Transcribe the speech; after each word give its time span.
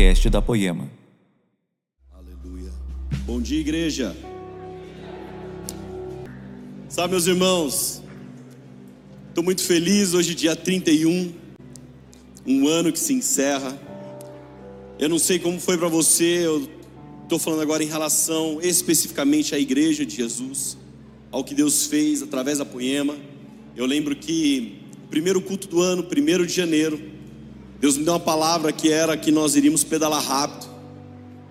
podcast 0.00 0.30
da 0.30 0.40
Poema. 0.40 0.90
Aleluia. 2.10 2.72
Bom 3.26 3.38
dia, 3.38 3.60
igreja. 3.60 4.16
Sabe, 6.88 7.10
meus 7.10 7.26
irmãos, 7.26 8.02
estou 9.28 9.44
muito 9.44 9.62
feliz 9.62 10.14
hoje, 10.14 10.34
dia 10.34 10.56
31, 10.56 11.34
um 12.46 12.66
ano 12.66 12.90
que 12.90 12.98
se 12.98 13.12
encerra. 13.12 13.78
Eu 14.98 15.10
não 15.10 15.18
sei 15.18 15.38
como 15.38 15.60
foi 15.60 15.76
para 15.76 15.88
você, 15.88 16.46
eu 16.46 16.66
estou 17.24 17.38
falando 17.38 17.60
agora 17.60 17.84
em 17.84 17.88
relação 17.88 18.58
especificamente 18.62 19.54
à 19.54 19.58
igreja 19.58 20.06
de 20.06 20.16
Jesus, 20.16 20.78
ao 21.30 21.44
que 21.44 21.54
Deus 21.54 21.84
fez 21.84 22.22
através 22.22 22.56
da 22.56 22.64
Poema. 22.64 23.14
Eu 23.76 23.84
lembro 23.84 24.16
que 24.16 24.80
primeiro 25.10 25.42
culto 25.42 25.68
do 25.68 25.82
ano, 25.82 26.04
primeiro 26.04 26.46
de 26.46 26.54
janeiro, 26.54 27.19
Deus 27.80 27.96
me 27.96 28.04
deu 28.04 28.12
uma 28.12 28.20
palavra 28.20 28.70
que 28.72 28.92
era 28.92 29.16
que 29.16 29.32
nós 29.32 29.56
iríamos 29.56 29.82
pedalar 29.82 30.22
rápido. 30.22 30.68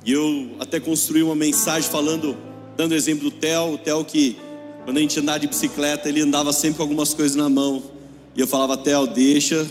E 0.05 0.13
eu 0.13 0.51
até 0.59 0.79
construí 0.79 1.23
uma 1.23 1.35
mensagem 1.35 1.89
falando, 1.89 2.37
dando 2.77 2.93
exemplo 2.93 3.31
do 3.31 3.35
Theo, 3.35 3.73
o 3.73 3.77
Theo 3.79 4.05
que 4.05 4.37
quando 4.85 4.97
a 4.97 5.01
gente 5.01 5.19
andava 5.19 5.39
de 5.39 5.47
bicicleta, 5.47 6.07
ele 6.07 6.21
andava 6.21 6.53
sempre 6.53 6.77
com 6.77 6.83
algumas 6.83 7.15
coisas 7.15 7.35
na 7.35 7.49
mão. 7.49 7.81
E 8.35 8.39
eu 8.39 8.47
falava, 8.47 8.77
Theo, 8.77 9.07
deixa, 9.07 9.67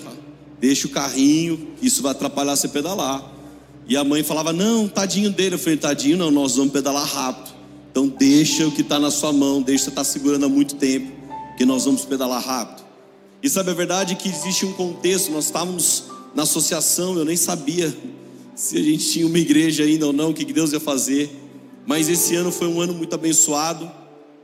deixa 0.60 0.88
o 0.88 0.90
carrinho, 0.90 1.68
isso 1.80 2.02
vai 2.02 2.10
atrapalhar 2.10 2.56
você 2.56 2.68
pedalar. 2.68 3.24
E 3.88 3.96
a 3.96 4.02
mãe 4.02 4.24
falava, 4.24 4.52
não, 4.52 4.88
tadinho 4.88 5.30
dele. 5.30 5.54
Eu 5.54 5.58
falei, 5.58 5.78
tadinho, 5.78 6.16
não, 6.16 6.30
nós 6.30 6.56
vamos 6.56 6.72
pedalar 6.72 7.06
rápido. 7.06 7.54
Então 7.90 8.08
deixa 8.08 8.66
o 8.66 8.72
que 8.72 8.82
está 8.82 8.98
na 8.98 9.10
sua 9.10 9.32
mão, 9.32 9.62
deixa 9.62 9.84
você 9.84 9.90
estar 9.90 10.02
tá 10.02 10.04
segurando 10.04 10.44
há 10.44 10.48
muito 10.48 10.74
tempo, 10.74 11.10
que 11.56 11.64
nós 11.64 11.84
vamos 11.84 12.04
pedalar 12.04 12.42
rápido. 12.42 12.84
E 13.42 13.48
sabe 13.48 13.70
a 13.70 13.74
verdade 13.74 14.12
é 14.12 14.16
que 14.16 14.28
existe 14.28 14.66
um 14.66 14.72
contexto, 14.72 15.30
nós 15.30 15.46
estávamos 15.46 16.04
na 16.34 16.42
associação, 16.44 17.16
eu 17.16 17.24
nem 17.24 17.36
sabia 17.36 17.94
se 18.54 18.76
a 18.76 18.82
gente 18.82 19.08
tinha 19.10 19.26
uma 19.26 19.38
igreja 19.38 19.84
ainda 19.84 20.06
ou 20.06 20.12
não, 20.12 20.30
o 20.30 20.34
que 20.34 20.44
Deus 20.44 20.72
ia 20.72 20.80
fazer. 20.80 21.30
Mas 21.86 22.08
esse 22.08 22.34
ano 22.34 22.50
foi 22.50 22.66
um 22.66 22.80
ano 22.80 22.92
muito 22.92 23.14
abençoado, 23.14 23.90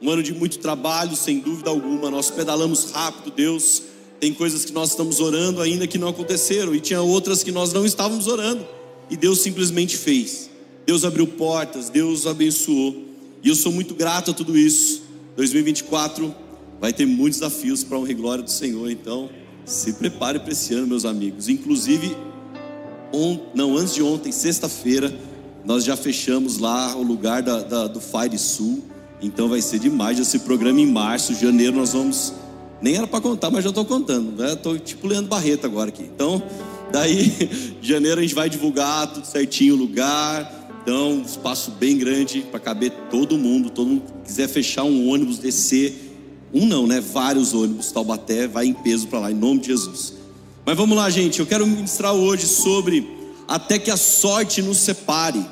um 0.01 0.09
ano 0.09 0.23
de 0.23 0.33
muito 0.33 0.59
trabalho, 0.59 1.17
sem 1.17 1.41
dúvida 1.41 1.69
alguma. 1.69 2.11
Nós 2.11 2.31
pedalamos 2.31 2.93
rápido, 2.93 3.35
Deus. 3.35 3.83
Tem 4.21 4.33
coisas 4.33 4.65
que 4.65 4.73
nós 4.73 4.91
estamos 4.91 5.21
orando 5.21 5.61
ainda 5.61 5.87
que 5.87 5.99
não 5.99 6.09
aconteceram, 6.09 6.75
e 6.75 6.81
tinha 6.81 7.03
outras 7.03 7.43
que 7.43 7.51
nós 7.51 7.73
não 7.73 7.85
estávamos 7.85 8.27
orando, 8.27 8.67
e 9.11 9.17
Deus 9.17 9.41
simplesmente 9.41 9.97
fez. 9.97 10.49
Deus 10.87 11.05
abriu 11.05 11.27
portas, 11.27 11.89
Deus 11.89 12.27
abençoou, 12.27 13.05
e 13.43 13.49
eu 13.49 13.55
sou 13.55 13.73
muito 13.73 13.95
grato 13.95 14.31
a 14.31 14.35
tudo 14.35 14.57
isso. 14.57 15.03
2024 15.37 16.35
vai 16.81 16.93
ter 16.93 17.05
muitos 17.05 17.41
desafios 17.41 17.83
para 17.83 17.97
a 17.97 18.01
honra 18.01 18.11
e 18.13 18.15
glória 18.15 18.45
do 18.45 18.51
Senhor, 18.51 18.91
então 18.91 19.29
se 19.65 19.95
prepare 19.95 20.39
para 20.39 20.53
esse 20.53 20.75
ano, 20.75 20.87
meus 20.87 21.05
amigos. 21.05 21.49
Inclusive, 21.49 22.17
on, 23.13 23.39
não, 23.55 23.77
antes 23.77 23.95
de 23.95 24.03
ontem, 24.03 24.31
sexta-feira, 24.31 25.15
nós 25.65 25.85
já 25.85 25.97
fechamos 25.97 26.59
lá 26.59 26.95
o 26.95 27.03
lugar 27.03 27.43
da, 27.43 27.61
da, 27.61 27.87
do 27.87 28.01
Fire 28.01 28.39
Sul. 28.39 28.85
Então 29.21 29.49
vai 29.49 29.63
ser 29.63 29.79
demais 29.79 30.19
esse 30.19 30.41
programa 30.41 30.81
em 30.81 30.87
março, 30.87 31.35
janeiro 31.35 31.77
nós 31.77 31.93
vamos. 31.93 32.35
Nem 32.83 32.97
era 32.97 33.07
para 33.07 33.21
contar, 33.21 33.51
mas 33.51 33.65
já 33.65 33.71
estou 33.71 33.85
contando. 33.85 34.37
Né? 34.37 34.59
Tipo 34.85 35.07
Leandro 35.07 35.31
Barreto 35.31 35.65
agora 35.65 35.89
aqui. 35.89 36.03
Então, 36.03 36.43
daí, 36.93 37.33
janeiro 37.81 38.21
a 38.21 38.23
gente 38.23 38.35
vai 38.35 38.51
divulgar 38.51 39.11
tudo 39.13 39.27
certinho 39.27 39.75
o 39.75 39.79
lugar. 39.79 40.63
Então, 40.83 41.13
um 41.13 41.23
espaço 41.23 41.71
bem 41.71 41.97
grande 41.97 42.43
para 42.43 42.61
caber 42.61 42.93
todo 43.11 43.39
mundo. 43.39 43.71
Todo 43.71 43.89
mundo 43.89 44.03
que 44.03 44.27
quiser 44.27 44.49
fechar 44.49 44.85
um 44.85 45.09
ônibus, 45.09 45.39
descer 45.39 46.04
um 46.55 46.67
não, 46.67 46.87
né? 46.87 47.01
Vários 47.01 47.53
ônibus, 47.53 47.91
Taubaté, 47.91 48.47
vai 48.47 48.67
em 48.67 48.73
peso 48.73 49.09
para 49.09 49.19
lá, 49.19 49.33
em 49.33 49.35
nome 49.35 49.61
de 49.61 49.67
Jesus. 49.67 50.15
Mas 50.65 50.77
vamos 50.77 50.97
lá, 50.97 51.11
gente. 51.11 51.41
Eu 51.41 51.47
quero 51.47 51.67
ministrar 51.67 52.15
hoje 52.15 52.47
sobre 52.47 53.07
até 53.49 53.79
que 53.79 53.91
a 53.91 53.97
sorte 53.97 54.63
nos 54.63 54.79
separe. 54.79 55.45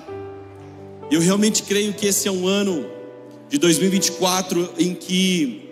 Eu 1.10 1.20
realmente 1.20 1.64
creio 1.64 1.92
que 1.92 2.06
esse 2.06 2.28
é 2.28 2.30
um 2.30 2.46
ano 2.46 2.86
de 3.50 3.58
2024 3.58 4.70
em 4.78 4.94
que 4.94 5.68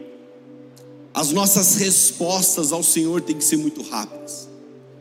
as 1.14 1.32
nossas 1.32 1.76
respostas 1.76 2.72
ao 2.72 2.82
Senhor 2.82 3.20
têm 3.20 3.36
que 3.36 3.44
ser 3.44 3.56
muito 3.56 3.82
rápidas. 3.82 4.48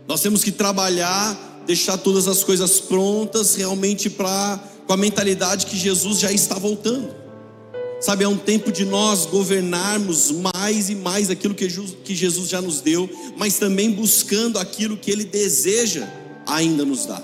Nós 0.07 0.22
temos 0.22 0.44
que 0.44 0.51
trabalhar, 0.51 1.62
deixar 1.66 1.97
todas 1.97 2.28
as 2.28 2.44
coisas 2.44 2.79
prontas 2.79 3.56
realmente 3.56 4.09
para 4.09 4.63
com 4.88 4.94
a 4.94 4.97
mentalidade 4.97 5.66
que 5.66 5.78
Jesus 5.78 6.19
já 6.19 6.31
está 6.31 6.56
voltando. 6.56 7.19
Sabe, 7.99 8.23
é 8.23 8.27
um 8.27 8.37
tempo 8.37 8.71
de 8.71 8.85
nós 8.85 9.25
governarmos 9.25 10.31
mais 10.31 10.89
e 10.89 10.95
mais 10.95 11.29
aquilo 11.29 11.53
que 11.53 12.15
Jesus 12.15 12.47
já 12.47 12.61
nos 12.61 12.79
deu, 12.79 13.09
mas 13.35 13.59
também 13.59 13.91
buscando 13.91 14.57
aquilo 14.57 14.95
que 14.95 15.11
Ele 15.11 15.25
deseja 15.25 16.07
ainda 16.47 16.85
nos 16.85 17.05
dar. 17.05 17.23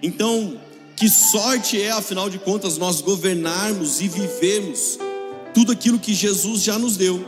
Então, 0.00 0.56
que 0.96 1.08
sorte 1.08 1.80
é, 1.82 1.90
afinal 1.90 2.30
de 2.30 2.38
contas, 2.38 2.78
nós 2.78 3.00
governarmos 3.00 4.00
e 4.00 4.06
vivermos 4.06 4.98
tudo 5.52 5.72
aquilo 5.72 5.98
que 5.98 6.14
Jesus 6.14 6.62
já 6.62 6.78
nos 6.78 6.96
deu, 6.96 7.24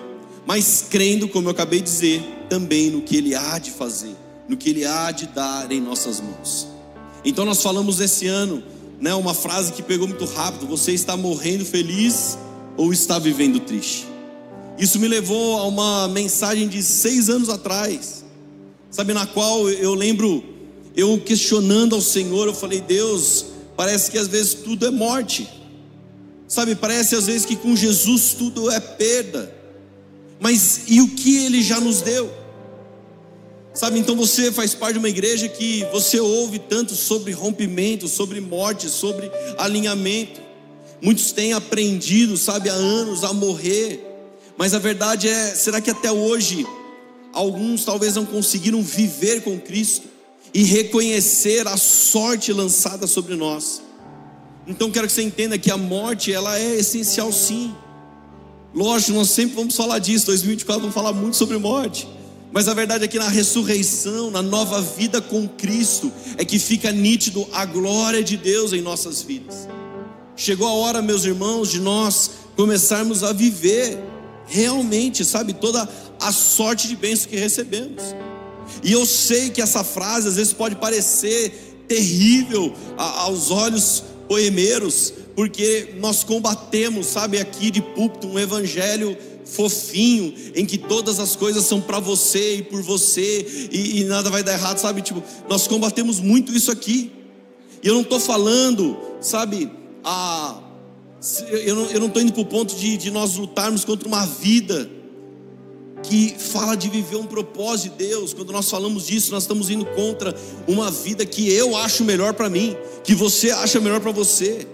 mas 0.47 0.87
crendo, 0.89 1.29
como 1.29 1.49
eu 1.49 1.51
acabei 1.53 1.81
de 1.81 1.91
dizer, 1.91 2.23
também 2.49 2.91
no 2.91 3.03
que 3.03 3.17
Ele 3.17 3.35
há 3.35 3.59
de 3.59 3.73
fazer, 3.73 4.15
no 4.49 4.57
que 4.57 4.71
Ele 4.71 4.85
há 4.85 5.11
de 5.11 5.27
dar 5.27 5.71
em 5.73 5.81
nossas 5.81 6.21
mãos. 6.21 6.69
Então, 7.25 7.45
nós 7.45 7.63
falamos 7.63 8.01
esse 8.01 8.29
ano, 8.29 8.63
né, 9.01 9.15
uma 9.15 9.35
frase 9.35 9.73
que 9.73 9.83
pegou 9.83 10.07
muito 10.07 10.25
rápido: 10.25 10.67
você 10.67 10.93
está 10.93 11.17
morrendo 11.17 11.65
feliz 11.65 12.39
ou 12.77 12.93
está 12.93 13.19
vivendo 13.19 13.61
triste? 13.61 14.07
Isso 14.79 14.99
me 14.99 15.07
levou 15.07 15.59
a 15.59 15.67
uma 15.67 16.09
mensagem 16.09 16.69
de 16.69 16.83
seis 16.83 17.29
anos 17.29 17.49
atrás, 17.49 18.25
sabe, 18.91 19.13
na 19.13 19.27
qual 19.27 19.69
eu 19.71 19.95
lembro 19.95 20.43
eu 20.97 21.21
questionando 21.21 21.95
ao 21.95 22.01
Senhor, 22.01 22.47
eu 22.47 22.55
falei, 22.55 22.81
Deus, 22.81 23.47
parece 23.77 24.11
que 24.11 24.19
às 24.19 24.29
vezes 24.29 24.55
tudo 24.55 24.87
é 24.87 24.91
morte, 24.91 25.49
sabe, 26.47 26.75
parece 26.75 27.17
às 27.17 27.27
vezes 27.27 27.45
que 27.45 27.57
com 27.57 27.75
Jesus 27.75 28.35
tudo 28.35 28.71
é 28.71 28.79
perda, 28.79 29.53
mas 30.41 30.83
e 30.89 31.01
o 31.01 31.09
que 31.09 31.45
Ele 31.45 31.63
já 31.63 31.81
nos 31.81 32.01
deu? 32.01 32.44
Sabe, 33.75 33.99
então 33.99 34.15
você 34.15 34.53
faz 34.53 34.73
parte 34.73 34.93
de 34.93 34.99
uma 35.01 35.09
igreja 35.09 35.49
que 35.49 35.85
você 35.91 36.21
ouve 36.21 36.61
tanto 36.61 36.95
sobre 36.95 37.33
rompimento, 37.33 38.07
sobre 38.07 38.41
morte, 38.41 38.89
sobre 38.89 39.29
alinhamento. 39.59 40.41
Muitos 41.03 41.33
têm 41.33 41.53
aprendido, 41.53 42.37
sabe, 42.37 42.71
há 42.71 42.73
anos 42.73 43.25
a 43.25 43.33
morrer. 43.33 44.01
Mas 44.57 44.75
a 44.75 44.79
verdade 44.79 45.29
é, 45.29 45.53
será 45.57 45.81
que 45.81 45.91
até 45.91 46.13
hoje 46.13 46.65
alguns 47.33 47.85
talvez 47.85 48.15
não 48.15 48.25
conseguiram 48.25 48.81
viver 48.81 49.43
com 49.43 49.59
Cristo 49.59 50.07
e 50.55 50.63
reconhecer 50.63 51.67
a 51.67 51.77
sorte 51.77 52.53
lançada 52.53 53.09
sobre 53.09 53.35
nós? 53.35 53.83
Então 54.69 54.89
quero 54.89 55.09
que 55.09 55.13
você 55.13 55.23
entenda 55.23 55.59
que 55.59 55.73
a 55.73 55.77
morte 55.77 56.33
ela 56.33 56.57
é 56.61 56.77
essencial 56.77 57.33
sim. 57.33 57.75
Lógico, 58.73 59.19
nós 59.19 59.31
sempre 59.31 59.57
vamos 59.57 59.75
falar 59.75 59.99
disso. 59.99 60.27
2024 60.27 60.81
vamos 60.81 60.95
falar 60.95 61.13
muito 61.13 61.37
sobre 61.37 61.59
morte. 61.59 62.07
Mas 62.55 62.69
a 62.69 62.73
verdade 62.73 63.05
é 63.05 63.09
que 63.09 63.19
na 63.19 63.29
ressurreição, 63.29 64.31
na 64.31 64.41
nova 64.41 64.81
vida 64.81 65.21
com 65.21 65.49
Cristo, 65.49 66.13
é 66.39 66.45
que 66.45 66.57
fica 66.61 66.93
nítido 66.93 67.45
a 67.53 67.65
glória 67.65 68.23
de 68.23 68.37
Deus 68.37 68.73
em 68.73 68.81
nossas 68.81 69.21
vidas. 69.23 69.67
Chegou 70.37 70.69
a 70.69 70.73
hora, 70.73 71.03
meus 71.03 71.25
irmãos, 71.25 71.69
de 71.69 71.81
nós 71.81 72.31
começarmos 72.55 73.25
a 73.25 73.33
viver 73.33 73.99
realmente, 74.47 75.25
sabe, 75.25 75.53
toda 75.53 75.89
a 76.21 76.31
sorte 76.31 76.87
de 76.87 76.95
bênção 76.95 77.29
que 77.29 77.37
recebemos. 77.37 78.15
E 78.85 78.93
eu 78.93 79.05
sei 79.05 79.51
que 79.51 79.61
essa 79.61 79.83
frase 79.83 80.29
às 80.29 80.37
vezes 80.37 80.53
pode 80.53 80.77
parecer 80.77 81.83
terrível 81.89 82.73
aos 82.97 83.51
olhos 83.51 84.05
poemeiros, 84.29 85.13
porque 85.35 85.97
nós 85.99 86.23
combatemos, 86.23 87.07
sabe, 87.07 87.37
aqui 87.37 87.73
de 87.73 87.83
púlpito 87.83 88.29
um 88.29 88.39
evangelho 88.39 89.19
fofinho, 89.55 90.35
em 90.55 90.67
que 90.67 90.77
todas 90.77 91.19
as 91.21 91.37
coisas 91.37 91.65
são 91.65 91.81
para 91.81 92.01
você 92.01 92.57
e 92.57 92.63
por 92.63 92.83
você, 92.83 93.69
e, 93.71 94.01
e, 94.01 94.05
nada 94.05 94.29
vai 94.29 94.43
dar 94.43 94.53
errado, 94.53 94.79
sabe? 94.79 95.01
Tipo, 95.01 95.23
nós 95.49 95.67
combatemos 95.67 96.21
muito 96.21 96.53
isso 96.53 96.71
aqui. 96.71 97.13
E 97.83 97.89
eu 97.89 97.95
não 97.95 98.03
estou 98.03 98.19
falando, 98.19 98.97
sabe, 99.21 99.71
a. 100.03 100.61
Eu 101.65 102.01
não 102.01 102.07
estou 102.07 102.21
indo 102.21 102.33
para 102.35 102.43
o 102.43 102.47
ponto 102.47 102.75
de, 102.77 102.99
de 102.99 103.11
nós 103.11 103.37
lutarmos 103.37 103.83
contra 103.83 104.07
uma 104.07 104.27
vida 104.27 104.91
que 106.03 106.35
fala 106.39 106.77
de 106.77 106.91
viver 106.91 107.17
um 107.17 107.25
propósito 107.25 107.97
de 107.97 108.09
Deus. 108.09 108.35
Quando 108.35 108.53
nós 108.53 108.69
falamos 108.69 109.07
disso, 109.07 109.33
nós 109.33 109.45
estamos 109.45 109.71
indo 109.71 109.87
contra 109.87 110.35
uma 110.69 110.91
vida 110.91 111.25
que 111.25 111.51
eu 111.51 111.75
acho 111.77 112.05
melhor 112.05 112.35
para 112.35 112.51
mim, 112.51 112.77
que 113.03 113.15
você 113.15 113.51
acha 113.51 113.81
melhor 113.81 114.01
para 114.01 114.13
você. 114.13 114.67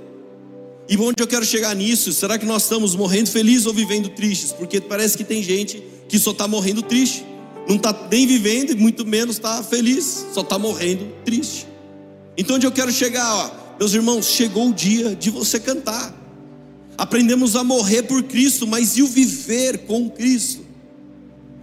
E 0.91 0.97
onde 0.97 1.23
eu 1.23 1.27
quero 1.29 1.45
chegar 1.45 1.73
nisso? 1.77 2.13
Será 2.13 2.37
que 2.37 2.45
nós 2.45 2.65
estamos 2.65 2.97
morrendo 2.97 3.31
felizes 3.31 3.65
ou 3.65 3.73
vivendo 3.73 4.09
tristes? 4.09 4.51
Porque 4.51 4.81
parece 4.81 5.17
que 5.17 5.23
tem 5.23 5.41
gente 5.41 5.81
que 6.09 6.19
só 6.19 6.33
está 6.33 6.49
morrendo 6.49 6.83
triste, 6.83 7.25
não 7.69 7.77
está 7.77 7.97
nem 8.11 8.27
vivendo 8.27 8.73
e 8.73 8.75
muito 8.75 9.07
menos 9.07 9.37
está 9.37 9.63
feliz, 9.63 10.27
só 10.35 10.41
está 10.41 10.59
morrendo 10.59 11.07
triste. 11.25 11.69
Então, 12.37 12.57
onde 12.57 12.67
eu 12.67 12.73
quero 12.73 12.91
chegar? 12.91 13.33
Ó, 13.33 13.79
meus 13.79 13.95
irmãos, 13.95 14.27
chegou 14.27 14.71
o 14.71 14.75
dia 14.75 15.15
de 15.15 15.31
você 15.31 15.61
cantar. 15.61 16.13
Aprendemos 16.99 17.55
a 17.55 17.63
morrer 17.63 18.03
por 18.03 18.25
Cristo, 18.25 18.67
mas 18.67 18.97
e 18.97 19.03
o 19.03 19.07
viver 19.07 19.87
com 19.87 20.11
Cristo? 20.11 20.67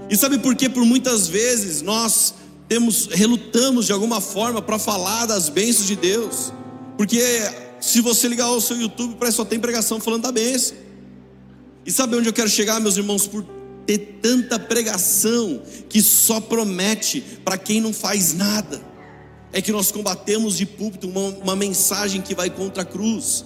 E 0.09 0.15
sabe 0.15 0.39
por 0.39 0.55
quê? 0.55 0.69
Por 0.69 0.85
muitas 0.85 1.27
vezes 1.27 1.81
nós 1.81 2.33
temos 2.69 3.07
relutamos 3.11 3.87
de 3.87 3.91
alguma 3.91 4.21
forma 4.21 4.61
para 4.61 4.79
falar 4.79 5.25
das 5.25 5.49
bênçãos 5.49 5.85
de 5.85 5.97
Deus. 5.97 6.53
Porque 6.97 7.21
se 7.79 8.01
você 8.01 8.27
ligar 8.27 8.49
o 8.51 8.61
seu 8.61 8.79
YouTube, 8.79 9.15
parece 9.19 9.37
que 9.37 9.43
só 9.43 9.45
tem 9.45 9.59
pregação 9.59 9.99
falando 9.99 10.23
da 10.23 10.31
bênção. 10.31 10.75
E 11.85 11.91
sabe 11.91 12.15
onde 12.15 12.27
eu 12.27 12.33
quero 12.33 12.49
chegar, 12.49 12.79
meus 12.79 12.97
irmãos? 12.97 13.27
Por 13.27 13.45
ter 13.85 14.19
tanta 14.21 14.59
pregação 14.59 15.61
que 15.87 16.01
só 16.01 16.41
promete 16.41 17.21
para 17.43 17.57
quem 17.57 17.79
não 17.79 17.93
faz 17.93 18.33
nada. 18.33 18.81
É 19.53 19.61
que 19.61 19.71
nós 19.71 19.91
combatemos 19.91 20.57
de 20.57 20.65
púlpito 20.65 21.07
uma, 21.07 21.29
uma 21.37 21.55
mensagem 21.55 22.21
que 22.21 22.35
vai 22.35 22.49
contra 22.49 22.83
a 22.83 22.85
cruz. 22.85 23.45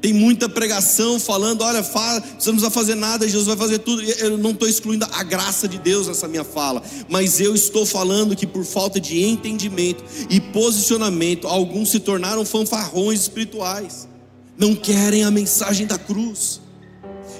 Tem 0.00 0.12
muita 0.12 0.48
pregação 0.48 1.18
falando: 1.18 1.62
olha, 1.62 1.82
fala, 1.82 2.20
você 2.20 2.50
não 2.50 2.58
precisa 2.58 2.70
fazer 2.70 2.94
nada, 2.94 3.26
Jesus 3.26 3.46
vai 3.46 3.56
fazer 3.56 3.78
tudo. 3.78 4.02
Eu 4.02 4.38
não 4.38 4.50
estou 4.50 4.68
excluindo 4.68 5.06
a 5.12 5.22
graça 5.22 5.66
de 5.66 5.78
Deus 5.78 6.06
nessa 6.06 6.28
minha 6.28 6.44
fala, 6.44 6.82
mas 7.08 7.40
eu 7.40 7.54
estou 7.54 7.86
falando 7.86 8.36
que 8.36 8.46
por 8.46 8.64
falta 8.64 9.00
de 9.00 9.22
entendimento 9.22 10.04
e 10.28 10.40
posicionamento, 10.40 11.46
alguns 11.46 11.90
se 11.90 12.00
tornaram 12.00 12.44
fanfarrões 12.44 13.20
espirituais, 13.20 14.08
não 14.56 14.74
querem 14.74 15.24
a 15.24 15.30
mensagem 15.30 15.86
da 15.86 15.98
cruz. 15.98 16.60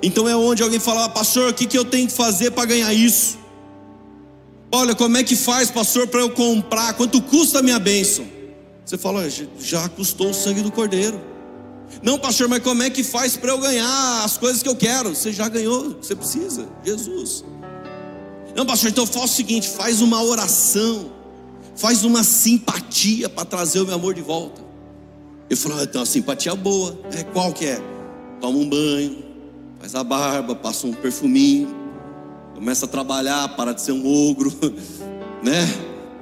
Então 0.03 0.29
é 0.29 0.37
onde 0.37 0.63
alguém 0.63 0.79
fala, 0.79 1.09
pastor, 1.09 1.51
o 1.51 1.55
que, 1.55 1.67
que 1.67 1.79
eu 1.79 1.85
tenho 1.85 2.07
que 2.07 2.13
fazer 2.13 2.51
para 2.51 2.67
ganhar 2.67 2.93
isso? 2.93 3.39
Olha, 4.71 4.95
como 4.95 5.17
é 5.17 5.25
que 5.25 5.37
faz, 5.37 5.71
pastor, 5.71 6.07
para 6.09 6.21
eu 6.21 6.31
comprar? 6.31 6.95
Quanto 6.95 7.23
custa 7.23 7.61
a 7.61 7.63
minha 7.63 7.79
bênção? 7.79 8.27
Você 8.85 8.99
fala, 8.99 9.27
já 9.59 9.89
custou 9.89 10.31
o 10.31 10.35
sangue 10.35 10.61
do 10.61 10.71
cordeiro. 10.71 11.21
Não, 12.03 12.19
pastor, 12.19 12.49
mas 12.49 12.63
como 12.63 12.83
é 12.83 12.91
que 12.91 13.03
faz 13.03 13.37
para 13.37 13.51
eu 13.51 13.59
ganhar 13.59 14.25
as 14.25 14.37
coisas 14.37 14.63
que 14.63 14.69
eu 14.69 14.77
quero? 14.77 15.15
Você 15.15 15.33
já 15.33 15.49
ganhou, 15.49 15.97
você 16.01 16.15
precisa, 16.15 16.69
Jesus. 16.85 17.45
Não, 18.55 18.65
pastor, 18.65 18.91
então 18.91 19.07
faz 19.07 19.31
o 19.31 19.35
seguinte: 19.35 19.69
faz 19.69 20.01
uma 20.01 20.23
oração, 20.23 21.11
faz 21.75 22.05
uma 22.05 22.23
simpatia 22.23 23.29
para 23.29 23.45
trazer 23.45 23.81
o 23.81 23.87
meu 23.87 23.95
amor 23.95 24.15
de 24.15 24.23
volta. 24.23 24.65
Eu 25.49 25.57
falo, 25.57 25.79
ah, 25.79 25.85
então 25.85 26.03
a 26.03 26.07
simpatia 26.07 26.55
boa, 26.55 26.99
é 27.13 27.23
qual 27.23 27.53
que 27.53 27.67
é? 27.67 27.81
Toma 28.41 28.59
um 28.59 28.69
banho, 28.69 29.25
faz 29.79 29.95
a 29.95 30.03
barba, 30.03 30.57
passa 30.57 30.87
um 30.87 30.93
perfuminho, 30.93 31.69
começa 32.55 32.85
a 32.87 32.89
trabalhar, 32.89 33.49
para 33.57 33.73
de 33.73 33.81
ser 33.81 33.93
um 33.93 34.29
ogro, 34.29 34.53
né? 35.43 35.67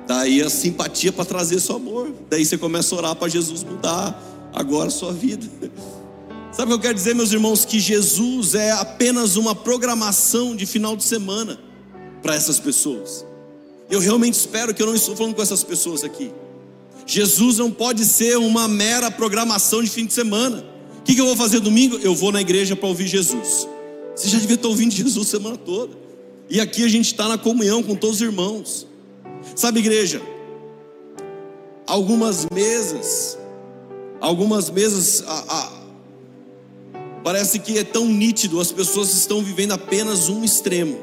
Daí 0.07 0.43
a 0.43 0.51
simpatia 0.51 1.11
para 1.11 1.25
trazer 1.25 1.59
seu 1.61 1.77
amor. 1.77 2.13
Daí 2.29 2.45
você 2.45 2.59
começa 2.59 2.95
a 2.95 2.99
orar 2.99 3.17
para 3.17 3.29
Jesus 3.29 3.65
mudar 3.65 4.21
agora 4.55 4.89
sua 4.89 5.13
vida. 5.13 5.47
Sabe 6.53 6.67
o 6.67 6.69
que 6.69 6.75
eu 6.75 6.81
quero 6.81 6.95
dizer, 6.95 7.15
meus 7.15 7.33
irmãos? 7.33 7.65
Que 7.65 7.81
Jesus 7.81 8.55
é 8.55 8.71
apenas 8.71 9.35
uma 9.37 9.55
programação 9.55 10.55
de 10.55 10.65
final 10.65 10.97
de 10.97 11.03
semana 11.03 11.59
para 12.23 12.37
essas 12.37 12.61
pessoas. 12.61 13.27
Eu 13.91 13.99
realmente 13.99 14.35
espero 14.35 14.73
que 14.73 14.81
eu 14.81 14.87
não 14.87 14.95
estou 14.95 15.17
falando 15.17 15.35
com 15.35 15.43
essas 15.43 15.65
pessoas 15.65 16.05
aqui. 16.05 16.31
Jesus 17.07 17.59
não 17.59 17.71
pode 17.71 18.05
ser 18.05 18.39
uma 18.39 18.69
mera 18.69 19.11
programação 19.11 19.83
de 19.83 19.91
fim 19.91 20.07
de 20.07 20.13
semana. 20.13 20.65
O 21.01 21.03
que, 21.03 21.21
eu 21.21 21.27
vou 21.27 21.37
fazer 21.37 21.61
domingo? 21.61 21.99
Eu 21.99 22.15
vou 22.15 22.33
na 22.33 22.41
igreja 22.41 22.77
para 22.77 22.89
ouvir 22.89 23.09
Jesus. 23.09 23.69
Você 24.15 24.29
já 24.29 24.39
devia 24.39 24.55
estar 24.55 24.69
ouvindo 24.69 24.95
Jesus 24.95 25.29
semana 25.29 25.57
toda. 25.57 25.93
E 26.49 26.61
aqui 26.61 26.85
a 26.85 26.89
gente 26.89 27.07
está 27.07 27.29
na 27.29 27.37
comunhão 27.37 27.83
com 27.83 27.97
todos 27.97 28.17
os 28.17 28.23
irmãos. 28.23 28.87
Sabe, 29.57 29.81
igreja? 29.81 30.23
Algumas 31.87 32.47
mesas 32.55 33.37
algumas 34.25 34.71
mesas, 34.71 35.23
a, 35.27 35.45
a, 35.49 35.73
parece 37.23 37.59
que 37.59 37.79
é 37.79 37.85
tão 37.85 38.07
nítido, 38.07 38.59
as 38.59 38.73
pessoas 38.73 39.13
estão 39.13 39.43
vivendo 39.43 39.73
apenas 39.73 40.29
um 40.29 40.43
extremo. 40.43 40.99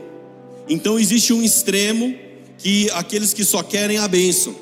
Então 0.67 0.99
existe 0.99 1.31
um 1.31 1.43
extremo 1.43 2.15
que 2.57 2.89
aqueles 2.91 3.31
que 3.33 3.45
só 3.45 3.61
querem 3.61 3.97
a 3.97 4.07
bênção. 4.07 4.55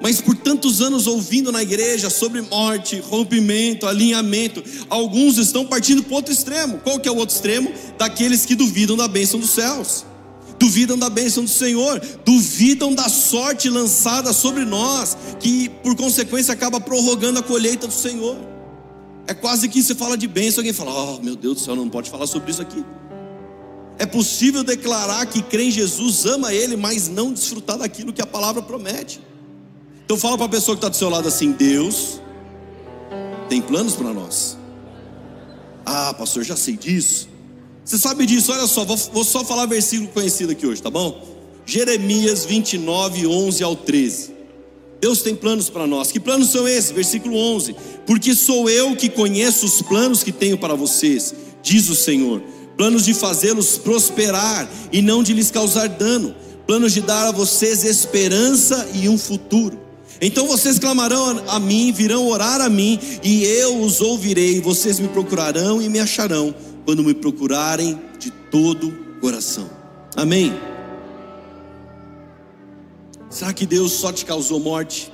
Mas 0.00 0.20
por 0.20 0.36
tantos 0.36 0.80
anos 0.80 1.06
ouvindo 1.06 1.50
na 1.50 1.62
igreja 1.62 2.08
sobre 2.08 2.40
morte, 2.40 2.98
rompimento, 3.00 3.86
alinhamento, 3.86 4.62
alguns 4.88 5.38
estão 5.38 5.66
partindo 5.66 6.02
para 6.02 6.16
outro 6.16 6.32
extremo. 6.32 6.78
Qual 6.78 6.98
que 7.00 7.08
é 7.08 7.12
o 7.12 7.16
outro 7.16 7.34
extremo? 7.34 7.72
Daqueles 7.98 8.44
que 8.44 8.54
duvidam 8.54 8.96
da 8.96 9.08
bênção 9.08 9.40
dos 9.40 9.50
céus 9.50 10.04
duvidam 10.64 10.96
da 10.96 11.10
bênção 11.10 11.44
do 11.44 11.50
Senhor, 11.50 12.00
duvidam 12.24 12.94
da 12.94 13.06
sorte 13.06 13.68
lançada 13.68 14.32
sobre 14.32 14.64
nós, 14.64 15.14
que 15.38 15.68
por 15.68 15.94
consequência 15.94 16.54
acaba 16.54 16.80
prorrogando 16.80 17.38
a 17.38 17.42
colheita 17.42 17.86
do 17.86 17.92
Senhor. 17.92 18.34
É 19.26 19.34
quase 19.34 19.68
que 19.68 19.82
se 19.82 19.94
fala 19.94 20.16
de 20.16 20.26
bênção, 20.26 20.62
alguém 20.62 20.72
fala: 20.72 20.90
Oh 20.90 21.22
meu 21.22 21.36
Deus 21.36 21.56
do 21.56 21.60
céu, 21.60 21.76
não 21.76 21.90
pode 21.90 22.10
falar 22.10 22.26
sobre 22.26 22.50
isso 22.50 22.62
aqui. 22.62 22.82
É 23.98 24.06
possível 24.06 24.64
declarar 24.64 25.26
que 25.26 25.42
crê 25.42 25.64
em 25.64 25.70
Jesus, 25.70 26.24
ama 26.24 26.54
Ele, 26.54 26.76
mas 26.76 27.08
não 27.08 27.30
desfrutar 27.30 27.76
daquilo 27.76 28.10
que 28.10 28.22
a 28.22 28.26
palavra 28.26 28.62
promete. 28.62 29.20
Então 30.06 30.16
fala 30.16 30.38
para 30.38 30.46
a 30.46 30.48
pessoa 30.48 30.74
que 30.74 30.78
está 30.78 30.88
do 30.88 30.96
seu 30.96 31.10
lado 31.10 31.28
assim: 31.28 31.52
Deus 31.52 32.20
tem 33.50 33.60
planos 33.60 33.94
para 33.94 34.14
nós. 34.14 34.56
Ah, 35.84 36.14
pastor, 36.14 36.42
já 36.42 36.56
sei 36.56 36.74
disso. 36.74 37.33
Você 37.84 37.98
sabe 37.98 38.24
disso, 38.24 38.50
olha 38.50 38.66
só, 38.66 38.84
vou, 38.84 38.96
vou 38.96 39.24
só 39.24 39.44
falar 39.44 39.66
versículo 39.66 40.08
conhecido 40.08 40.52
aqui 40.52 40.66
hoje, 40.66 40.80
tá 40.80 40.88
bom? 40.88 41.22
Jeremias 41.66 42.44
29, 42.44 43.26
11 43.26 43.62
ao 43.62 43.76
13. 43.76 44.32
Deus 45.00 45.20
tem 45.20 45.34
planos 45.34 45.68
para 45.68 45.86
nós. 45.86 46.10
Que 46.10 46.18
planos 46.18 46.50
são 46.50 46.66
esses? 46.66 46.90
Versículo 46.90 47.36
11: 47.36 47.76
Porque 48.06 48.34
sou 48.34 48.70
eu 48.70 48.96
que 48.96 49.10
conheço 49.10 49.66
os 49.66 49.82
planos 49.82 50.22
que 50.22 50.32
tenho 50.32 50.56
para 50.56 50.74
vocês, 50.74 51.34
diz 51.62 51.90
o 51.90 51.94
Senhor. 51.94 52.42
Planos 52.74 53.04
de 53.04 53.12
fazê-los 53.12 53.76
prosperar 53.76 54.68
e 54.90 55.02
não 55.02 55.22
de 55.22 55.34
lhes 55.34 55.50
causar 55.50 55.88
dano. 55.88 56.34
Planos 56.66 56.94
de 56.94 57.02
dar 57.02 57.28
a 57.28 57.32
vocês 57.32 57.84
esperança 57.84 58.88
e 58.94 59.08
um 59.10 59.18
futuro. 59.18 59.78
Então 60.22 60.46
vocês 60.46 60.78
clamarão 60.78 61.42
a 61.48 61.60
mim, 61.60 61.92
virão 61.92 62.26
orar 62.26 62.62
a 62.62 62.70
mim, 62.70 62.98
e 63.22 63.44
eu 63.44 63.82
os 63.82 64.00
ouvirei. 64.00 64.60
Vocês 64.60 64.98
me 64.98 65.08
procurarão 65.08 65.82
e 65.82 65.88
me 65.90 66.00
acharão 66.00 66.54
quando 66.84 67.02
me 67.02 67.14
procurarem 67.14 68.00
de 68.18 68.30
todo 68.30 68.88
o 68.88 69.20
coração. 69.20 69.68
Amém? 70.16 70.52
Será 73.30 73.52
que 73.52 73.66
Deus 73.66 73.92
só 73.92 74.12
te 74.12 74.24
causou 74.24 74.60
morte? 74.60 75.12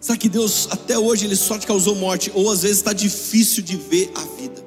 Será 0.00 0.16
que 0.16 0.28
Deus 0.28 0.68
até 0.70 0.98
hoje 0.98 1.26
ele 1.26 1.36
só 1.36 1.58
te 1.58 1.66
causou 1.66 1.94
morte? 1.94 2.30
Ou 2.34 2.50
às 2.50 2.62
vezes 2.62 2.78
está 2.78 2.92
difícil 2.92 3.62
de 3.62 3.76
ver 3.76 4.10
a 4.14 4.20
vida? 4.40 4.64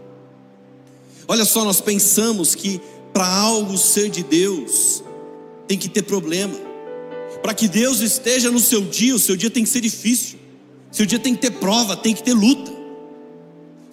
Olha 1.28 1.44
só, 1.44 1.66
nós 1.66 1.82
pensamos 1.82 2.54
que 2.54 2.80
para 3.12 3.28
algo 3.28 3.78
ser 3.78 4.10
de 4.10 4.24
Deus 4.24 5.04
tem 5.68 5.78
que 5.78 5.90
ter 5.90 6.04
problema. 6.04 6.54
Para 7.42 7.54
que 7.54 7.68
Deus 7.68 8.02
esteja 8.02 8.52
no 8.52 8.60
seu 8.60 8.82
dia, 8.82 9.16
o 9.16 9.20
seu 9.20 9.36
dia 9.36 9.50
tem 9.50 9.64
que 9.64 9.70
ser 9.70 9.82
difícil. 9.82 10.38
Seu 10.92 11.06
dia 11.06 11.20
tem 11.20 11.36
que 11.36 11.42
ter 11.42 11.52
prova, 11.52 11.98
tem 11.98 12.14
que 12.14 12.24
ter 12.24 12.34
luta. 12.34 12.75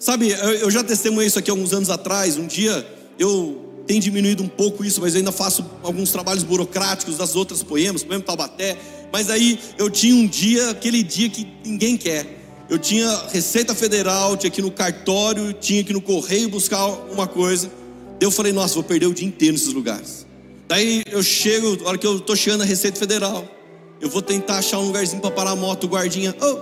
Sabe, 0.03 0.35
eu 0.59 0.69
já 0.69 0.83
testemunhei 0.83 1.29
isso 1.29 1.39
aqui 1.39 1.49
alguns 1.49 1.71
anos 1.71 1.89
atrás. 1.89 2.35
Um 2.35 2.45
dia 2.45 2.85
eu 3.17 3.83
tenho 3.87 4.01
diminuído 4.01 4.43
um 4.43 4.49
pouco 4.49 4.83
isso, 4.83 4.99
mas 4.99 5.15
ainda 5.15 5.31
faço 5.31 5.65
alguns 5.81 6.11
trabalhos 6.11 6.43
burocráticos 6.43 7.15
das 7.15 7.37
outras 7.37 7.63
poemas, 7.63 8.03
poema 8.03 8.21
Taubaté. 8.21 8.77
Mas 9.13 9.29
aí 9.29 9.57
eu 9.77 9.89
tinha 9.89 10.13
um 10.13 10.27
dia, 10.27 10.71
aquele 10.71 11.03
dia 11.03 11.29
que 11.29 11.47
ninguém 11.63 11.95
quer. 11.95 12.27
Eu 12.69 12.77
tinha 12.77 13.07
Receita 13.31 13.73
Federal, 13.73 14.35
tinha 14.35 14.51
que 14.51 14.59
ir 14.59 14.63
no 14.63 14.71
cartório, 14.71 15.53
tinha 15.53 15.81
que 15.85 15.91
ir 15.91 15.93
no 15.93 16.01
correio 16.01 16.49
buscar 16.49 16.85
uma 16.85 17.25
coisa. 17.25 17.71
Eu 18.19 18.29
falei, 18.29 18.51
nossa, 18.51 18.73
vou 18.73 18.83
perder 18.83 19.05
o 19.05 19.13
dia 19.13 19.25
inteiro 19.25 19.53
nesses 19.53 19.71
lugares. 19.71 20.27
Daí 20.67 21.01
eu 21.09 21.23
chego, 21.23 21.77
a 21.85 21.87
hora 21.87 21.97
que 21.97 22.05
eu 22.05 22.19
tô 22.19 22.35
chegando 22.35 22.59
na 22.59 22.65
Receita 22.65 22.99
Federal, 22.99 23.47
eu 24.01 24.09
vou 24.09 24.21
tentar 24.21 24.57
achar 24.57 24.79
um 24.79 24.87
lugarzinho 24.87 25.21
para 25.21 25.31
parar 25.31 25.51
a 25.51 25.55
moto, 25.55 25.85
o 25.85 25.87
guardinha, 25.87 26.35
oh, 26.41 26.57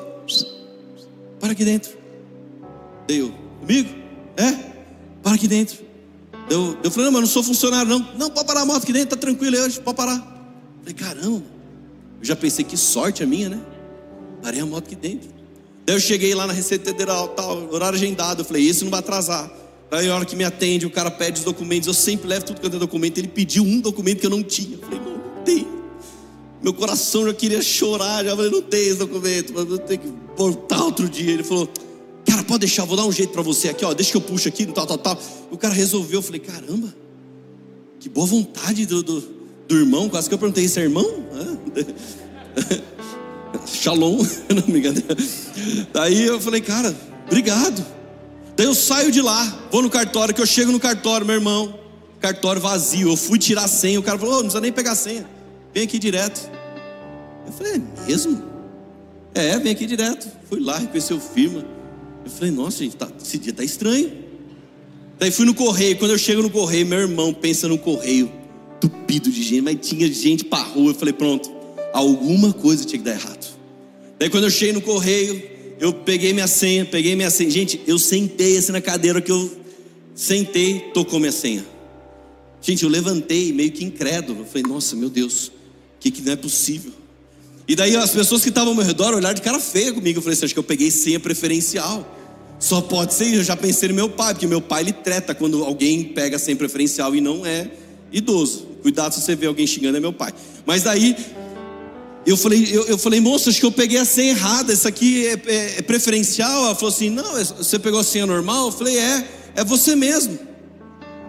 para 1.39 1.53
aqui 1.53 1.65
dentro. 1.65 2.00
Eu, 3.13 3.33
comigo? 3.59 3.89
É? 4.37 4.51
Para 5.21 5.35
aqui 5.35 5.47
dentro. 5.47 5.77
Eu, 6.49 6.77
eu 6.83 6.91
falei, 6.91 7.05
não, 7.05 7.13
mas 7.13 7.21
não 7.21 7.27
sou 7.27 7.43
funcionário, 7.43 7.89
não. 7.89 7.99
Não, 8.17 8.29
pode 8.29 8.47
parar 8.47 8.61
a 8.61 8.65
moto 8.65 8.83
aqui 8.83 8.93
dentro, 8.93 9.09
tá 9.09 9.17
tranquilo 9.17 9.57
hoje, 9.57 9.79
pode 9.79 9.97
parar. 9.97 10.15
Eu 10.15 10.79
falei, 10.81 10.93
caramba, 10.93 11.43
eu 12.19 12.25
já 12.25 12.35
pensei 12.35 12.65
que 12.65 12.75
sorte 12.75 13.23
a 13.23 13.27
minha, 13.27 13.49
né? 13.49 13.61
Parei 14.41 14.59
a 14.59 14.65
moto 14.65 14.85
aqui 14.85 14.95
dentro. 14.95 15.29
Daí 15.85 15.95
eu 15.95 15.99
cheguei 15.99 16.33
lá 16.33 16.45
na 16.45 16.53
Receita 16.53 16.91
Federal, 16.91 17.29
tal, 17.29 17.71
horário 17.73 17.97
agendado. 17.97 18.41
Eu 18.41 18.45
falei, 18.45 18.67
esse 18.67 18.83
não 18.83 18.91
vai 18.91 18.99
atrasar. 18.99 19.51
Aí 19.91 20.09
a 20.09 20.15
hora 20.15 20.25
que 20.25 20.35
me 20.35 20.43
atende, 20.43 20.85
o 20.85 20.89
cara 20.89 21.11
pede 21.11 21.39
os 21.39 21.45
documentos, 21.45 21.87
eu 21.87 21.93
sempre 21.93 22.27
levo 22.27 22.45
tudo 22.45 22.61
quanto 22.61 22.75
é 22.75 22.79
documento. 22.79 23.17
Ele 23.17 23.27
pediu 23.27 23.63
um 23.63 23.79
documento 23.79 24.19
que 24.19 24.25
eu 24.25 24.29
não 24.29 24.43
tinha. 24.43 24.77
Eu 24.77 24.79
falei, 24.79 24.99
não 24.99 25.43
tem. 25.43 25.67
Meu 26.61 26.73
coração 26.73 27.25
já 27.25 27.33
queria 27.33 27.61
chorar, 27.61 28.23
já 28.23 28.35
falei, 28.35 28.51
não 28.51 28.61
tem 28.61 28.87
esse 28.87 28.95
documento, 28.95 29.51
mas 29.53 29.69
eu 29.69 29.77
tenho 29.79 29.99
que 29.99 30.13
voltar 30.37 30.83
outro 30.83 31.09
dia. 31.09 31.31
Ele 31.31 31.43
falou, 31.43 31.67
Cara, 32.25 32.43
pode 32.43 32.61
deixar, 32.61 32.85
vou 32.85 32.95
dar 32.95 33.05
um 33.05 33.11
jeito 33.11 33.33
para 33.33 33.41
você 33.41 33.69
aqui, 33.69 33.83
ó. 33.83 33.93
Deixa 33.93 34.11
que 34.11 34.17
eu 34.17 34.21
puxo 34.21 34.47
aqui, 34.47 34.65
tal, 34.65 34.85
tal, 34.85 34.97
tal. 34.97 35.19
O 35.49 35.57
cara 35.57 35.73
resolveu, 35.73 36.19
eu 36.19 36.23
falei, 36.23 36.39
caramba, 36.39 36.93
que 37.99 38.09
boa 38.09 38.25
vontade 38.25 38.85
do, 38.85 39.03
do, 39.03 39.21
do 39.67 39.77
irmão. 39.77 40.09
Quase 40.09 40.27
que 40.27 40.33
eu 40.33 40.39
perguntei, 40.39 40.65
esse 40.65 40.79
é 40.79 40.83
irmão? 40.83 41.05
Shalom, 43.65 44.25
não 44.53 44.67
me 44.67 44.79
engano. 44.79 45.01
Daí 45.93 46.23
eu 46.23 46.39
falei, 46.39 46.61
cara, 46.61 46.95
obrigado. 47.27 47.85
Daí 48.55 48.65
eu 48.65 48.75
saio 48.75 49.11
de 49.11 49.21
lá, 49.21 49.67
vou 49.71 49.81
no 49.81 49.89
cartório, 49.89 50.33
que 50.33 50.41
eu 50.41 50.45
chego 50.45 50.71
no 50.71 50.79
cartório, 50.79 51.25
meu 51.25 51.35
irmão, 51.35 51.79
cartório 52.19 52.61
vazio. 52.61 53.09
Eu 53.09 53.17
fui 53.17 53.39
tirar 53.39 53.65
a 53.65 53.67
senha, 53.67 53.99
o 53.99 54.03
cara 54.03 54.17
falou, 54.17 54.33
oh, 54.33 54.37
não 54.37 54.43
precisa 54.43 54.61
nem 54.61 54.71
pegar 54.71 54.91
a 54.91 54.95
senha. 54.95 55.27
vem 55.73 55.83
aqui 55.83 55.97
direto. 55.97 56.49
Eu 57.45 57.53
falei, 57.53 57.75
é 57.75 58.07
mesmo? 58.07 58.43
É, 59.33 59.57
vem 59.57 59.71
aqui 59.71 59.85
direto. 59.85 60.27
Fui 60.49 60.59
lá, 60.59 60.77
reconheceu 60.77 61.19
firma. 61.19 61.63
Eu 62.23 62.31
falei, 62.31 62.51
nossa, 62.51 62.83
gente, 62.83 62.95
tá, 62.95 63.11
esse 63.21 63.37
dia 63.37 63.53
tá 63.53 63.63
estranho. 63.63 64.11
Daí 65.19 65.31
fui 65.31 65.45
no 65.45 65.53
correio. 65.53 65.97
Quando 65.97 66.11
eu 66.11 66.17
chego 66.17 66.41
no 66.41 66.49
correio, 66.49 66.85
meu 66.85 66.99
irmão 66.99 67.33
pensa 67.33 67.67
no 67.67 67.77
correio, 67.77 68.31
tupido 68.79 69.31
de 69.31 69.43
gente, 69.43 69.61
mas 69.61 69.77
tinha 69.81 70.11
gente 70.11 70.45
pra 70.45 70.59
rua. 70.59 70.91
Eu 70.91 70.95
falei, 70.95 71.13
pronto, 71.13 71.51
alguma 71.93 72.53
coisa 72.53 72.85
tinha 72.85 72.99
que 72.99 73.05
dar 73.05 73.13
errado. 73.13 73.57
Daí 74.19 74.29
quando 74.29 74.45
eu 74.45 74.51
cheguei 74.51 74.73
no 74.73 74.81
correio, 74.81 75.41
eu 75.79 75.93
peguei 75.93 76.33
minha 76.33 76.47
senha, 76.47 76.85
peguei 76.85 77.15
minha 77.15 77.29
senha. 77.29 77.49
Gente, 77.49 77.81
eu 77.87 77.97
sentei 77.97 78.57
assim 78.57 78.71
na 78.71 78.81
cadeira 78.81 79.21
que 79.21 79.31
eu 79.31 79.51
sentei, 80.15 80.91
tocou 80.93 81.19
minha 81.19 81.31
senha. 81.31 81.65
Gente, 82.61 82.83
eu 82.83 82.89
levantei 82.89 83.51
meio 83.51 83.71
que 83.71 83.83
incrédulo. 83.83 84.41
Eu 84.41 84.45
falei, 84.45 84.63
nossa, 84.63 84.95
meu 84.95 85.09
Deus, 85.09 85.51
que, 86.01 86.09
que 86.09 86.21
não 86.23 86.33
é 86.33 86.35
possível? 86.35 86.91
E 87.67 87.75
daí 87.75 87.95
as 87.95 88.11
pessoas 88.11 88.41
que 88.41 88.49
estavam 88.49 88.69
ao 88.69 88.75
meu 88.75 88.85
redor 88.85 89.13
olharam 89.13 89.35
de 89.35 89.41
cara 89.41 89.59
feia 89.59 89.93
comigo. 89.93 90.19
Eu 90.19 90.21
falei 90.21 90.35
assim, 90.35 90.45
acho 90.45 90.53
que 90.53 90.59
eu 90.59 90.63
peguei 90.63 90.91
senha 90.91 91.19
preferencial. 91.19 92.17
Só 92.59 92.79
pode 92.79 93.13
ser, 93.13 93.33
eu 93.33 93.43
já 93.43 93.55
pensei 93.55 93.89
no 93.89 93.95
meu 93.95 94.09
pai, 94.09 94.33
porque 94.33 94.45
meu 94.45 94.61
pai 94.61 94.83
ele 94.83 94.93
treta 94.93 95.33
quando 95.33 95.63
alguém 95.63 96.03
pega 96.03 96.37
senha 96.37 96.55
preferencial 96.55 97.15
e 97.15 97.21
não 97.21 97.45
é 97.45 97.71
idoso. 98.11 98.67
Cuidado 98.81 99.15
se 99.15 99.21
você 99.21 99.35
vê 99.35 99.47
alguém 99.47 99.65
xingando, 99.65 99.97
é 99.97 99.99
meu 99.99 100.13
pai. 100.13 100.31
Mas 100.65 100.83
daí 100.83 101.15
eu 102.25 102.37
falei, 102.37 102.67
eu, 102.71 102.85
eu 102.85 102.97
falei, 102.97 103.19
moça, 103.19 103.49
acho 103.49 103.59
que 103.59 103.65
eu 103.65 103.71
peguei 103.71 103.97
a 103.97 104.05
senha 104.05 104.31
errada. 104.31 104.71
Isso 104.71 104.87
aqui 104.87 105.25
é, 105.25 105.41
é, 105.45 105.79
é 105.79 105.81
preferencial. 105.81 106.65
Ela 106.65 106.75
falou 106.75 106.93
assim: 106.93 107.09
não, 107.09 107.37
é, 107.37 107.43
você 107.43 107.79
pegou 107.79 107.99
a 107.99 108.03
senha 108.03 108.25
normal? 108.25 108.67
Eu 108.67 108.71
falei, 108.71 108.97
é, 108.97 109.27
é 109.55 109.63
você 109.63 109.95
mesmo. 109.95 110.37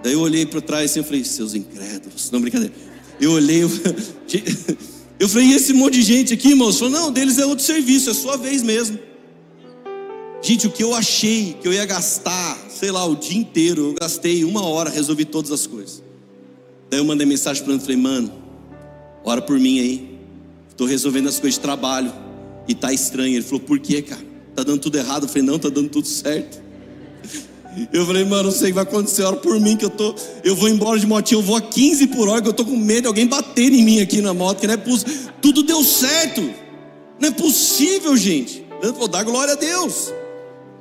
Daí 0.02 0.12
eu 0.12 0.20
olhei 0.20 0.44
para 0.44 0.60
trás 0.60 0.90
assim, 0.90 1.00
eu 1.00 1.04
falei, 1.04 1.24
seus 1.24 1.54
incrédulos. 1.54 2.30
Não, 2.30 2.40
brincadeira. 2.40 2.74
Eu 3.20 3.32
olhei, 3.32 3.62
eu, 3.64 3.70
eu 5.22 5.28
falei, 5.28 5.50
e 5.50 5.54
esse 5.54 5.72
monte 5.72 5.94
de 5.94 6.02
gente 6.02 6.34
aqui, 6.34 6.52
moço? 6.52 6.80
Falou, 6.80 6.94
não, 6.94 7.12
deles 7.12 7.38
é 7.38 7.46
outro 7.46 7.64
serviço, 7.64 8.10
é 8.10 8.12
sua 8.12 8.36
vez 8.36 8.60
mesmo. 8.60 8.98
Gente, 10.42 10.66
o 10.66 10.70
que 10.70 10.82
eu 10.82 10.92
achei 10.92 11.56
que 11.62 11.68
eu 11.68 11.72
ia 11.72 11.86
gastar, 11.86 12.58
sei 12.68 12.90
lá, 12.90 13.04
o 13.06 13.14
dia 13.14 13.38
inteiro, 13.38 13.90
eu 13.90 13.94
gastei 13.94 14.42
uma 14.42 14.66
hora, 14.66 14.90
resolvi 14.90 15.24
todas 15.24 15.52
as 15.52 15.64
coisas. 15.64 16.02
Daí 16.90 16.98
eu 16.98 17.04
mandei 17.04 17.24
mensagem 17.24 17.62
para 17.62 17.72
ele, 17.72 17.80
falei, 17.80 17.98
mano, 17.98 18.32
ora 19.22 19.40
por 19.40 19.60
mim 19.60 19.78
aí. 19.78 20.18
Estou 20.68 20.88
resolvendo 20.88 21.28
as 21.28 21.38
coisas 21.38 21.54
de 21.54 21.60
trabalho 21.60 22.12
e 22.66 22.74
tá 22.74 22.92
estranho. 22.92 23.36
Ele 23.36 23.44
falou, 23.44 23.60
por 23.60 23.78
quê, 23.78 24.02
cara? 24.02 24.26
Tá 24.56 24.64
dando 24.64 24.80
tudo 24.80 24.98
errado? 24.98 25.22
Eu 25.22 25.28
falei, 25.28 25.44
não, 25.44 25.56
tá 25.56 25.68
dando 25.68 25.88
tudo 25.88 26.08
certo. 26.08 26.60
Eu 27.92 28.04
falei, 28.06 28.24
mano, 28.24 28.44
não 28.44 28.50
sei 28.50 28.64
o 28.64 28.66
que 28.66 28.72
vai 28.72 28.82
acontecer, 28.82 29.22
ora 29.22 29.36
por 29.36 29.58
mim 29.58 29.76
que 29.76 29.84
eu 29.84 29.90
tô, 29.90 30.14
eu 30.44 30.54
vou 30.54 30.68
embora 30.68 30.98
de 30.98 31.06
motinho, 31.06 31.38
eu 31.38 31.42
vou 31.42 31.56
a 31.56 31.60
15 31.60 32.08
por 32.08 32.28
hora, 32.28 32.42
que 32.42 32.48
eu 32.48 32.52
tô 32.52 32.64
com 32.64 32.76
medo 32.76 33.02
de 33.02 33.06
alguém 33.06 33.26
bater 33.26 33.72
em 33.72 33.82
mim 33.82 34.00
aqui 34.00 34.20
na 34.20 34.34
moto, 34.34 34.60
que 34.60 34.66
não 34.66 34.74
é 34.74 34.76
possível. 34.76 35.32
Tudo 35.40 35.62
deu 35.62 35.82
certo. 35.82 36.42
Não 37.18 37.28
é 37.28 37.30
possível, 37.30 38.16
gente. 38.16 38.66
Eu 38.82 38.92
vou 38.92 39.08
dar 39.08 39.22
glória 39.22 39.54
a 39.54 39.56
Deus. 39.56 40.12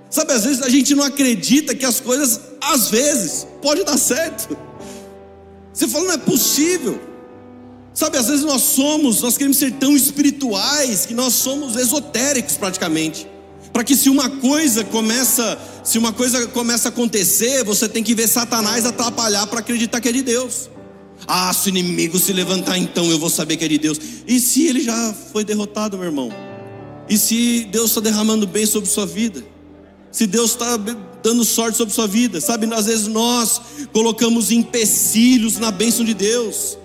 Sabe, 0.09 0.33
às 0.33 0.43
vezes 0.43 0.61
a 0.61 0.67
gente 0.67 0.93
não 0.93 1.03
acredita 1.03 1.73
que 1.73 1.85
as 1.85 2.01
coisas, 2.01 2.39
às 2.59 2.89
vezes, 2.89 3.47
pode 3.61 3.83
dar 3.85 3.97
certo. 3.97 4.57
Você 5.73 5.87
fala, 5.87 6.05
não 6.05 6.13
é 6.13 6.17
possível. 6.17 6.99
Sabe, 7.93 8.17
às 8.17 8.27
vezes 8.27 8.43
nós 8.43 8.61
somos, 8.61 9.21
nós 9.21 9.37
queremos 9.37 9.57
ser 9.57 9.71
tão 9.73 9.95
espirituais 9.95 11.05
que 11.05 11.13
nós 11.13 11.33
somos 11.33 11.75
esotéricos 11.75 12.57
praticamente. 12.57 13.27
Para 13.71 13.83
que 13.83 13.95
se 13.95 14.09
uma 14.09 14.29
coisa 14.29 14.83
começa, 14.83 15.57
se 15.83 15.97
uma 15.97 16.13
coisa 16.13 16.47
começa 16.47 16.87
a 16.87 16.89
acontecer, 16.89 17.63
você 17.63 17.89
tem 17.89 18.03
que 18.03 18.13
ver 18.13 18.27
Satanás 18.27 18.85
atrapalhar 18.85 19.47
para 19.47 19.59
acreditar 19.59 19.99
que 19.99 20.09
é 20.09 20.11
de 20.11 20.21
Deus. 20.21 20.69
Ah, 21.27 21.53
se 21.53 21.67
o 21.67 21.69
inimigo 21.69 22.19
se 22.19 22.33
levantar, 22.33 22.77
então 22.77 23.09
eu 23.09 23.17
vou 23.17 23.29
saber 23.29 23.57
que 23.57 23.65
é 23.65 23.67
de 23.67 23.77
Deus. 23.77 23.99
E 24.27 24.39
se 24.39 24.67
ele 24.67 24.81
já 24.81 25.13
foi 25.31 25.43
derrotado, 25.43 25.97
meu 25.97 26.07
irmão? 26.07 26.31
E 27.09 27.17
se 27.17 27.67
Deus 27.71 27.89
está 27.91 28.01
derramando 28.01 28.47
bem 28.47 28.65
sobre 28.65 28.89
sua 28.89 29.05
vida? 29.05 29.43
Se 30.11 30.27
Deus 30.27 30.51
está 30.51 30.77
dando 31.23 31.45
sorte 31.45 31.77
sobre 31.77 31.93
sua 31.93 32.07
vida, 32.07 32.41
sabe? 32.41 32.71
Às 32.73 32.85
vezes 32.85 33.07
nós 33.07 33.61
colocamos 33.93 34.51
empecilhos 34.51 35.57
na 35.57 35.71
bênção 35.71 36.03
de 36.03 36.13
Deus. 36.13 36.77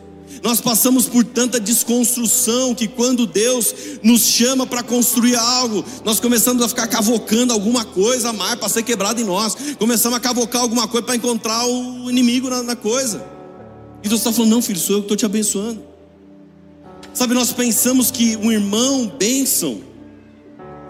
Nós 0.43 0.61
passamos 0.61 1.07
por 1.07 1.25
tanta 1.25 1.59
desconstrução 1.59 2.75
que 2.75 2.87
quando 2.87 3.27
Deus 3.27 3.75
nos 4.03 4.23
chama 4.23 4.67
para 4.67 4.83
construir 4.83 5.37
algo, 5.37 5.85
nós 6.05 6.21
começamos 6.21 6.63
a 6.63 6.69
ficar 6.69 6.87
cavocando 6.87 7.53
alguma 7.53 7.85
coisa 7.85 8.31
a 8.31 8.33
mais 8.33 8.57
para 8.57 8.69
ser 8.69 8.83
quebrado 8.83 9.21
em 9.21 9.25
nós. 9.25 9.57
Começamos 9.79 10.17
a 10.17 10.21
cavocar 10.21 10.63
alguma 10.63 10.87
coisa 10.87 11.07
para 11.07 11.17
encontrar 11.17 11.67
o 11.67 12.11
inimigo 12.11 12.49
na, 12.49 12.63
na 12.63 12.77
coisa. 12.77 13.25
E 14.03 14.09
Deus 14.09 14.21
está 14.21 14.33
falando: 14.33 14.51
não, 14.51 14.63
filho, 14.63 14.79
sou 14.79 14.97
eu 14.97 15.01
que 15.01 15.07
estou 15.07 15.17
te 15.17 15.27
abençoando. 15.27 15.83
Sabe, 17.13 17.35
nós 17.35 17.53
pensamos 17.53 18.11
que 18.11 18.37
um 18.37 18.53
irmão 18.53 19.07
bênção 19.19 19.81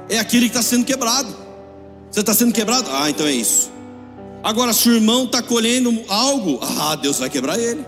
é 0.08 0.18
aquele 0.18 0.48
que 0.48 0.56
está 0.56 0.62
sendo 0.62 0.84
quebrado. 0.84 1.34
Você 2.10 2.20
está 2.20 2.34
sendo 2.34 2.52
quebrado? 2.52 2.88
Ah, 2.90 3.08
então 3.08 3.26
é 3.26 3.32
isso. 3.32 3.70
Agora, 4.42 4.72
se 4.72 4.88
o 4.88 4.94
irmão 4.94 5.24
está 5.24 5.42
colhendo 5.42 6.02
algo, 6.08 6.58
ah, 6.62 6.96
Deus 6.96 7.18
vai 7.18 7.28
quebrar 7.28 7.58
ele. 7.58 7.84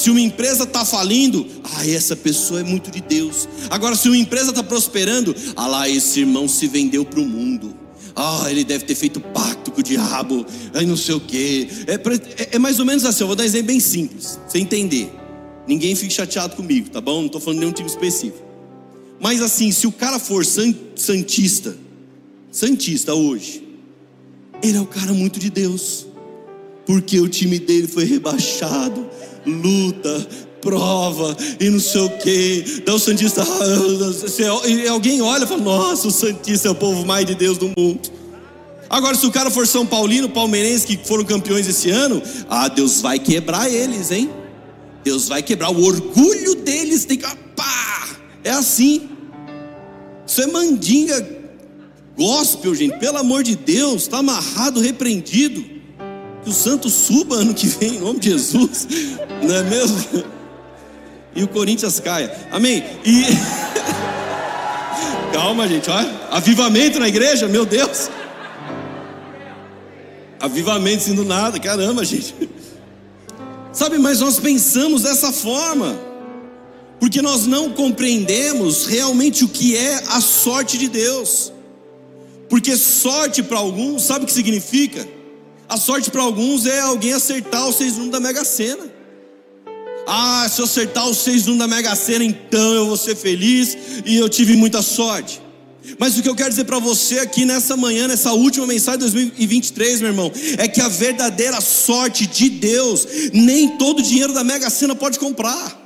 Se 0.00 0.08
uma 0.08 0.18
empresa 0.22 0.64
está 0.64 0.82
falindo, 0.82 1.46
ah, 1.62 1.86
essa 1.86 2.16
pessoa 2.16 2.60
é 2.60 2.62
muito 2.62 2.90
de 2.90 3.02
Deus. 3.02 3.46
Agora, 3.68 3.94
se 3.94 4.08
uma 4.08 4.16
empresa 4.16 4.48
está 4.48 4.62
prosperando, 4.62 5.36
ah 5.54 5.66
lá, 5.66 5.90
esse 5.90 6.20
irmão 6.20 6.48
se 6.48 6.66
vendeu 6.66 7.04
para 7.04 7.20
o 7.20 7.26
mundo. 7.26 7.76
Ah, 8.16 8.46
ele 8.48 8.64
deve 8.64 8.86
ter 8.86 8.94
feito 8.94 9.20
pacto 9.20 9.70
com 9.70 9.80
o 9.80 9.82
diabo, 9.82 10.46
aí 10.72 10.86
não 10.86 10.96
sei 10.96 11.16
o 11.16 11.20
quê. 11.20 11.68
É, 11.86 11.96
é, 11.96 12.48
é, 12.52 12.58
mais 12.58 12.78
ou 12.78 12.86
menos 12.86 13.04
assim, 13.04 13.24
eu 13.24 13.26
vou 13.26 13.36
dar 13.36 13.42
um 13.42 13.46
exemplo 13.46 13.66
bem 13.66 13.78
simples, 13.78 14.40
você 14.48 14.58
entender. 14.58 15.12
Ninguém 15.68 15.94
fique 15.94 16.14
chateado 16.14 16.56
comigo, 16.56 16.88
tá 16.88 17.02
bom? 17.02 17.18
Não 17.18 17.26
estou 17.26 17.38
falando 17.38 17.58
de 17.58 17.60
nenhum 17.60 17.74
time 17.74 17.90
específico. 17.90 18.42
Mas 19.20 19.42
assim, 19.42 19.70
se 19.70 19.86
o 19.86 19.92
cara 19.92 20.18
for 20.18 20.46
santista, 20.46 21.76
santista 22.50 23.12
hoje, 23.12 23.68
ele 24.62 24.78
é 24.78 24.80
o 24.80 24.86
cara 24.86 25.12
muito 25.12 25.38
de 25.38 25.50
Deus, 25.50 26.06
porque 26.86 27.20
o 27.20 27.28
time 27.28 27.58
dele 27.58 27.86
foi 27.86 28.04
rebaixado 28.04 29.08
luta, 29.46 30.26
prova 30.60 31.36
e 31.58 31.70
não 31.70 31.80
sei 31.80 32.00
o 32.02 32.10
que. 32.18 32.64
Então 32.78 32.96
o 32.96 32.98
Santista, 32.98 33.44
alguém 34.90 35.22
olha 35.22 35.44
e 35.44 35.46
fala: 35.46 35.62
Nossa, 35.62 36.08
o 36.08 36.10
Santista 36.10 36.68
é 36.68 36.70
o 36.70 36.74
povo 36.74 37.04
mais 37.06 37.26
de 37.26 37.34
Deus 37.34 37.58
do 37.58 37.72
mundo. 37.76 38.10
Agora, 38.88 39.14
se 39.14 39.24
o 39.24 39.30
cara 39.30 39.50
for 39.50 39.66
São 39.66 39.86
Paulino, 39.86 40.28
palmeirense, 40.28 40.86
que 40.86 40.98
foram 41.06 41.24
campeões 41.24 41.68
esse 41.68 41.90
ano, 41.90 42.20
ah, 42.48 42.66
Deus 42.68 43.00
vai 43.00 43.18
quebrar 43.20 43.70
eles, 43.70 44.10
hein? 44.10 44.28
Deus 45.04 45.28
vai 45.28 45.42
quebrar 45.42 45.70
o 45.70 45.82
orgulho 45.82 46.56
deles, 46.56 47.04
tem 47.04 47.16
que. 47.16 47.26
Pá! 47.54 48.08
É 48.42 48.50
assim. 48.50 49.08
Isso 50.26 50.42
é 50.42 50.46
mandinga 50.46 51.40
gospel, 52.16 52.74
gente. 52.74 52.98
Pelo 52.98 53.18
amor 53.18 53.42
de 53.42 53.56
Deus, 53.56 54.02
está 54.02 54.18
amarrado, 54.18 54.80
repreendido. 54.80 55.79
Que 56.42 56.50
o 56.50 56.52
santo 56.52 56.88
suba 56.88 57.36
ano 57.36 57.54
que 57.54 57.66
vem, 57.66 57.96
em 57.96 58.00
nome 58.00 58.18
de 58.18 58.30
Jesus, 58.30 58.88
não 59.42 59.54
é 59.54 59.62
mesmo? 59.62 60.24
E 61.34 61.42
o 61.42 61.48
Corinthians 61.48 62.00
caia, 62.00 62.34
amém? 62.50 62.82
E. 63.04 63.24
Calma, 65.32 65.68
gente, 65.68 65.88
olha. 65.90 66.10
Avivamento 66.30 66.98
na 66.98 67.08
igreja, 67.08 67.46
meu 67.46 67.64
Deus. 67.64 68.10
Avivamento 70.40 71.02
sendo 71.02 71.24
nada, 71.24 71.60
caramba, 71.60 72.04
gente. 72.04 72.34
Sabe, 73.72 73.98
mas 73.98 74.20
nós 74.20 74.38
pensamos 74.40 75.02
dessa 75.02 75.30
forma, 75.30 75.96
porque 76.98 77.22
nós 77.22 77.46
não 77.46 77.70
compreendemos 77.70 78.86
realmente 78.86 79.44
o 79.44 79.48
que 79.48 79.76
é 79.76 80.02
a 80.08 80.20
sorte 80.20 80.76
de 80.76 80.88
Deus. 80.88 81.52
Porque 82.48 82.76
sorte 82.76 83.42
para 83.42 83.58
alguns, 83.58 84.02
sabe 84.02 84.24
o 84.24 84.26
que 84.26 84.32
significa? 84.32 85.06
A 85.70 85.76
sorte 85.76 86.10
para 86.10 86.22
alguns 86.22 86.66
é 86.66 86.80
alguém 86.80 87.12
acertar 87.12 87.68
os 87.68 87.76
seis 87.76 87.92
números 87.92 88.10
da 88.10 88.18
Mega 88.18 88.44
Sena. 88.44 88.90
Ah, 90.04 90.48
se 90.52 90.60
eu 90.60 90.64
acertar 90.64 91.08
os 91.08 91.18
seis 91.18 91.46
números 91.46 91.60
da 91.60 91.76
Mega 91.76 91.94
Sena, 91.94 92.24
então 92.24 92.74
eu 92.74 92.86
vou 92.86 92.96
ser 92.96 93.14
feliz 93.14 93.78
e 94.04 94.16
eu 94.16 94.28
tive 94.28 94.56
muita 94.56 94.82
sorte. 94.82 95.40
Mas 95.96 96.18
o 96.18 96.22
que 96.22 96.28
eu 96.28 96.34
quero 96.34 96.50
dizer 96.50 96.64
para 96.64 96.80
você 96.80 97.20
aqui 97.20 97.44
nessa 97.44 97.76
manhã, 97.76 98.08
nessa 98.08 98.32
última 98.32 98.66
mensagem 98.66 98.98
de 98.98 99.12
2023, 99.12 100.00
meu 100.00 100.10
irmão, 100.10 100.32
é 100.58 100.66
que 100.66 100.80
a 100.80 100.88
verdadeira 100.88 101.60
sorte 101.60 102.26
de 102.26 102.50
Deus, 102.50 103.06
nem 103.32 103.78
todo 103.78 104.00
o 104.00 104.02
dinheiro 104.02 104.32
da 104.32 104.42
Mega 104.42 104.68
Sena 104.70 104.96
pode 104.96 105.20
comprar. 105.20 105.78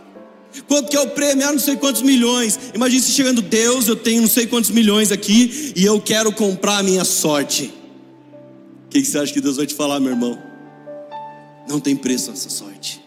Quanto 0.67 0.89
que 0.89 0.97
é 0.97 1.01
o 1.01 1.09
prêmio? 1.09 1.47
Ah, 1.47 1.53
não 1.53 1.59
sei 1.59 1.77
quantos 1.77 2.01
milhões. 2.01 2.59
Imagine 2.73 3.03
se 3.03 3.11
chegando 3.11 3.43
Deus, 3.43 3.87
eu 3.87 3.97
tenho 3.97 4.23
não 4.23 4.31
sei 4.31 4.47
quantos 4.47 4.71
milhões 4.71 5.13
aqui 5.13 5.75
e 5.77 5.85
eu 5.85 6.01
quero 6.01 6.33
comprar 6.33 6.79
a 6.79 6.83
minha 6.83 7.05
sorte 7.05 7.84
que, 8.95 9.03
que 9.03 9.09
você 9.09 9.19
acha 9.19 9.33
que 9.33 9.41
Deus 9.41 9.57
vai 9.57 9.67
te 9.67 9.75
falar, 9.75 9.99
meu 9.99 10.13
irmão? 10.13 10.39
Não 11.69 11.81
tem 11.81 11.97
preço 11.97 12.31
essa 12.31 12.49
sorte. 12.49 13.05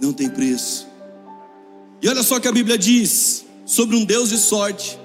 Não 0.00 0.10
tem 0.10 0.30
preço. 0.30 0.86
E 2.00 2.08
olha 2.08 2.22
só 2.22 2.36
o 2.36 2.40
que 2.40 2.48
a 2.48 2.52
Bíblia 2.52 2.78
diz 2.78 3.44
sobre 3.66 3.94
um 3.94 4.06
Deus 4.06 4.30
de 4.30 4.38
sorte. 4.38 4.98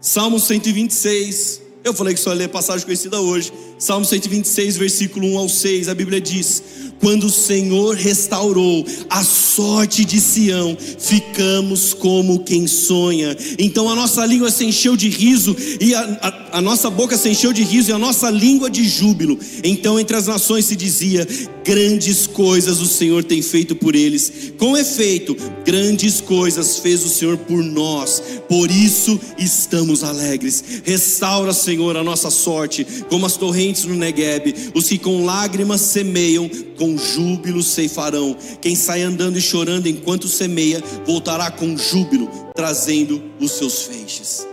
Salmo 0.00 0.38
126. 0.38 1.60
Eu 1.82 1.92
falei 1.92 2.14
que 2.14 2.20
só 2.20 2.30
ia 2.30 2.36
ler 2.36 2.48
passagem 2.50 2.84
conhecida 2.84 3.20
hoje. 3.20 3.52
Salmo 3.78 4.04
126, 4.04 4.76
versículo 4.76 5.28
1 5.34 5.38
ao 5.38 5.48
6, 5.48 5.88
a 5.88 5.94
Bíblia 5.94 6.20
diz: 6.20 6.62
Quando 7.00 7.26
o 7.26 7.30
Senhor 7.30 7.94
restaurou 7.94 8.84
a 9.08 9.22
sorte 9.22 10.04
de 10.04 10.20
Sião, 10.20 10.76
ficamos 10.76 11.94
como 11.94 12.40
quem 12.40 12.66
sonha. 12.66 13.36
Então 13.56 13.88
a 13.88 13.94
nossa 13.94 14.26
língua 14.26 14.50
se 14.50 14.64
encheu 14.64 14.96
de 14.96 15.08
riso, 15.08 15.56
e 15.80 15.94
a, 15.94 16.00
a, 16.00 16.58
a 16.58 16.60
nossa 16.60 16.90
boca 16.90 17.16
se 17.16 17.28
encheu 17.28 17.52
de 17.52 17.62
riso, 17.62 17.90
e 17.90 17.92
a 17.92 17.98
nossa 17.98 18.28
língua 18.30 18.68
de 18.68 18.82
júbilo. 18.82 19.38
Então 19.62 19.98
entre 19.98 20.16
as 20.16 20.26
nações 20.26 20.64
se 20.64 20.74
dizia: 20.74 21.24
Grandes 21.64 22.26
coisas 22.26 22.80
o 22.80 22.86
Senhor 22.86 23.22
tem 23.22 23.42
feito 23.42 23.76
por 23.76 23.94
eles. 23.94 24.52
Com 24.58 24.76
efeito, 24.76 25.36
grandes 25.64 26.20
coisas 26.20 26.78
fez 26.78 27.04
o 27.04 27.08
Senhor 27.08 27.36
por 27.36 27.62
nós, 27.62 28.22
por 28.48 28.70
isso 28.70 29.20
estamos 29.38 30.02
alegres. 30.02 30.82
Restaura, 30.82 31.52
Senhor, 31.52 31.96
a 31.96 32.02
nossa 32.02 32.30
sorte, 32.30 32.86
como 33.08 33.26
as 33.26 33.36
torrentes 33.36 33.67
no 33.86 33.94
Negueb. 33.94 34.72
Os 34.74 34.88
que 34.88 34.98
com 34.98 35.24
lágrimas 35.24 35.80
semeiam, 35.80 36.48
com 36.76 36.96
júbilo 36.96 37.62
ceifarão. 37.62 38.36
Quem 38.60 38.74
sai 38.74 39.02
andando 39.02 39.38
e 39.38 39.42
chorando 39.42 39.86
enquanto 39.88 40.28
semeia, 40.28 40.82
voltará 41.06 41.50
com 41.50 41.76
júbilo, 41.76 42.28
trazendo 42.54 43.22
os 43.40 43.52
seus 43.52 43.82
feixes. 43.82 44.46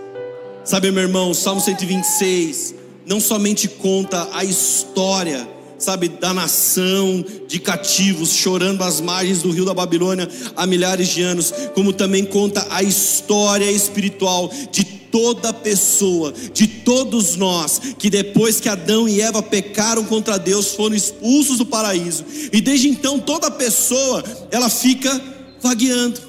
Sabe, 0.64 0.92
meu 0.92 1.04
irmão, 1.04 1.34
Salmo 1.34 1.62
126 1.62 2.76
não 3.06 3.20
somente 3.20 3.68
conta 3.68 4.28
a 4.34 4.44
história, 4.44 5.48
sabe, 5.78 6.10
da 6.10 6.34
nação 6.34 7.24
de 7.48 7.60
cativos 7.60 8.32
chorando 8.32 8.84
às 8.84 9.00
margens 9.00 9.44
do 9.44 9.52
rio 9.52 9.66
da 9.66 9.74
Babilônia 9.74 10.28
há 10.56 10.66
milhares 10.66 11.10
de 11.10 11.22
anos, 11.22 11.54
como 11.76 11.94
também 11.94 12.26
conta 12.26 12.66
a 12.72 12.82
história 12.82 13.70
espiritual 13.72 14.52
de 14.72 14.84
toda 15.16 15.54
pessoa, 15.54 16.34
de 16.54 16.68
todos 16.68 17.38
nós, 17.38 17.80
que 17.98 18.10
depois 18.10 18.60
que 18.60 18.68
Adão 18.68 19.08
e 19.08 19.22
Eva 19.22 19.42
pecaram 19.42 20.04
contra 20.04 20.38
Deus, 20.38 20.74
foram 20.74 20.94
expulsos 20.94 21.58
do 21.58 21.66
paraíso, 21.66 22.26
e 22.52 22.60
desde 22.60 22.90
então 22.90 23.18
toda 23.18 23.50
pessoa, 23.50 24.22
ela 24.52 24.68
fica 24.68 25.22
vagueando, 25.62 26.20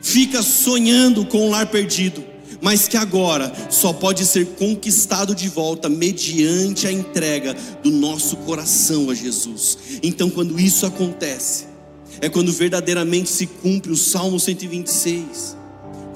fica 0.00 0.42
sonhando 0.42 1.26
com 1.26 1.46
um 1.46 1.50
lar 1.50 1.66
perdido, 1.66 2.24
mas 2.62 2.88
que 2.88 2.96
agora 2.96 3.52
só 3.68 3.92
pode 3.92 4.24
ser 4.24 4.46
conquistado 4.54 5.34
de 5.34 5.50
volta 5.50 5.86
mediante 5.86 6.86
a 6.86 6.92
entrega 6.92 7.54
do 7.82 7.90
nosso 7.90 8.38
coração 8.38 9.10
a 9.10 9.14
Jesus. 9.14 9.76
Então, 10.02 10.30
quando 10.30 10.58
isso 10.58 10.86
acontece, 10.86 11.66
é 12.22 12.30
quando 12.30 12.50
verdadeiramente 12.50 13.28
se 13.28 13.46
cumpre 13.46 13.92
o 13.92 13.96
Salmo 13.96 14.40
126, 14.40 15.55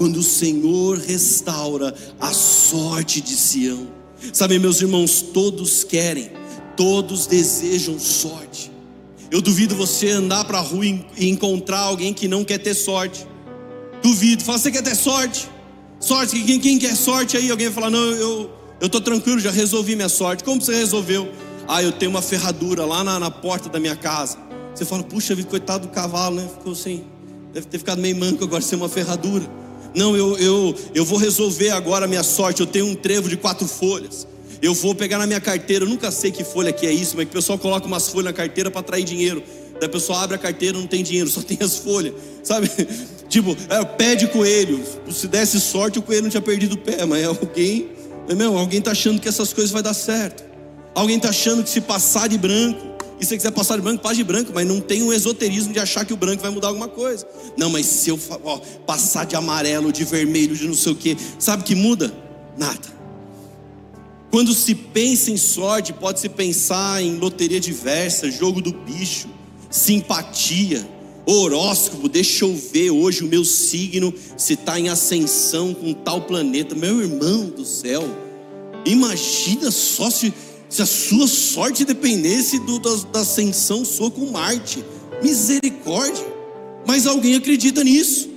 quando 0.00 0.16
o 0.16 0.22
Senhor 0.22 0.96
restaura 0.96 1.94
a 2.18 2.32
sorte 2.32 3.20
de 3.20 3.36
Sião. 3.36 3.86
Sabe, 4.32 4.58
meus 4.58 4.80
irmãos, 4.80 5.20
todos 5.20 5.84
querem, 5.84 6.30
todos 6.74 7.26
desejam 7.26 7.98
sorte. 7.98 8.72
Eu 9.30 9.42
duvido 9.42 9.74
você 9.76 10.08
andar 10.08 10.46
para 10.46 10.56
a 10.56 10.62
rua 10.62 10.86
e 10.86 11.28
encontrar 11.28 11.80
alguém 11.80 12.14
que 12.14 12.26
não 12.26 12.42
quer 12.46 12.56
ter 12.56 12.72
sorte. 12.72 13.26
Duvido, 14.02 14.42
fala, 14.42 14.56
você 14.56 14.70
quer 14.70 14.82
ter 14.82 14.94
sorte? 14.94 15.46
Sorte, 16.00 16.40
quem, 16.44 16.58
quem 16.58 16.78
quer 16.78 16.96
sorte 16.96 17.36
aí? 17.36 17.50
Alguém 17.50 17.66
vai 17.66 17.74
falar, 17.74 17.90
não, 17.90 18.10
eu 18.12 18.50
eu 18.80 18.86
estou 18.86 19.02
tranquilo, 19.02 19.38
já 19.38 19.50
resolvi 19.50 19.94
minha 19.94 20.08
sorte. 20.08 20.42
Como 20.42 20.62
você 20.62 20.74
resolveu? 20.74 21.30
Ah, 21.68 21.82
eu 21.82 21.92
tenho 21.92 22.10
uma 22.10 22.22
ferradura 22.22 22.86
lá 22.86 23.04
na, 23.04 23.20
na 23.20 23.30
porta 23.30 23.68
da 23.68 23.78
minha 23.78 23.94
casa. 23.94 24.38
Você 24.74 24.86
fala, 24.86 25.02
puxa 25.02 25.34
vida, 25.34 25.46
coitado 25.46 25.88
do 25.88 25.92
cavalo, 25.92 26.36
né? 26.36 26.48
Ficou 26.48 26.72
assim, 26.72 27.04
deve 27.52 27.66
ter 27.66 27.76
ficado 27.76 28.00
meio 28.00 28.16
manco 28.16 28.42
agora 28.42 28.62
sem 28.62 28.78
uma 28.78 28.88
ferradura. 28.88 29.60
Não, 29.94 30.16
eu, 30.16 30.38
eu, 30.38 30.74
eu 30.94 31.04
vou 31.04 31.18
resolver 31.18 31.70
agora 31.70 32.04
a 32.04 32.08
minha 32.08 32.22
sorte. 32.22 32.60
Eu 32.60 32.66
tenho 32.66 32.86
um 32.86 32.94
trevo 32.94 33.28
de 33.28 33.36
quatro 33.36 33.66
folhas. 33.66 34.26
Eu 34.62 34.74
vou 34.74 34.94
pegar 34.94 35.18
na 35.18 35.26
minha 35.26 35.40
carteira, 35.40 35.84
eu 35.84 35.88
nunca 35.88 36.10
sei 36.10 36.30
que 36.30 36.44
folha 36.44 36.70
que 36.70 36.86
é 36.86 36.92
isso, 36.92 37.16
mas 37.16 37.24
que 37.24 37.30
o 37.30 37.34
pessoal 37.34 37.58
coloca 37.58 37.86
umas 37.86 38.08
folhas 38.08 38.26
na 38.26 38.32
carteira 38.32 38.70
para 38.70 38.80
atrair 38.80 39.04
dinheiro. 39.04 39.42
Daí 39.80 39.86
a 39.86 39.88
pessoa 39.88 40.22
abre 40.22 40.36
a 40.36 40.38
carteira, 40.38 40.78
não 40.78 40.86
tem 40.86 41.02
dinheiro, 41.02 41.28
só 41.30 41.40
tem 41.40 41.58
as 41.62 41.78
folhas, 41.78 42.12
sabe? 42.42 42.70
Tipo, 43.28 43.56
é, 43.70 43.84
pé 43.84 44.14
de 44.14 44.26
coelho. 44.26 44.84
Se 45.10 45.26
desse 45.26 45.58
sorte, 45.58 45.98
o 45.98 46.02
coelho 46.02 46.24
não 46.24 46.30
tinha 46.30 46.42
perdido 46.42 46.74
o 46.74 46.78
pé, 46.78 47.06
mas 47.06 47.24
alguém, 47.24 47.88
meu, 48.36 48.58
alguém 48.58 48.80
está 48.80 48.90
achando 48.90 49.18
que 49.18 49.28
essas 49.28 49.52
coisas 49.52 49.70
vai 49.70 49.82
dar 49.82 49.94
certo. 49.94 50.44
Alguém 50.94 51.16
está 51.16 51.30
achando 51.30 51.62
que 51.62 51.70
se 51.70 51.80
passar 51.80 52.28
de 52.28 52.36
branco, 52.36 52.84
e 53.20 53.24
se 53.24 53.28
você 53.28 53.36
quiser 53.36 53.50
passar 53.50 53.76
de 53.76 53.82
branco, 53.82 54.02
passe 54.02 54.16
de 54.16 54.24
branco, 54.24 54.50
mas 54.54 54.66
não 54.66 54.80
tem 54.80 55.02
um 55.02 55.12
esoterismo 55.12 55.72
de 55.72 55.78
achar 55.78 56.04
que 56.06 56.12
o 56.12 56.16
branco 56.16 56.42
vai 56.42 56.50
mudar 56.50 56.68
alguma 56.68 56.88
coisa. 56.88 57.28
Não, 57.56 57.68
mas 57.68 57.84
se 57.84 58.08
eu 58.08 58.18
ó, 58.44 58.58
passar 58.86 59.26
de 59.26 59.36
amarelo, 59.36 59.92
de 59.92 60.04
vermelho, 60.04 60.56
de 60.56 60.66
não 60.66 60.74
sei 60.74 60.92
o 60.92 60.96
que, 60.96 61.16
sabe 61.38 61.62
que 61.62 61.74
muda? 61.74 62.12
Nada. 62.56 63.00
Quando 64.30 64.54
se 64.54 64.74
pensa 64.74 65.30
em 65.30 65.36
sorte, 65.36 65.92
pode 65.92 66.20
se 66.20 66.28
pensar 66.28 67.02
em 67.02 67.16
loteria 67.16 67.60
diversa, 67.60 68.30
jogo 68.30 68.62
do 68.62 68.72
bicho, 68.72 69.28
simpatia 69.68 70.88
horóscopo, 71.26 72.08
deixa 72.08 72.44
eu 72.44 72.56
ver 72.56 72.90
hoje 72.90 73.22
o 73.22 73.28
meu 73.28 73.44
signo 73.44 74.12
se 74.36 74.54
está 74.54 74.80
em 74.80 74.88
ascensão 74.88 75.74
com 75.74 75.92
tal 75.92 76.22
planeta. 76.22 76.74
Meu 76.74 77.00
irmão 77.00 77.46
do 77.46 77.64
céu, 77.64 78.04
imagina 78.84 79.70
só 79.70 80.10
se, 80.10 80.32
se 80.70 80.80
a 80.80 80.86
sua 80.86 81.26
sorte 81.26 81.84
dependesse 81.84 82.60
do, 82.60 82.78
da, 82.78 82.94
da 83.12 83.20
ascensão 83.20 83.84
sua 83.84 84.08
com 84.10 84.30
Marte. 84.30 84.84
Misericórdia. 85.20 86.24
Mas 86.86 87.06
alguém 87.06 87.34
acredita 87.34 87.82
nisso. 87.82 88.30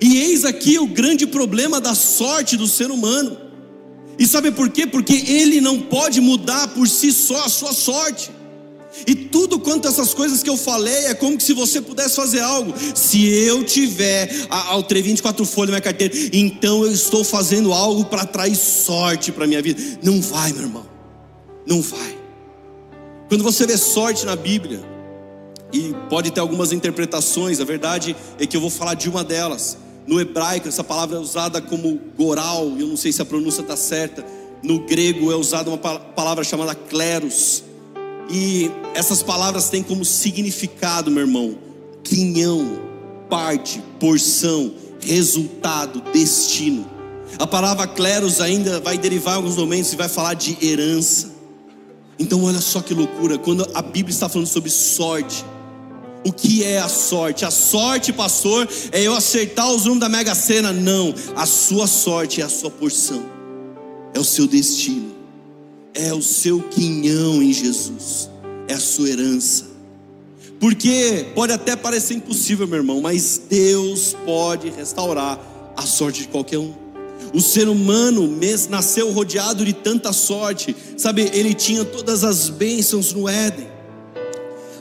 E 0.00 0.18
eis 0.18 0.44
aqui 0.44 0.78
o 0.78 0.86
grande 0.86 1.26
problema 1.26 1.80
da 1.80 1.94
sorte 1.94 2.56
do 2.56 2.68
ser 2.68 2.90
humano. 2.90 3.36
E 4.18 4.26
sabe 4.26 4.52
por 4.52 4.68
quê? 4.68 4.86
Porque 4.86 5.14
ele 5.14 5.62
não 5.62 5.80
pode 5.80 6.20
mudar 6.20 6.68
por 6.68 6.86
si 6.86 7.10
só 7.10 7.46
a 7.46 7.48
sua 7.48 7.72
sorte. 7.72 8.30
E 9.06 9.14
tudo 9.14 9.58
quanto 9.58 9.88
essas 9.88 10.12
coisas 10.12 10.42
que 10.42 10.50
eu 10.50 10.58
falei 10.58 11.06
é 11.06 11.14
como 11.14 11.40
se 11.40 11.54
você 11.54 11.80
pudesse 11.80 12.16
fazer 12.16 12.40
algo. 12.40 12.74
Se 12.94 13.26
eu 13.26 13.64
tiver 13.64 14.46
ao 14.50 14.86
24 14.86 15.46
folhas 15.46 15.70
na 15.70 15.76
minha 15.76 15.80
carteira, 15.80 16.12
então 16.32 16.84
eu 16.84 16.92
estou 16.92 17.24
fazendo 17.24 17.72
algo 17.72 18.04
para 18.04 18.22
atrair 18.22 18.56
sorte 18.56 19.32
para 19.32 19.46
minha 19.46 19.62
vida. 19.62 19.80
Não 20.02 20.20
vai, 20.20 20.52
meu 20.52 20.62
irmão. 20.64 20.89
Não 21.70 21.80
vai. 21.80 22.18
Quando 23.28 23.44
você 23.44 23.64
vê 23.64 23.78
sorte 23.78 24.26
na 24.26 24.34
Bíblia, 24.34 24.80
e 25.72 25.94
pode 26.08 26.32
ter 26.32 26.40
algumas 26.40 26.72
interpretações, 26.72 27.60
a 27.60 27.64
verdade 27.64 28.16
é 28.40 28.46
que 28.46 28.56
eu 28.56 28.60
vou 28.60 28.70
falar 28.70 28.94
de 28.94 29.08
uma 29.08 29.22
delas. 29.22 29.78
No 30.04 30.20
hebraico, 30.20 30.66
essa 30.66 30.82
palavra 30.82 31.16
é 31.16 31.20
usada 31.20 31.62
como 31.62 32.00
goral, 32.18 32.64
eu 32.76 32.88
não 32.88 32.96
sei 32.96 33.12
se 33.12 33.22
a 33.22 33.24
pronúncia 33.24 33.60
está 33.60 33.76
certa. 33.76 34.26
No 34.64 34.80
grego 34.80 35.30
é 35.30 35.36
usada 35.36 35.70
uma 35.70 35.78
palavra 35.78 36.42
chamada 36.42 36.74
kleros 36.74 37.62
e 38.28 38.68
essas 38.94 39.22
palavras 39.22 39.70
têm 39.70 39.82
como 39.82 40.04
significado, 40.04 41.08
meu 41.08 41.22
irmão, 41.22 41.56
quinhão, 42.02 42.80
parte, 43.28 43.80
porção, 44.00 44.74
resultado, 45.00 46.02
destino. 46.12 46.84
A 47.38 47.46
palavra 47.46 47.86
cleros 47.86 48.40
ainda 48.40 48.80
vai 48.80 48.98
derivar 48.98 49.34
em 49.34 49.36
alguns 49.36 49.56
momentos 49.56 49.92
e 49.92 49.96
vai 49.96 50.08
falar 50.08 50.34
de 50.34 50.58
herança. 50.60 51.29
Então, 52.20 52.44
olha 52.44 52.60
só 52.60 52.80
que 52.80 52.94
loucura, 52.94 53.36
quando 53.36 53.68
a 53.74 53.82
Bíblia 53.82 54.14
está 54.14 54.28
falando 54.28 54.46
sobre 54.46 54.70
sorte. 54.70 55.44
O 56.24 56.32
que 56.32 56.62
é 56.62 56.78
a 56.78 56.88
sorte? 56.88 57.44
A 57.44 57.50
sorte, 57.50 58.12
pastor, 58.12 58.68
é 58.92 59.02
eu 59.02 59.14
acertar 59.14 59.68
os 59.70 59.84
números 59.86 60.00
da 60.00 60.08
Mega 60.08 60.34
Sena? 60.36 60.70
Não, 60.70 61.12
a 61.34 61.46
sua 61.46 61.88
sorte 61.88 62.42
é 62.42 62.44
a 62.44 62.48
sua 62.48 62.70
porção, 62.70 63.24
é 64.14 64.20
o 64.20 64.24
seu 64.24 64.46
destino 64.46 65.20
é 65.94 66.12
o 66.12 66.22
seu 66.22 66.60
quinhão 66.60 67.42
em 67.42 67.52
Jesus, 67.52 68.30
é 68.68 68.74
a 68.74 68.80
sua 68.80 69.08
herança. 69.08 69.68
Porque 70.58 71.26
pode 71.34 71.52
até 71.52 71.74
parecer 71.74 72.14
impossível, 72.14 72.66
meu 72.66 72.78
irmão, 72.78 73.00
mas 73.00 73.40
Deus 73.48 74.14
pode 74.24 74.70
restaurar 74.70 75.38
a 75.76 75.82
sorte 75.86 76.22
de 76.22 76.28
qualquer 76.28 76.58
um. 76.58 76.74
O 77.32 77.40
ser 77.40 77.68
humano 77.68 78.38
nasceu 78.68 79.12
rodeado 79.12 79.64
de 79.64 79.72
tanta 79.72 80.12
sorte, 80.12 80.74
sabe? 80.96 81.30
Ele 81.32 81.54
tinha 81.54 81.84
todas 81.84 82.24
as 82.24 82.48
bênçãos 82.48 83.12
no 83.12 83.28
Éden. 83.28 83.68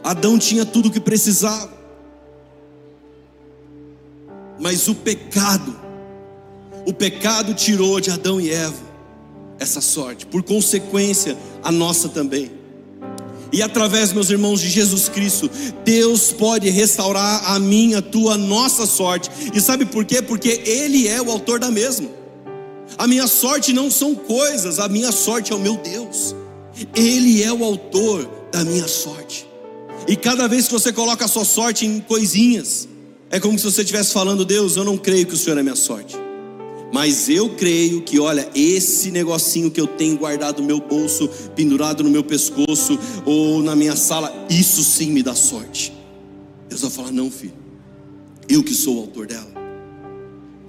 Adão 0.04 0.40
tinha 0.40 0.66
tudo 0.66 0.90
o 0.90 0.92
que 0.92 1.00
precisava. 1.00 1.78
Mas 4.60 4.88
o 4.88 4.96
pecado, 4.96 5.80
o 6.86 6.94
pecado 6.94 7.54
tirou 7.54 8.00
de 8.00 8.12
Adão 8.12 8.42
e 8.42 8.50
Eva 8.50 8.90
essa 9.60 9.82
sorte, 9.82 10.26
por 10.26 10.42
consequência, 10.42 11.38
a 11.62 11.72
nossa 11.72 12.10
também. 12.10 12.52
E 13.52 13.62
através, 13.62 14.14
meus 14.14 14.30
irmãos, 14.30 14.62
de 14.62 14.70
Jesus 14.70 15.10
Cristo, 15.10 15.50
Deus 15.84 16.32
pode 16.32 16.70
restaurar 16.70 17.52
a 17.52 17.60
minha, 17.60 17.98
a 17.98 18.02
tua, 18.02 18.36
a 18.36 18.38
nossa 18.38 18.86
sorte. 18.86 19.30
E 19.54 19.60
sabe 19.60 19.86
por 19.86 20.06
quê? 20.06 20.22
Porque 20.22 20.62
Ele 20.66 21.08
é 21.08 21.22
o 21.22 21.32
autor 21.32 21.60
da 21.60 21.72
mesma. 21.72 22.19
A 22.98 23.08
minha 23.08 23.28
sorte 23.28 23.72
não 23.74 23.90
são 23.90 24.16
coisas, 24.16 24.80
a 24.80 24.88
minha 24.88 25.12
sorte 25.12 25.52
é 25.52 25.56
o 25.56 25.60
meu 25.60 25.78
Deus. 25.78 26.36
Ele 26.96 27.44
é 27.44 27.52
o 27.52 27.64
autor 27.64 28.30
da 28.52 28.64
minha 28.64 28.88
sorte. 28.88 29.48
E 30.08 30.16
cada 30.16 30.48
vez 30.48 30.68
que 30.68 30.74
você 30.74 30.92
coloca 30.92 31.26
a 31.26 31.28
sua 31.28 31.46
sorte 31.46 31.86
em 31.86 32.00
coisinhas, 32.00 32.88
é 33.30 33.40
como 33.40 33.58
se 33.58 33.66
você 33.66 33.82
estivesse 33.82 34.12
falando: 34.12 34.44
Deus, 34.44 34.76
eu 34.76 34.84
não 34.84 34.98
creio 34.98 35.26
que 35.26 35.34
o 35.34 35.38
Senhor 35.38 35.58
é 35.58 35.64
minha 35.64 35.76
sorte. 35.76 36.18
Mas 36.92 37.30
eu 37.30 37.50
creio 37.50 38.02
que, 38.02 38.20
olha, 38.20 38.50
esse 38.56 39.12
negocinho 39.12 39.70
que 39.70 39.80
eu 39.80 39.86
tenho 39.86 40.18
guardado 40.18 40.62
no 40.62 40.68
meu 40.68 40.80
bolso, 40.80 41.30
pendurado 41.56 42.04
no 42.04 42.10
meu 42.10 42.24
pescoço 42.24 42.98
ou 43.26 43.62
na 43.62 43.76
minha 43.76 43.96
sala, 43.96 44.34
isso 44.50 44.84
sim 44.84 45.12
me 45.12 45.22
dá 45.22 45.36
sorte. 45.36 45.94
Deus 46.68 46.82
vai 46.82 46.90
falar: 46.90 47.12
não, 47.12 47.30
filho, 47.30 47.54
eu 48.48 48.64
que 48.64 48.74
sou 48.74 48.98
o 48.98 49.00
autor 49.02 49.28
dela. 49.28 49.59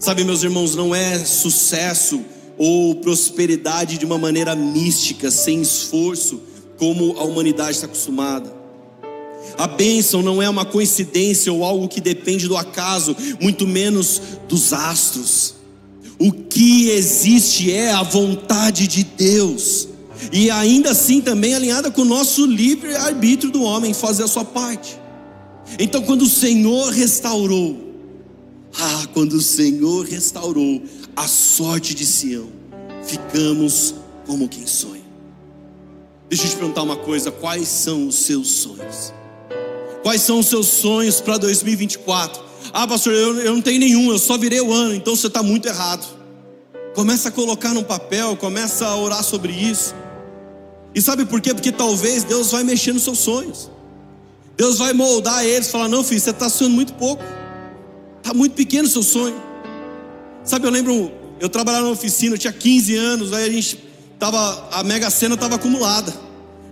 Sabe, 0.00 0.24
meus 0.24 0.42
irmãos, 0.42 0.74
não 0.74 0.94
é 0.94 1.18
sucesso 1.18 2.22
ou 2.56 2.94
prosperidade 2.94 3.98
de 3.98 4.06
uma 4.06 4.16
maneira 4.16 4.56
mística, 4.56 5.30
sem 5.30 5.60
esforço, 5.60 6.40
como 6.78 7.18
a 7.18 7.24
humanidade 7.24 7.72
está 7.72 7.84
acostumada. 7.84 8.50
A 9.58 9.66
bênção 9.66 10.22
não 10.22 10.40
é 10.40 10.48
uma 10.48 10.64
coincidência 10.64 11.52
ou 11.52 11.62
algo 11.62 11.86
que 11.86 12.00
depende 12.00 12.48
do 12.48 12.56
acaso, 12.56 13.14
muito 13.42 13.66
menos 13.66 14.22
dos 14.48 14.72
astros. 14.72 15.56
O 16.18 16.32
que 16.32 16.88
existe 16.88 17.70
é 17.70 17.92
a 17.92 18.02
vontade 18.02 18.86
de 18.86 19.04
Deus, 19.04 19.86
e 20.32 20.50
ainda 20.50 20.92
assim 20.92 21.20
também 21.20 21.54
alinhada 21.54 21.90
com 21.90 22.00
o 22.00 22.06
nosso 22.06 22.46
livre 22.46 22.96
arbítrio 22.96 23.52
do 23.52 23.62
homem 23.62 23.92
fazer 23.92 24.22
a 24.22 24.28
sua 24.28 24.46
parte. 24.46 24.98
Então, 25.78 26.00
quando 26.00 26.22
o 26.22 26.28
Senhor 26.28 26.90
restaurou, 26.90 27.89
ah, 28.78 29.06
quando 29.12 29.34
o 29.34 29.40
Senhor 29.40 30.04
restaurou 30.06 30.82
a 31.16 31.26
sorte 31.26 31.94
de 31.94 32.06
Sião, 32.06 32.48
ficamos 33.04 33.94
como 34.26 34.48
quem 34.48 34.66
sonha. 34.66 35.02
Deixa 36.28 36.44
eu 36.44 36.50
te 36.50 36.56
perguntar 36.56 36.82
uma 36.82 36.96
coisa: 36.96 37.32
quais 37.32 37.68
são 37.68 38.06
os 38.06 38.14
seus 38.14 38.48
sonhos? 38.48 39.12
Quais 40.02 40.22
são 40.22 40.38
os 40.38 40.46
seus 40.46 40.66
sonhos 40.66 41.20
para 41.20 41.36
2024? 41.38 42.42
Ah, 42.72 42.86
pastor, 42.86 43.12
eu, 43.12 43.36
eu 43.40 43.54
não 43.54 43.60
tenho 43.60 43.80
nenhum, 43.80 44.10
eu 44.10 44.18
só 44.18 44.38
virei 44.38 44.60
o 44.60 44.72
ano, 44.72 44.94
então 44.94 45.16
você 45.16 45.26
está 45.26 45.42
muito 45.42 45.66
errado. 45.66 46.06
Começa 46.94 47.28
a 47.28 47.32
colocar 47.32 47.74
no 47.74 47.84
papel, 47.84 48.36
começa 48.36 48.86
a 48.86 48.96
orar 48.96 49.22
sobre 49.22 49.52
isso. 49.52 49.94
E 50.94 51.00
sabe 51.00 51.24
por 51.24 51.40
quê? 51.40 51.54
Porque 51.54 51.70
talvez 51.70 52.24
Deus 52.24 52.50
vai 52.50 52.64
mexer 52.64 52.92
nos 52.92 53.02
seus 53.02 53.18
sonhos. 53.18 53.70
Deus 54.56 54.78
vai 54.78 54.92
moldar 54.92 55.44
eles, 55.44 55.70
falar: 55.70 55.88
não, 55.88 56.04
filho, 56.04 56.20
você 56.20 56.30
está 56.30 56.48
sonhando 56.48 56.74
muito 56.74 56.94
pouco. 56.94 57.22
Está 58.30 58.38
muito 58.38 58.52
pequeno 58.52 58.86
o 58.86 58.88
seu 58.88 59.02
sonho. 59.02 59.34
Sabe, 60.44 60.64
eu 60.64 60.70
lembro, 60.70 61.10
eu 61.40 61.48
trabalhava 61.48 61.86
na 61.86 61.90
oficina, 61.90 62.36
eu 62.36 62.38
tinha 62.38 62.52
15 62.52 62.94
anos, 62.94 63.32
aí 63.32 63.44
a 63.44 63.52
gente 63.52 63.82
tava, 64.20 64.68
a 64.70 64.84
Mega 64.84 65.10
Sena 65.10 65.34
estava 65.34 65.56
acumulada. 65.56 66.14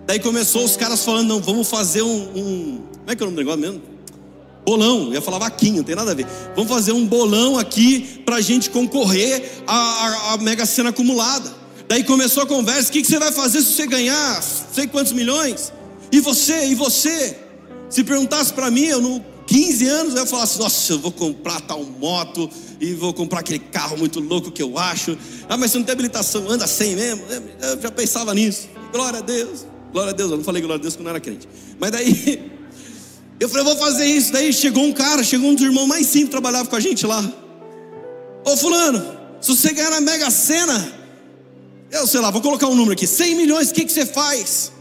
Daí 0.07 0.21
começou 0.21 0.65
os 0.65 0.77
caras 0.77 1.05
falando, 1.05 1.27
não, 1.27 1.41
vamos 1.41 1.69
fazer 1.69 2.03
um, 2.03 2.23
um 2.37 2.83
como 2.99 3.11
é 3.11 3.17
que 3.17 3.23
é 3.25 3.27
o 3.27 3.31
nome 3.31 3.35
do 3.35 3.39
negócio 3.39 3.61
mesmo? 3.61 3.83
Bolão, 4.65 5.07
eu 5.07 5.15
ia 5.15 5.21
falar 5.21 5.39
vaquinha, 5.39 5.79
não 5.79 5.83
tem 5.83 5.97
nada 5.97 6.13
a 6.13 6.15
ver. 6.15 6.29
Vamos 6.55 6.71
fazer 6.71 6.93
um 6.93 7.05
bolão 7.05 7.59
aqui 7.59 8.23
para 8.25 8.41
gente 8.41 8.71
concorrer 8.71 9.43
à, 9.67 10.39
Mega 10.41 10.65
Sena 10.65 10.91
acumulada. 10.91 11.53
Daí 11.89 12.05
começou 12.05 12.45
a 12.45 12.47
conversa: 12.47 12.89
o 12.89 12.93
que, 12.93 13.03
que 13.03 13.09
você 13.09 13.19
vai 13.19 13.33
fazer 13.33 13.63
se 13.63 13.73
você 13.73 13.85
ganhar 13.89 14.41
sei 14.43 14.87
quantos 14.87 15.11
milhões? 15.11 15.73
E 16.13 16.21
você, 16.21 16.69
e 16.69 16.77
você? 16.77 17.37
Se 17.91 18.05
perguntasse 18.05 18.53
para 18.53 18.71
mim, 18.71 18.85
eu 18.85 19.01
no 19.01 19.38
15 19.49 19.89
anos, 19.89 20.15
eu 20.15 20.27
falar 20.27 20.45
assim: 20.45 20.59
nossa, 20.59 20.93
eu 20.93 20.99
vou 20.99 21.11
comprar 21.11 21.61
tal 21.63 21.83
moto 21.83 22.49
e 22.79 22.93
vou 22.93 23.15
comprar 23.15 23.41
aquele 23.41 23.59
carro 23.59 23.97
muito 23.97 24.21
louco 24.21 24.53
que 24.53 24.63
eu 24.63 24.79
acho. 24.79 25.17
Ah, 25.49 25.57
mas 25.57 25.73
você 25.73 25.79
não 25.79 25.85
tem 25.85 25.95
habilitação, 25.95 26.49
anda 26.49 26.67
sem 26.67 26.95
mesmo? 26.95 27.25
Eu 27.61 27.81
já 27.81 27.91
pensava 27.91 28.35
nisso. 28.35 28.69
Glória 28.93 29.19
a 29.19 29.23
Deus, 29.23 29.67
glória 29.93 30.11
a 30.11 30.15
Deus. 30.15 30.31
Eu 30.31 30.37
não 30.37 30.45
falei 30.45 30.61
glória 30.61 30.79
a 30.79 30.83
Deus 30.83 30.95
quando 30.95 31.07
eu 31.07 31.11
era 31.11 31.21
crente. 31.21 31.49
Mas 31.81 31.91
daí 31.91 32.53
Eu 33.41 33.49
falei, 33.49 33.63
eu 33.63 33.67
vou 33.67 33.77
fazer 33.77 34.05
isso. 34.05 34.33
Daí 34.33 34.53
chegou 34.53 34.85
um 34.85 34.93
cara, 34.93 35.23
chegou 35.23 35.51
um 35.51 35.55
dos 35.55 35.65
irmãos 35.65 35.87
mais 35.87 36.07
simples, 36.07 36.31
trabalhava 36.31 36.69
com 36.69 36.77
a 36.77 36.81
gente 36.81 37.07
lá. 37.07 37.25
Ô 38.45 38.57
fulano, 38.57 39.17
se 39.41 39.55
você 39.55 39.73
ganhar 39.73 39.91
na 39.91 40.01
Mega 40.01 40.31
Sena, 40.31 40.93
eu 41.91 42.07
sei 42.07 42.21
lá, 42.21 42.31
vou 42.31 42.43
colocar 42.43 42.67
um 42.67 42.75
número 42.75 42.93
aqui, 42.93 43.07
100 43.07 43.35
milhões, 43.37 43.71
o 43.71 43.75
que, 43.75 43.85
que 43.85 43.93
você 43.93 44.05
faz? 44.05 44.73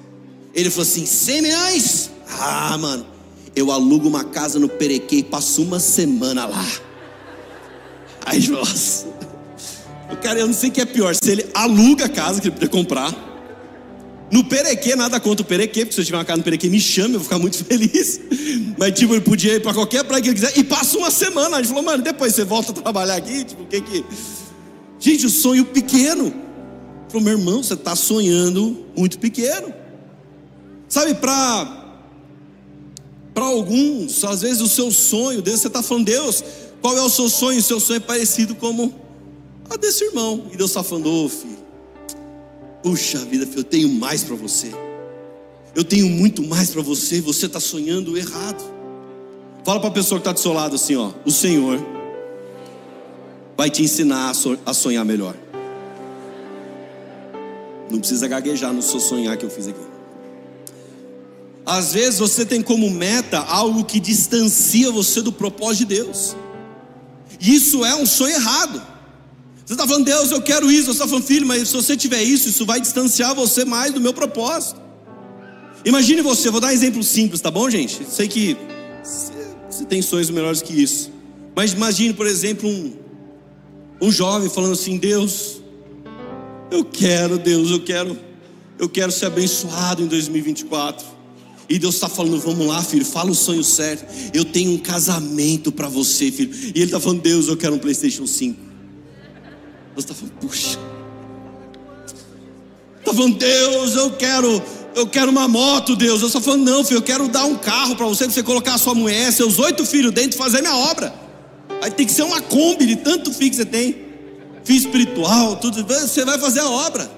Ele 0.54 0.70
falou 0.72 0.90
assim, 0.90 1.06
100 1.06 1.42
milhões? 1.42 2.10
Ah, 2.40 2.78
mano, 2.78 3.06
eu 3.58 3.72
alugo 3.72 4.08
uma 4.08 4.24
casa 4.24 4.60
no 4.60 4.70
Perequê 4.70 5.18
e 5.18 5.24
passo 5.24 5.64
uma 5.64 5.80
semana 5.80 6.46
lá. 6.46 6.66
Aí, 8.26 8.48
nossa, 8.48 9.08
o 10.12 10.18
cara, 10.18 10.40
eu 10.40 10.48
não 10.48 10.54
sei 10.54 10.70
o 10.70 10.72
que 10.72 10.82
é 10.82 10.86
pior, 10.86 11.16
se 11.16 11.32
ele 11.32 11.50
aluga 11.54 12.06
a 12.06 12.10
casa 12.10 12.40
que 12.40 12.48
ele 12.48 12.54
podia 12.54 12.70
comprar, 12.70 13.12
no 14.30 14.44
Perequê, 14.44 14.96
nada 14.96 15.20
contra 15.20 15.44
o 15.44 15.48
Perequê, 15.48 15.86
porque 15.86 15.94
se 15.94 16.02
eu 16.02 16.06
tiver 16.06 16.18
uma 16.18 16.26
casa 16.26 16.38
no 16.38 16.44
Perequê, 16.44 16.70
me 16.70 16.80
chame, 16.80 17.14
eu 17.14 17.20
vou 17.20 17.24
ficar 17.24 17.40
muito 17.40 17.58
feliz. 17.64 18.20
Mas, 18.78 18.94
tipo, 18.94 19.14
ele 19.14 19.22
podia 19.22 19.56
ir 19.56 19.62
para 19.62 19.74
qualquer 19.74 20.04
praia 20.04 20.22
que 20.22 20.30
ele 20.30 20.36
quiser. 20.36 20.58
E 20.58 20.64
passa 20.64 20.98
uma 20.98 21.10
semana. 21.10 21.58
A 21.58 21.62
gente 21.62 21.70
falou, 21.70 21.84
mano, 21.84 22.04
depois 22.04 22.36
você 22.36 22.44
volta 22.44 22.72
a 22.72 22.76
trabalhar 22.76 23.16
aqui. 23.16 23.46
Tipo, 23.46 23.64
o 23.64 23.66
que 23.66 23.82
que. 23.82 24.06
Gente, 25.00 25.26
o 25.26 25.30
sonho 25.30 25.66
pequeno. 25.66 26.34
Falou, 27.08 27.24
meu 27.24 27.38
irmão, 27.38 27.64
você 27.64 27.74
está 27.74 27.96
sonhando 27.96 28.86
muito 28.96 29.18
pequeno. 29.18 29.74
Sabe, 30.90 31.16
para. 31.16 31.87
Para 33.38 33.46
alguns, 33.46 34.24
às 34.24 34.42
vezes 34.42 34.62
o 34.62 34.68
seu 34.68 34.90
sonho, 34.90 35.44
Deus, 35.44 35.60
você 35.60 35.68
está 35.68 35.84
falando, 35.84 36.06
Deus, 36.06 36.44
qual 36.82 36.98
é 36.98 37.02
o 37.04 37.10
seu 37.10 37.30
sonho? 37.30 37.60
O 37.60 37.62
seu 37.62 37.80
sonho 37.80 37.98
é 37.98 38.00
parecido 38.00 38.56
como 38.56 38.92
a 39.70 39.78
desse 39.78 40.06
irmão. 40.06 40.48
E 40.52 40.58
Deus 40.58 40.72
está 40.72 40.82
falando, 40.82 41.08
ô 41.08 41.26
oh, 41.26 41.30
filho 41.30 41.56
Puxa 42.82 43.20
vida, 43.20 43.48
eu 43.56 43.64
tenho 43.64 43.90
mais 43.90 44.24
para 44.24 44.36
você. 44.36 44.72
Eu 45.76 45.84
tenho 45.84 46.10
muito 46.10 46.42
mais 46.42 46.72
para 46.72 46.82
você. 46.82 47.22
Você 47.22 47.46
está 47.46 47.60
sonhando 47.60 48.18
errado. 48.18 48.64
Fala 49.64 49.80
para 49.82 49.90
a 49.90 49.94
pessoa 49.94 50.20
que 50.20 50.24
está 50.24 50.32
do 50.32 50.40
seu 50.40 50.54
lado 50.54 50.74
assim: 50.74 50.96
ó, 50.96 51.12
o 51.24 51.30
Senhor 51.30 51.80
vai 53.56 53.70
te 53.70 53.84
ensinar 53.84 54.34
a 54.66 54.74
sonhar 54.74 55.06
melhor. 55.06 55.36
Não 57.92 58.00
precisa 58.00 58.28
gaguejar 58.28 58.74
no 58.74 58.82
seu 58.82 59.00
sonhar 59.00 59.38
que 59.38 59.46
eu 59.46 59.50
fiz 59.52 59.68
aqui. 59.68 59.97
Às 61.68 61.92
vezes 61.92 62.18
você 62.18 62.46
tem 62.46 62.62
como 62.62 62.90
meta 62.90 63.40
algo 63.40 63.84
que 63.84 64.00
distancia 64.00 64.90
você 64.90 65.22
do 65.22 65.34
propósito 65.34 65.90
de 65.90 65.96
Deus. 65.96 66.34
E 67.42 67.56
isso 67.56 67.84
é 67.84 67.94
um 67.94 68.06
sonho 68.06 68.34
errado. 68.34 68.82
Você 69.66 69.74
está 69.74 69.86
falando, 69.86 70.06
Deus, 70.06 70.32
eu 70.32 70.42
quero 70.42 70.72
isso. 70.72 70.86
Você 70.86 70.92
está 70.92 71.06
falando, 71.06 71.26
filho, 71.26 71.46
mas 71.46 71.68
se 71.68 71.76
você 71.76 71.98
tiver 71.98 72.24
isso, 72.24 72.48
isso 72.48 72.66
vai 72.66 72.80
distanciar 72.80 73.36
você 73.36 73.66
mais 73.66 73.94
do 73.94 74.00
meu 74.00 74.14
propósito. 74.14 74.80
Imagine 75.84 76.22
você, 76.22 76.50
vou 76.50 76.62
dar 76.62 76.68
um 76.68 76.72
exemplo 76.72 77.04
simples, 77.04 77.42
tá 77.42 77.52
bom, 77.52 77.70
gente? 77.70 78.00
Sei 78.10 78.30
que 78.30 78.56
você 79.70 79.84
tem 79.84 80.02
sonhos 80.02 80.30
melhores 80.30 80.62
que 80.62 80.72
isso. 80.74 81.12
Mas 81.54 81.74
imagine, 81.74 82.14
por 82.14 82.28
exemplo, 82.28 82.70
um, 82.70 82.94
um 84.02 84.10
jovem 84.10 84.50
falando 84.50 84.72
assim: 84.72 84.98
Deus, 84.98 85.62
eu 86.72 86.86
quero, 86.86 87.38
Deus, 87.38 87.72
eu 87.72 87.84
quero, 87.84 88.18
eu 88.80 88.88
quero 88.88 89.12
ser 89.12 89.26
abençoado 89.26 90.02
em 90.02 90.08
2024. 90.08 91.17
E 91.70 91.78
Deus 91.78 91.96
está 91.96 92.08
falando, 92.08 92.40
vamos 92.40 92.66
lá, 92.66 92.82
filho, 92.82 93.04
fala 93.04 93.30
o 93.30 93.36
sonho 93.36 93.64
certo. 93.64 94.06
Eu 94.34 94.46
tenho 94.46 94.72
um 94.72 94.78
casamento 94.78 95.72
para 95.72 95.90
você, 95.90 96.32
filho. 96.32 96.54
E 96.54 96.80
ele 96.80 96.86
está 96.86 97.00
falando, 97.00 97.22
Deus, 97.22 97.48
eu 97.48 97.58
quero 97.58 97.76
um 97.76 97.80
PlayStation 97.80 98.26
5. 98.26 98.58
Você 99.96 100.00
está 100.00 100.14
falando, 100.14 100.34
puxa. 100.40 100.80
Está 103.00 103.14
falando, 103.14 103.38
Deus, 103.38 103.96
eu 103.96 104.12
quero, 104.12 104.64
eu 104.96 105.08
quero 105.08 105.30
uma 105.30 105.48
moto, 105.48 105.96
Deus. 105.96 106.22
Eu 106.22 106.28
estou 106.28 106.42
falando, 106.42 106.64
não, 106.64 106.86
filho, 106.86 107.00
eu 107.00 107.02
quero 107.02 107.28
dar 107.28 107.46
um 107.46 107.56
carro 107.56 107.96
para 107.96 108.06
você, 108.06 108.26
para 108.26 108.34
você 108.34 108.44
colocar 108.44 108.76
a 108.76 108.78
sua 108.78 108.96
mulher, 108.96 109.32
seus 109.34 109.60
oito 109.60 109.86
filhos 109.86 110.14
dentro 110.14 110.38
e 110.38 110.38
fazer 110.38 110.62
minha 110.62 110.76
obra. 110.76 111.14
Aí 111.82 111.92
tem 111.92 112.06
que 112.06 112.14
ser 112.14 112.24
uma 112.24 112.42
Kombi 112.42 112.86
de 112.86 112.96
tanto 112.96 113.34
filho 113.34 113.50
que 113.50 113.58
você 113.58 113.66
tem. 113.66 114.08
Filho 114.64 114.80
espiritual, 114.80 115.58
tudo. 115.58 115.86
Você 115.86 116.24
vai 116.24 116.40
fazer 116.40 116.62
a 116.62 116.70
obra. 116.70 117.10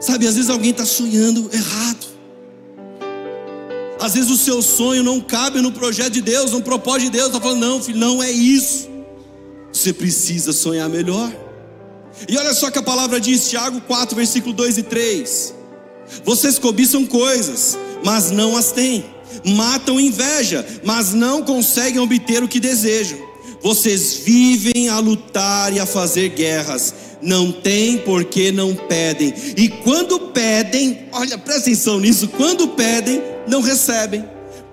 Sabe, 0.00 0.26
às 0.26 0.36
vezes 0.36 0.50
alguém 0.50 0.70
está 0.70 0.86
sonhando 0.86 1.50
errado. 1.52 2.17
Às 4.00 4.14
vezes 4.14 4.30
o 4.30 4.36
seu 4.36 4.62
sonho 4.62 5.02
não 5.02 5.20
cabe 5.20 5.60
no 5.60 5.72
projeto 5.72 6.12
de 6.12 6.20
Deus, 6.20 6.52
no 6.52 6.62
propósito 6.62 7.10
de 7.10 7.18
Deus. 7.18 7.28
Está 7.28 7.40
falando, 7.40 7.60
não, 7.60 7.82
filho, 7.82 7.98
não 7.98 8.22
é 8.22 8.30
isso. 8.30 8.88
Você 9.72 9.92
precisa 9.92 10.52
sonhar 10.52 10.88
melhor. 10.88 11.32
E 12.28 12.36
olha 12.36 12.54
só 12.54 12.70
que 12.70 12.78
a 12.78 12.82
palavra 12.82 13.20
diz, 13.20 13.48
Tiago 13.48 13.80
4, 13.82 14.16
versículo 14.16 14.54
2 14.54 14.78
e 14.78 14.82
3. 14.82 15.54
Vocês 16.24 16.58
cobiçam 16.58 17.04
coisas, 17.06 17.78
mas 18.04 18.30
não 18.30 18.56
as 18.56 18.72
têm. 18.72 19.04
Matam 19.44 20.00
inveja, 20.00 20.66
mas 20.82 21.12
não 21.12 21.42
conseguem 21.42 22.00
obter 22.00 22.42
o 22.42 22.48
que 22.48 22.58
desejam. 22.58 23.18
Vocês 23.60 24.14
vivem 24.14 24.88
a 24.88 24.98
lutar 24.98 25.72
e 25.72 25.80
a 25.80 25.86
fazer 25.86 26.30
guerras. 26.30 26.94
Não 27.20 27.50
têm 27.50 27.98
porque 27.98 28.52
não 28.52 28.74
pedem. 28.74 29.34
E 29.56 29.68
quando 29.68 30.18
pedem, 30.18 31.06
olha, 31.12 31.36
presta 31.36 31.62
atenção 31.62 31.98
nisso: 31.98 32.28
quando 32.28 32.68
pedem, 32.68 33.20
não 33.48 33.60
recebem, 33.60 34.24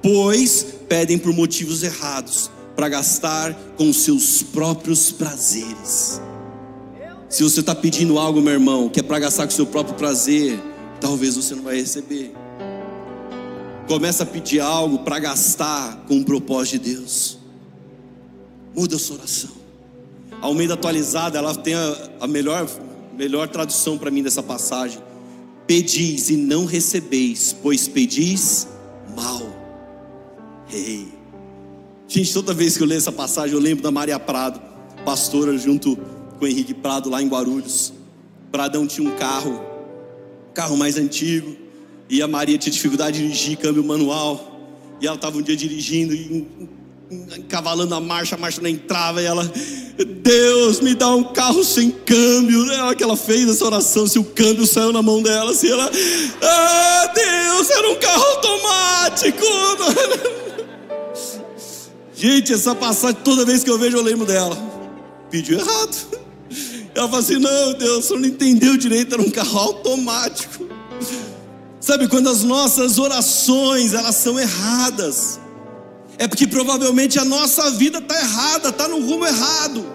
pois 0.02 0.66
pedem 0.88 1.18
por 1.18 1.34
motivos 1.34 1.82
errados 1.82 2.52
para 2.76 2.90
gastar 2.90 3.54
com 3.78 3.92
seus 3.94 4.44
próprios 4.44 5.12
prazeres. 5.12 6.22
Se 7.30 7.44
você 7.44 7.62
está 7.62 7.74
pedindo 7.74 8.20
algo, 8.20 8.42
meu 8.42 8.54
irmão, 8.54 8.90
que 8.90 9.00
é 9.00 9.04
para 9.04 9.20
gastar 9.20 9.46
com 9.46 9.52
seu 9.52 9.66
próprio 9.66 9.96
prazer, 9.96 10.60
talvez 11.02 11.36
você 11.36 11.56
não 11.56 11.64
vai 11.64 11.78
receber. 11.78 12.34
Começa 13.88 14.24
a 14.24 14.26
pedir 14.26 14.60
algo 14.60 15.00
para 15.00 15.20
gastar 15.20 16.06
com 16.08 16.20
o 16.20 16.26
propósito 16.26 16.84
de 16.84 16.96
Deus. 16.96 17.38
Muda 18.76 18.96
a 18.96 19.00
sua 19.00 19.18
oração. 19.18 19.52
Almeida 20.42 20.74
atualizada, 20.74 21.38
ela 21.38 21.56
tem 21.56 21.74
a, 21.74 22.10
a 22.22 22.28
melhor, 22.28 22.68
melhor 23.18 23.48
tradução 23.48 23.98
para 23.98 24.12
mim 24.12 24.22
dessa 24.22 24.44
passagem. 24.44 25.00
Pedis 25.68 26.30
e 26.30 26.38
não 26.38 26.66
recebeis, 26.66 27.56
pois 27.62 27.88
pedis 27.88 28.68
mal. 29.16 29.42
Ei. 30.72 31.08
Gente, 32.08 32.32
toda 32.34 32.54
vez 32.54 32.78
que 32.78 32.84
eu 32.84 32.88
leio 32.88 33.00
essa 33.00 33.12
passagem, 33.12 33.56
eu 33.56 33.62
lembro 33.62 33.84
da 33.84 33.90
Maria 33.90 34.20
Prado, 34.20 34.62
pastora 35.04 35.58
junto 35.58 35.98
com 36.38 36.46
o 36.46 36.48
Henrique 36.48 36.74
Prado 36.74 37.10
lá 37.10 37.22
em 37.22 37.28
Guarulhos. 37.28 37.94
Pradão 38.52 38.86
tinha 38.86 39.10
um 39.10 39.16
carro, 39.16 39.60
carro 40.54 40.78
mais 40.78 40.98
antigo, 40.98 41.56
e 42.10 42.22
a 42.22 42.28
Maria 42.28 42.58
tinha 42.58 42.72
dificuldade 42.72 43.18
de 43.18 43.24
dirigir 43.24 43.58
câmbio 43.58 43.84
manual. 43.84 44.52
E 45.02 45.08
ela 45.08 45.16
estava 45.16 45.38
um 45.38 45.42
dia 45.42 45.58
dirigindo 45.58 46.14
e 46.14 46.48
encavalando 47.12 47.94
a 47.94 48.00
marcha, 48.00 48.36
a 48.36 48.38
marcha 48.38 48.62
não 48.62 48.70
entrava, 48.70 49.22
e 49.22 49.26
ela, 49.26 49.50
Deus, 50.22 50.80
me 50.80 50.96
dá 50.96 51.10
um 51.10 51.24
carro 51.24 51.64
sem 51.64 51.92
câmbio. 51.92 52.72
É 52.72 52.76
ela 52.76 52.96
que 52.96 53.04
ela 53.04 53.16
fez 53.16 53.48
essa 53.50 53.66
oração, 53.66 54.08
se 54.08 54.18
o 54.18 54.24
câmbio 54.24 54.66
saiu 54.66 54.92
na 54.92 55.02
mão 55.02 55.22
dela, 55.22 55.54
se 55.54 55.72
ela, 55.72 55.90
ah, 56.42 57.12
Deus, 57.14 57.70
era 57.70 57.90
um 57.90 57.96
carro 57.96 58.24
automático. 58.24 59.46
Gente, 62.16 62.54
essa 62.54 62.74
passagem, 62.74 63.18
toda 63.24 63.46
vez 63.46 63.64
que 63.64 63.70
eu 63.70 63.78
vejo, 63.78 63.98
eu 63.98 64.04
lembro 64.04 64.26
dela. 64.26 64.58
Pediu 65.30 65.60
errado. 65.60 66.26
Ela 66.96 67.10
fala 67.10 67.20
assim: 67.20 67.38
Não, 67.38 67.74
Deus, 67.74 68.06
você 68.06 68.14
não 68.14 68.26
entendeu 68.26 68.78
direito, 68.78 69.14
era 69.14 69.22
um 69.22 69.30
carro 69.30 69.60
automático. 69.60 70.66
Sabe, 71.80 72.08
quando 72.08 72.30
as 72.30 72.42
nossas 72.42 72.98
orações 72.98 73.94
elas 73.94 74.16
são 74.16 74.40
erradas, 74.40 75.40
é 76.18 76.28
porque 76.28 76.48
provavelmente 76.48 77.20
a 77.20 77.26
nossa 77.26 77.72
vida 77.72 78.00
está 78.00 78.18
errada, 78.20 78.70
está 78.70 78.88
no 78.88 79.00
rumo 79.00 79.26
errado. 79.26 79.86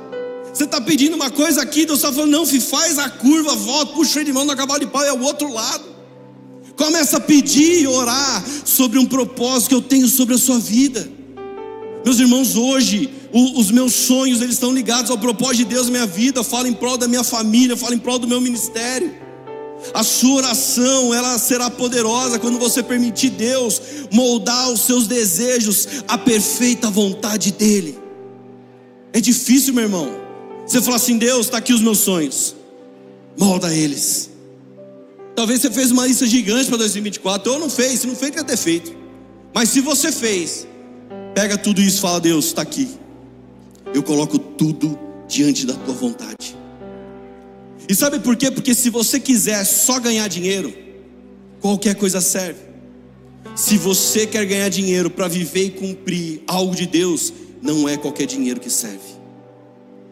Você 0.53 0.65
está 0.65 0.81
pedindo 0.81 1.15
uma 1.15 1.31
coisa 1.31 1.63
aqui, 1.63 1.87
Deus 1.87 2.01
está 2.01 2.13
falando, 2.13 2.33
não, 2.33 2.45
filho, 2.45 2.63
faz 2.63 2.99
a 2.99 3.09
curva, 3.09 3.55
volta, 3.55 3.93
puxa 3.93 4.13
freio 4.13 4.27
de 4.27 4.33
mão 4.33 4.45
no 4.45 4.57
cavalo 4.57 4.81
de 4.81 4.87
pau, 4.87 5.03
é 5.05 5.13
o 5.13 5.23
outro 5.23 5.53
lado. 5.53 5.85
Começa 6.77 7.19
a 7.19 7.21
pedir 7.21 7.83
e 7.83 7.87
orar 7.87 8.45
sobre 8.65 8.99
um 8.99 9.07
propósito 9.07 9.69
que 9.69 9.75
eu 9.75 9.83
tenho 9.83 10.09
sobre 10.09 10.35
a 10.35 10.39
sua 10.39 10.59
vida. 10.59 11.09
Meus 12.05 12.19
irmãos, 12.19 12.57
hoje, 12.57 13.11
o, 13.33 13.61
os 13.61 13.71
meus 13.71 13.93
sonhos, 13.93 14.41
eles 14.41 14.55
estão 14.55 14.73
ligados 14.73 15.11
ao 15.11 15.19
propósito 15.19 15.59
de 15.59 15.65
Deus 15.67 15.87
na 15.87 15.93
minha 15.93 16.07
vida. 16.07 16.41
Eu 16.41 16.45
falo 16.45 16.67
em 16.67 16.73
prol 16.73 16.97
da 16.97 17.07
minha 17.07 17.23
família, 17.23 17.75
eu 17.75 17.77
falo 17.77 17.95
em 17.95 17.99
prol 17.99 18.19
do 18.19 18.27
meu 18.27 18.41
ministério. 18.41 19.15
A 19.93 20.03
sua 20.03 20.37
oração, 20.37 21.13
ela 21.13 21.39
será 21.39 21.69
poderosa 21.69 22.39
quando 22.39 22.59
você 22.59 22.83
permitir 22.83 23.31
Deus 23.31 23.81
moldar 24.11 24.71
os 24.71 24.81
seus 24.83 25.07
desejos 25.07 25.87
à 26.07 26.17
perfeita 26.17 26.91
vontade 26.91 27.53
dEle. 27.53 27.99
É 29.13 29.21
difícil, 29.21 29.75
meu 29.75 29.85
irmão. 29.85 30.11
Você 30.67 30.81
fala 30.81 30.97
assim: 30.97 31.19
Deus, 31.19 31.47
está 31.47 31.59
aqui 31.59 31.73
os 31.73 31.81
meus 31.81 31.99
sonhos, 31.99 32.55
molda 33.37 33.75
eles. 33.75 34.31
Talvez 35.35 35.61
você 35.61 35.71
fez 35.71 35.91
uma 35.91 36.07
lista 36.07 36.27
gigante 36.27 36.69
para 36.69 36.79
2024, 36.79 37.53
ou 37.53 37.59
não 37.59 37.71
fez, 37.71 38.01
se 38.01 38.07
não 38.07 38.15
fez, 38.15 38.31
quer 38.31 38.45
ter 38.45 38.57
feito. 38.57 38.95
Mas 39.55 39.71
se 39.71 39.81
você 39.81 40.13
fez, 40.13 40.67
pega 41.35 41.59
tudo 41.59 41.81
isso 41.81 41.99
e 41.99 42.01
fala: 42.01 42.21
Deus, 42.21 42.47
está 42.47 42.63
aqui. 42.63 42.89
Eu 43.93 44.03
coloco 44.03 44.39
tudo 44.39 44.99
diante 45.27 45.67
da 45.67 45.75
tua 45.75 45.95
vontade. 45.95 46.60
E 47.91 47.95
sabe 47.97 48.21
por 48.21 48.37
quê? 48.37 48.53
Porque 48.53 48.73
se 48.73 48.89
você 48.89 49.19
quiser 49.19 49.65
só 49.65 49.99
ganhar 49.99 50.29
dinheiro, 50.29 50.73
qualquer 51.61 51.97
coisa 51.97 52.21
serve. 52.21 52.61
Se 53.57 53.77
você 53.77 54.29
quer 54.29 54.47
ganhar 54.47 54.69
dinheiro 54.69 55.11
para 55.11 55.27
viver 55.27 55.65
e 55.65 55.71
cumprir 55.71 56.41
algo 56.47 56.73
de 56.77 56.87
Deus, 56.87 57.33
não 57.61 57.89
é 57.89 57.97
qualquer 57.97 58.27
dinheiro 58.27 58.61
que 58.61 58.71
serve. 58.71 59.19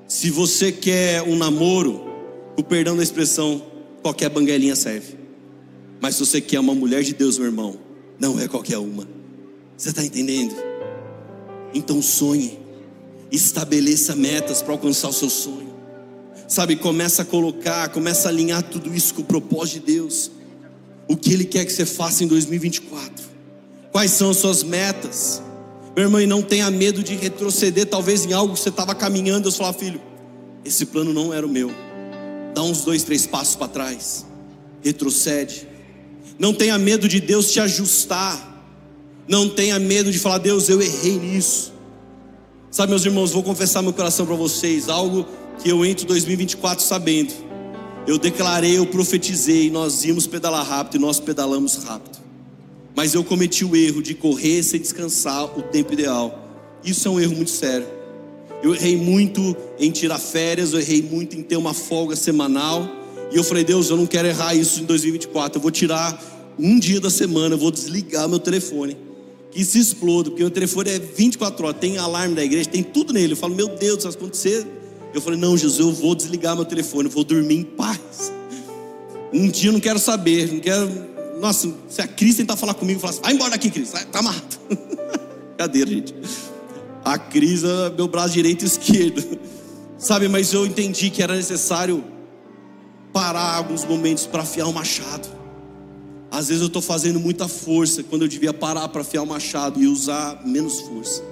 Se 0.09 0.29
você 0.29 0.73
quer 0.73 1.23
um 1.23 1.37
namoro, 1.37 2.03
o 2.57 2.65
perdão 2.65 2.97
da 2.97 3.03
expressão, 3.05 3.63
qualquer 4.03 4.29
banguelinha 4.29 4.75
serve. 4.75 5.17
Mas 6.01 6.17
se 6.17 6.27
você 6.27 6.41
quer 6.41 6.59
uma 6.59 6.75
mulher 6.75 7.05
de 7.05 7.15
Deus, 7.15 7.39
meu 7.39 7.47
irmão, 7.47 7.79
não 8.19 8.41
é 8.41 8.49
qualquer 8.49 8.79
uma. 8.79 9.09
Você 9.77 9.91
está 9.91 10.05
entendendo? 10.05 10.53
Então 11.73 12.03
sonhe, 12.03 12.59
estabeleça 13.31 14.17
metas 14.17 14.63
para 14.63 14.73
alcançar 14.73 15.11
o 15.11 15.13
seu 15.13 15.31
sonho. 15.31 15.68
Sabe, 16.49 16.77
começa 16.77 17.21
a 17.21 17.25
colocar, 17.27 17.91
começa 17.91 18.27
a 18.27 18.31
alinhar 18.31 18.63
tudo 18.63 18.95
isso 18.95 19.13
com 19.13 19.21
o 19.21 19.25
propósito 19.25 19.85
de 19.85 19.93
Deus. 19.93 20.31
O 21.07 21.15
que 21.15 21.35
Ele 21.35 21.45
quer 21.45 21.67
que 21.67 21.73
você 21.73 21.85
faça 21.85 22.25
em 22.25 22.27
2024? 22.27 23.27
Quais 23.93 24.13
são 24.13 24.31
as 24.31 24.39
suas 24.39 24.63
metas? 24.63 25.43
Meu 25.95 26.07
irmão, 26.07 26.21
e 26.21 26.27
não 26.27 26.41
tenha 26.41 26.71
medo 26.71 27.03
de 27.03 27.15
retroceder, 27.17 27.85
talvez 27.85 28.25
em 28.25 28.33
algo 28.33 28.55
que 28.55 28.61
você 28.61 28.71
estava 28.71 28.95
caminhando. 28.95 29.43
Deus 29.43 29.57
falar, 29.57 29.75
filho, 29.75 30.01
esse 30.65 30.87
plano 30.87 31.13
não 31.13 31.35
era 31.35 31.47
o 31.47 31.51
meu. 31.51 31.71
Dá 32.55 32.63
uns 32.63 32.83
dois, 32.83 33.03
três 33.03 33.27
passos 33.27 33.55
para 33.55 33.69
trás. 33.69 34.25
Retrocede. 34.83 35.69
Não 36.39 36.55
tenha 36.55 36.79
medo 36.79 37.07
de 37.07 37.21
Deus 37.21 37.53
te 37.53 37.61
ajustar. 37.61 38.65
Não 39.29 39.51
tenha 39.51 39.79
medo 39.79 40.11
de 40.11 40.19
falar, 40.19 40.39
Deus, 40.39 40.71
eu 40.71 40.81
errei 40.81 41.19
nisso. 41.19 41.75
Sabe, 42.71 42.91
meus 42.91 43.05
irmãos, 43.05 43.33
vou 43.33 43.43
confessar 43.43 43.83
meu 43.83 43.93
coração 43.93 44.25
para 44.25 44.37
vocês. 44.37 44.89
Algo 44.89 45.27
que 45.59 45.69
eu 45.69 45.85
entro 45.85 46.07
2024 46.07 46.85
sabendo. 46.85 47.33
Eu 48.07 48.17
declarei, 48.17 48.79
eu 48.79 48.87
profetizei, 48.87 49.71
nós 49.71 50.05
íamos 50.05 50.27
pedalar 50.27 50.67
rápido 50.67 50.97
e 50.97 50.99
nós 50.99 51.21
pedalamos 51.21 51.77
rápido. 51.85 52.19
Mas 52.97 53.15
eu 53.15 53.23
cometi 53.23 53.65
o 53.65 53.77
erro 53.77 54.03
de 54.03 54.15
correr 54.15 54.63
sem 54.63 54.81
descansar 54.81 55.45
o 55.59 55.63
tempo 55.63 55.93
ideal. 55.93 56.47
Isso 56.83 57.07
é 57.07 57.11
um 57.11 57.21
erro 57.21 57.37
muito 57.37 57.51
sério. 57.51 57.87
Eu 58.63 58.75
errei 58.75 58.97
muito 58.97 59.57
em 59.79 59.91
tirar 59.91 60.19
férias, 60.19 60.73
eu 60.73 60.81
errei 60.81 61.03
muito 61.03 61.37
em 61.37 61.43
ter 61.43 61.57
uma 61.57 61.75
folga 61.75 62.17
semanal. 62.17 62.89
E 63.31 63.37
eu 63.37 63.45
falei, 63.45 63.63
Deus, 63.63 63.91
eu 63.91 63.97
não 63.97 64.07
quero 64.07 64.27
errar 64.27 64.55
isso 64.55 64.81
em 64.81 64.85
2024. 64.85 65.59
Eu 65.59 65.63
vou 65.63 65.71
tirar 65.71 66.19
um 66.59 66.79
dia 66.79 67.01
da 67.01 67.11
semana, 67.11 67.55
eu 67.55 67.59
vou 67.59 67.71
desligar 67.71 68.29
meu 68.29 68.39
telefone. 68.39 68.97
Que 69.51 69.65
se 69.65 69.79
exploda, 69.79 70.31
porque 70.31 70.43
meu 70.43 70.51
telefone 70.51 70.91
é 70.91 70.99
24 70.99 71.67
horas, 71.67 71.81
tem 71.81 71.99
alarme 71.99 72.35
da 72.35 72.45
igreja, 72.45 72.69
tem 72.69 72.83
tudo 72.83 73.13
nele. 73.13 73.35
Eu 73.35 73.37
falo, 73.37 73.55
meu 73.55 73.69
Deus, 73.69 74.03
se 74.03 74.09
acontecer 74.09 74.67
eu 75.15 75.21
falei: 75.21 75.39
Não, 75.39 75.57
Jesus, 75.57 75.79
eu 75.79 75.93
vou 75.93 76.15
desligar 76.15 76.55
meu 76.55 76.65
telefone, 76.65 77.09
eu 77.09 77.11
vou 77.13 77.25
dormir 77.25 77.57
em 77.57 77.65
paz. 77.65 78.33
Um 79.33 79.49
dia 79.49 79.69
eu 79.69 79.73
não 79.73 79.81
quero 79.81 79.99
saber, 79.99 80.53
não 80.53 80.61
quero. 80.61 80.89
Nossa, 81.41 81.73
se 81.89 82.01
a 82.01 82.07
Cris 82.07 82.37
tentar 82.37 82.57
falar 82.57 82.75
comigo, 82.75 83.01
falar 83.01 83.13
assim: 83.13 83.23
Vai 83.23 83.33
embora 83.33 83.51
daqui, 83.51 83.71
Cris, 83.71 83.91
tá 83.91 84.19
amarrado. 84.19 84.59
Cadê, 85.57 85.87
gente? 85.87 86.15
A 87.05 87.19
Cris, 87.19 87.65
é 87.65 87.91
meu 87.91 88.09
braço 88.09 88.35
direito 88.35 88.63
e 88.63 88.67
esquerdo. 88.67 89.39
Sabe, 89.99 90.29
mas 90.29 90.53
eu 90.53 90.65
entendi 90.65 91.11
que 91.11 91.23
era 91.23 91.35
necessário 91.35 92.05
parar 93.13 93.57
alguns 93.57 93.85
momentos 93.85 94.27
para 94.27 94.43
afiar 94.43 94.69
o 94.69 94.73
machado. 94.73 95.29
Às 96.31 96.49
vezes 96.49 96.61
eu 96.61 96.67
estou 96.67 96.83
fazendo 96.83 97.19
muita 97.19 97.49
força 97.49 98.03
quando 98.03 98.23
eu 98.23 98.29
devia 98.29 98.53
parar 98.53 98.89
para 98.89 99.01
afiar 99.01 99.23
o 99.23 99.27
machado 99.27 99.83
e 99.83 99.87
usar 99.87 100.47
menos 100.47 100.81
força. 100.83 101.23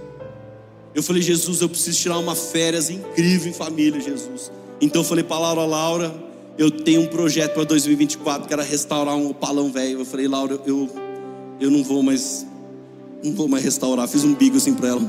Eu 0.97 1.03
falei, 1.03 1.21
Jesus, 1.21 1.61
eu 1.61 1.69
preciso 1.69 1.99
tirar 2.01 2.19
uma 2.19 2.35
férias 2.35 2.89
incrível 2.89 3.51
em 3.51 3.53
família, 3.53 4.01
Jesus. 4.01 4.51
Então 4.81 5.03
eu 5.03 5.05
falei 5.05 5.23
para 5.23 5.39
Laura, 5.39 5.67
Laura, 5.67 6.15
eu 6.57 6.71
tenho 6.71 7.03
um 7.03 7.07
projeto 7.07 7.53
para 7.53 7.65
2024, 7.65 8.49
que 8.49 8.55
era 8.55 8.63
restaurar 8.63 9.15
um 9.15 9.31
palão 9.35 9.71
velho. 9.71 10.01
Eu 10.01 10.07
falei, 10.07 10.27
Laura, 10.27 10.59
eu, 10.65 10.89
eu 11.61 11.71
não 11.71 11.85
vou 11.85 12.03
mais, 12.03 12.47
não 13.23 13.35
vou 13.35 13.47
mais 13.47 13.63
restaurar. 13.63 14.09
Fiz 14.09 14.25
um 14.25 14.35
bico 14.35 14.57
assim 14.57 14.73
para 14.73 14.89
ela. 14.89 15.07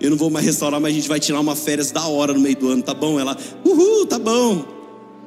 Eu 0.00 0.08
não 0.08 0.16
vou 0.16 0.30
mais 0.30 0.46
restaurar, 0.46 0.80
mas 0.80 0.92
a 0.92 0.94
gente 0.94 1.08
vai 1.08 1.18
tirar 1.18 1.40
uma 1.40 1.56
férias 1.56 1.90
da 1.90 2.06
hora 2.06 2.32
no 2.32 2.38
meio 2.38 2.54
do 2.54 2.68
ano, 2.68 2.84
tá 2.84 2.94
bom? 2.94 3.18
Ela, 3.18 3.36
uhul, 3.64 4.06
tá 4.06 4.20
bom. 4.20 4.64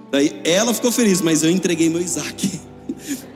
Daí 0.09 0.39
ela 0.45 0.73
ficou 0.73 0.89
feliz, 0.89 1.19
mas 1.19 1.43
eu 1.43 1.51
entreguei 1.51 1.89
meu 1.89 2.01
Isaac. 2.01 2.61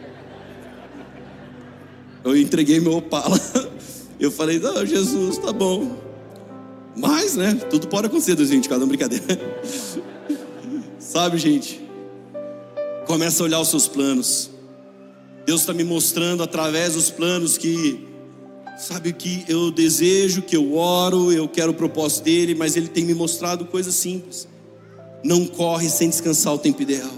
Eu 2.23 2.37
entreguei 2.37 2.79
meu 2.79 2.97
Opala. 2.97 3.39
Eu 4.19 4.29
falei, 4.29 4.59
não, 4.59 4.85
Jesus, 4.85 5.37
tá 5.37 5.51
bom. 5.53 6.08
Mas, 6.99 7.35
né? 7.35 7.55
Tudo 7.69 7.87
pode 7.87 8.07
acontecer 8.07 8.35
2024, 8.35 8.79
não 8.81 8.87
brincadeira. 8.87 9.25
Sabe, 10.99 11.37
gente? 11.37 11.81
Começa 13.07 13.41
a 13.41 13.45
olhar 13.45 13.61
os 13.61 13.69
seus 13.69 13.87
planos. 13.87 14.49
Deus 15.45 15.61
está 15.61 15.73
me 15.73 15.85
mostrando 15.85 16.43
através 16.43 16.93
dos 16.93 17.09
planos 17.09 17.57
que, 17.57 18.05
sabe, 18.77 19.13
que 19.13 19.43
eu 19.47 19.71
desejo, 19.71 20.43
que 20.43 20.55
eu 20.55 20.75
oro, 20.75 21.31
eu 21.31 21.47
quero 21.47 21.71
o 21.71 21.73
propósito 21.73 22.25
dele, 22.25 22.53
mas 22.53 22.75
ele 22.75 22.87
tem 22.87 23.03
me 23.03 23.15
mostrado 23.15 23.65
coisas 23.65 23.95
simples. 23.95 24.47
Não 25.23 25.47
corre 25.47 25.89
sem 25.89 26.09
descansar 26.09 26.53
o 26.53 26.59
tempo 26.59 26.83
ideal. 26.83 27.09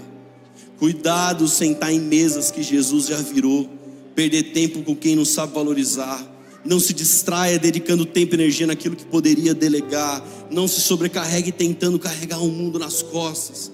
Cuidado 0.78 1.46
sentar 1.46 1.92
em 1.92 2.00
mesas 2.00 2.50
que 2.50 2.62
Jesus 2.62 3.08
já 3.08 3.18
virou. 3.18 3.68
Perder 4.14 4.44
tempo 4.52 4.82
com 4.82 4.96
quem 4.96 5.14
não 5.14 5.24
sabe 5.24 5.52
valorizar 5.52 6.31
não 6.64 6.78
se 6.78 6.92
distraia 6.92 7.58
dedicando 7.58 8.06
tempo 8.06 8.34
e 8.34 8.38
energia 8.38 8.66
naquilo 8.66 8.94
que 8.94 9.04
poderia 9.04 9.54
delegar. 9.54 10.24
Não 10.50 10.68
se 10.68 10.80
sobrecarregue 10.80 11.50
tentando 11.50 11.98
carregar 11.98 12.42
o 12.42 12.48
mundo 12.48 12.78
nas 12.78 13.02
costas. 13.02 13.70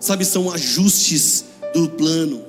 Sabe, 0.00 0.24
são 0.24 0.50
ajustes 0.50 1.44
do 1.72 1.88
plano. 1.90 2.42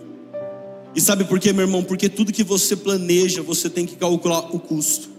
E 0.96 1.02
sabe 1.02 1.24
por 1.24 1.40
quê, 1.40 1.54
meu 1.54 1.66
irmão? 1.66 1.84
Porque 1.84 2.10
tudo 2.10 2.32
que 2.32 2.44
você 2.44 2.76
planeja, 2.76 3.42
você 3.42 3.70
tem 3.70 3.86
que 3.86 3.96
calcular 3.96 4.56
o 4.56 4.60
custo. 4.60 5.10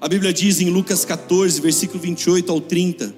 A 0.00 0.08
Bíblia 0.08 0.32
diz 0.32 0.60
em 0.60 0.70
Lucas 0.70 1.04
14, 1.04 1.60
versículo 1.60 2.00
28 2.00 2.50
ao 2.50 2.60
30, 2.60 3.14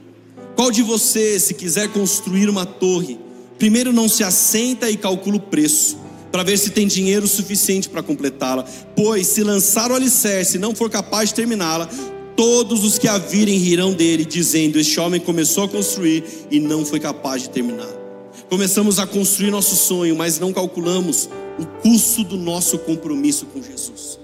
Qual 0.56 0.70
de 0.70 0.82
vocês, 0.82 1.44
se 1.44 1.54
quiser 1.54 1.88
construir 1.88 2.48
uma 2.48 2.66
torre, 2.66 3.18
primeiro 3.58 3.92
não 3.92 4.08
se 4.08 4.24
assenta 4.24 4.90
e 4.90 4.96
calcula 4.96 5.36
o 5.36 5.40
preço, 5.40 5.96
para 6.32 6.42
ver 6.42 6.58
se 6.58 6.70
tem 6.70 6.86
dinheiro 6.86 7.28
suficiente 7.28 7.88
para 7.88 8.02
completá-la? 8.02 8.64
Pois, 8.96 9.26
se 9.28 9.44
lançar 9.44 9.92
o 9.92 9.94
alicerce 9.94 10.56
e 10.56 10.60
não 10.60 10.74
for 10.74 10.90
capaz 10.90 11.28
de 11.28 11.36
terminá-la, 11.36 11.88
todos 12.34 12.82
os 12.82 12.98
que 12.98 13.06
a 13.06 13.18
virem 13.18 13.58
rirão 13.58 13.92
dele, 13.92 14.24
dizendo: 14.24 14.78
Este 14.78 14.98
homem 14.98 15.20
começou 15.20 15.64
a 15.64 15.68
construir 15.68 16.24
e 16.50 16.58
não 16.58 16.84
foi 16.84 16.98
capaz 16.98 17.42
de 17.42 17.50
terminar. 17.50 17.88
Começamos 18.48 18.98
a 18.98 19.06
construir 19.06 19.50
nosso 19.50 19.76
sonho, 19.76 20.16
mas 20.16 20.38
não 20.38 20.52
calculamos 20.52 21.28
o 21.58 21.66
custo 21.82 22.24
do 22.24 22.36
nosso 22.36 22.78
compromisso 22.78 23.46
com 23.46 23.62
Jesus. 23.62 24.18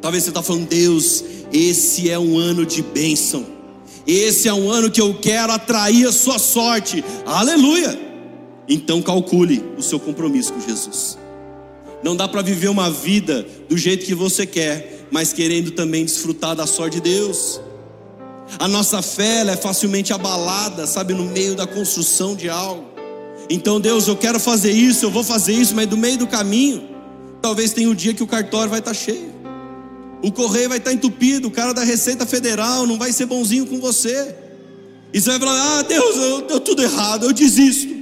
Talvez 0.00 0.22
você 0.22 0.30
está 0.30 0.42
falando, 0.42 0.68
Deus, 0.68 1.24
esse 1.52 2.08
é 2.08 2.18
um 2.18 2.38
ano 2.38 2.64
de 2.64 2.82
bênção. 2.82 3.44
Esse 4.06 4.46
é 4.46 4.54
um 4.54 4.70
ano 4.70 4.90
que 4.90 5.00
eu 5.00 5.14
quero 5.14 5.52
atrair 5.52 6.06
a 6.06 6.12
sua 6.12 6.38
sorte. 6.38 7.04
Aleluia! 7.24 8.05
Então 8.68 9.00
calcule 9.00 9.64
o 9.76 9.82
seu 9.82 10.00
compromisso 10.00 10.52
com 10.52 10.60
Jesus. 10.60 11.18
Não 12.02 12.14
dá 12.14 12.28
para 12.28 12.42
viver 12.42 12.68
uma 12.68 12.90
vida 12.90 13.46
do 13.68 13.76
jeito 13.76 14.04
que 14.04 14.14
você 14.14 14.46
quer, 14.46 15.06
mas 15.10 15.32
querendo 15.32 15.70
também 15.70 16.04
desfrutar 16.04 16.54
da 16.54 16.66
sorte 16.66 17.00
de 17.00 17.02
Deus. 17.02 17.60
A 18.58 18.68
nossa 18.68 19.02
fé 19.02 19.40
é 19.42 19.56
facilmente 19.56 20.12
abalada, 20.12 20.86
sabe, 20.86 21.14
no 21.14 21.24
meio 21.24 21.54
da 21.54 21.66
construção 21.66 22.34
de 22.34 22.48
algo. 22.48 22.84
Então, 23.48 23.80
Deus, 23.80 24.08
eu 24.08 24.16
quero 24.16 24.38
fazer 24.40 24.72
isso, 24.72 25.04
eu 25.04 25.10
vou 25.10 25.22
fazer 25.22 25.52
isso, 25.52 25.74
mas 25.74 25.86
do 25.86 25.96
meio 25.96 26.18
do 26.18 26.26
caminho, 26.26 26.88
talvez 27.40 27.72
tenha 27.72 27.88
um 27.88 27.94
dia 27.94 28.14
que 28.14 28.22
o 28.22 28.26
cartório 28.26 28.70
vai 28.70 28.80
estar 28.80 28.94
cheio. 28.94 29.34
O 30.22 30.32
correio 30.32 30.68
vai 30.68 30.78
estar 30.78 30.92
entupido, 30.92 31.48
o 31.48 31.50
cara 31.50 31.72
da 31.72 31.84
Receita 31.84 32.26
Federal 32.26 32.86
não 32.86 32.98
vai 32.98 33.12
ser 33.12 33.26
bonzinho 33.26 33.66
com 33.66 33.80
você. 33.80 34.34
E 35.12 35.20
você 35.20 35.30
vai 35.30 35.38
falar: 35.38 35.78
Ah, 35.78 35.82
Deus, 35.82 36.16
eu, 36.16 36.42
deu 36.42 36.60
tudo 36.60 36.82
errado, 36.82 37.26
eu 37.26 37.32
desisto. 37.32 37.94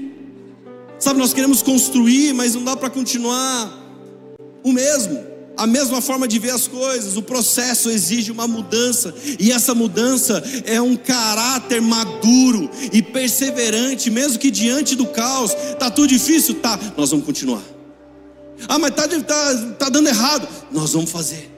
Sabe, 0.99 1.19
nós 1.19 1.33
queremos 1.33 1.63
construir, 1.63 2.33
mas 2.33 2.55
não 2.55 2.65
dá 2.65 2.77
para 2.77 2.91
continuar 2.91 3.81
o 4.63 4.73
mesmo 4.73 5.35
a 5.57 5.67
mesma 5.67 6.01
forma 6.01 6.27
de 6.27 6.39
ver 6.39 6.51
as 6.51 6.67
coisas. 6.67 7.17
O 7.17 7.23
processo 7.23 7.91
exige 7.91 8.31
uma 8.33 8.47
mudança, 8.47 9.15
e 9.39 9.53
essa 9.53 9.75
mudança 9.75 10.43
é 10.65 10.81
um 10.81 10.97
caráter 10.97 11.81
maduro 11.81 12.71
e 12.93 13.03
perseverante, 13.03 14.11
mesmo 14.11 14.39
que 14.39 14.51
diante 14.51 14.95
do 14.97 15.07
caos, 15.07 15.53
tá 15.79 15.91
tudo 15.91 16.09
difícil, 16.09 16.57
tá? 16.57 16.79
Nós 16.97 17.11
vamos 17.11 17.25
continuar. 17.25 17.63
Ah, 18.69 18.79
mas 18.79 18.95
tá, 18.95 19.07
tá, 19.09 19.75
tá 19.79 19.89
dando 19.89 20.09
errado. 20.09 20.49
Nós 20.71 20.93
vamos 20.93 21.11
fazer. 21.11 21.51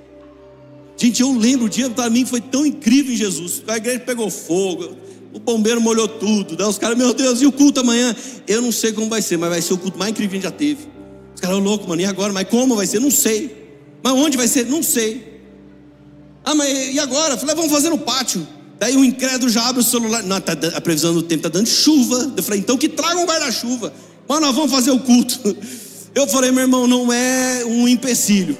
Gente, 0.96 1.20
eu 1.20 1.31
lembro 1.33 1.66
o 1.66 1.68
dia 1.68 1.90
para 1.90 2.09
mim 2.09 2.25
foi 2.25 2.40
tão 2.40 2.64
incrível 2.64 3.12
em 3.12 3.16
Jesus. 3.16 3.62
A 3.68 3.77
igreja 3.77 4.01
pegou 4.01 4.31
fogo, 4.31 4.96
o 5.37 5.38
bombeiro 5.38 5.83
molhou 5.83 6.09
tudo. 6.09 6.57
Daí 6.57 6.66
os 6.66 6.79
caras, 6.79 6.96
meu 6.96 7.12
Deus, 7.12 7.42
e 7.42 7.46
o 7.46 7.53
culto 7.53 7.81
amanhã? 7.81 8.16
Eu 8.49 8.62
não 8.62 8.72
sei 8.72 8.90
como 8.92 9.07
vai 9.11 9.20
ser, 9.20 9.37
mas 9.37 9.51
vai 9.51 9.61
ser 9.61 9.75
o 9.75 9.79
culto 9.79 9.99
mais 9.99 10.11
incrível 10.11 10.38
que 10.38 10.44
já 10.44 10.51
teve. 10.51 10.88
Os 11.35 11.40
caras, 11.42 11.59
louco, 11.59 11.87
mano, 11.87 12.01
e 12.01 12.07
agora? 12.07 12.33
Mas 12.33 12.49
como 12.49 12.75
vai 12.75 12.87
ser? 12.87 13.01
Não 13.01 13.11
sei. 13.11 13.55
Mas 14.03 14.14
onde 14.14 14.35
vai 14.35 14.49
ser? 14.49 14.64
Não 14.64 14.83
sei. 14.83 15.42
Ah, 16.42 16.55
mas 16.55 16.94
e 16.94 16.99
agora? 16.99 17.37
Falei, 17.37 17.55
vamos 17.55 17.70
fazer 17.70 17.90
no 17.90 17.99
pátio. 17.99 18.49
Daí 18.79 18.96
o 18.96 19.05
incrédulo 19.05 19.51
já 19.51 19.68
abre 19.68 19.83
o 19.83 19.85
celular. 19.85 20.22
Não, 20.22 20.40
tá, 20.40 20.55
a 20.75 20.81
previsão 20.81 21.12
do 21.12 21.22
tempo 21.22 21.46
está 21.46 21.51
dando 21.51 21.66
chuva. 21.66 22.33
Eu 22.35 22.42
falei, 22.42 22.61
então 22.61 22.79
que 22.79 22.88
traga 22.88 23.20
um 23.20 23.27
guarda-chuva. 23.27 23.92
Mas 24.27 24.40
nós 24.40 24.55
vamos 24.55 24.70
fazer 24.70 24.90
o 24.90 24.99
culto. 24.99 25.57
Eu 26.14 26.27
falei, 26.27 26.51
meu 26.51 26.62
irmão, 26.62 26.87
não 26.87 27.12
é 27.12 27.62
um 27.66 27.87
empecilho 27.87 28.57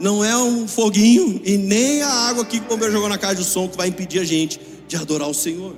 não 0.00 0.24
é 0.24 0.36
um 0.36 0.66
foguinho 0.66 1.40
e 1.44 1.56
nem 1.56 2.02
a 2.02 2.08
água 2.08 2.44
que 2.44 2.58
o 2.58 2.62
bombeiro 2.62 2.92
jogou 2.92 3.08
na 3.08 3.16
caixa 3.16 3.36
de 3.36 3.44
som 3.44 3.68
que 3.68 3.76
vai 3.76 3.88
impedir 3.88 4.18
a 4.20 4.24
gente 4.24 4.60
de 4.86 4.96
adorar 4.96 5.28
o 5.28 5.34
Senhor. 5.34 5.74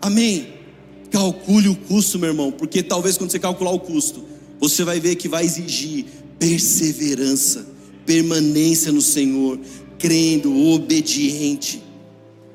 Amém. 0.00 0.54
Calcule 1.10 1.68
o 1.68 1.76
custo, 1.76 2.18
meu 2.18 2.30
irmão, 2.30 2.52
porque 2.52 2.82
talvez 2.82 3.16
quando 3.16 3.30
você 3.30 3.38
calcular 3.38 3.70
o 3.70 3.80
custo, 3.80 4.24
você 4.60 4.84
vai 4.84 5.00
ver 5.00 5.16
que 5.16 5.28
vai 5.28 5.44
exigir 5.44 6.04
perseverança, 6.38 7.66
permanência 8.04 8.92
no 8.92 9.00
Senhor, 9.00 9.58
crendo, 9.98 10.54
obediente. 10.68 11.82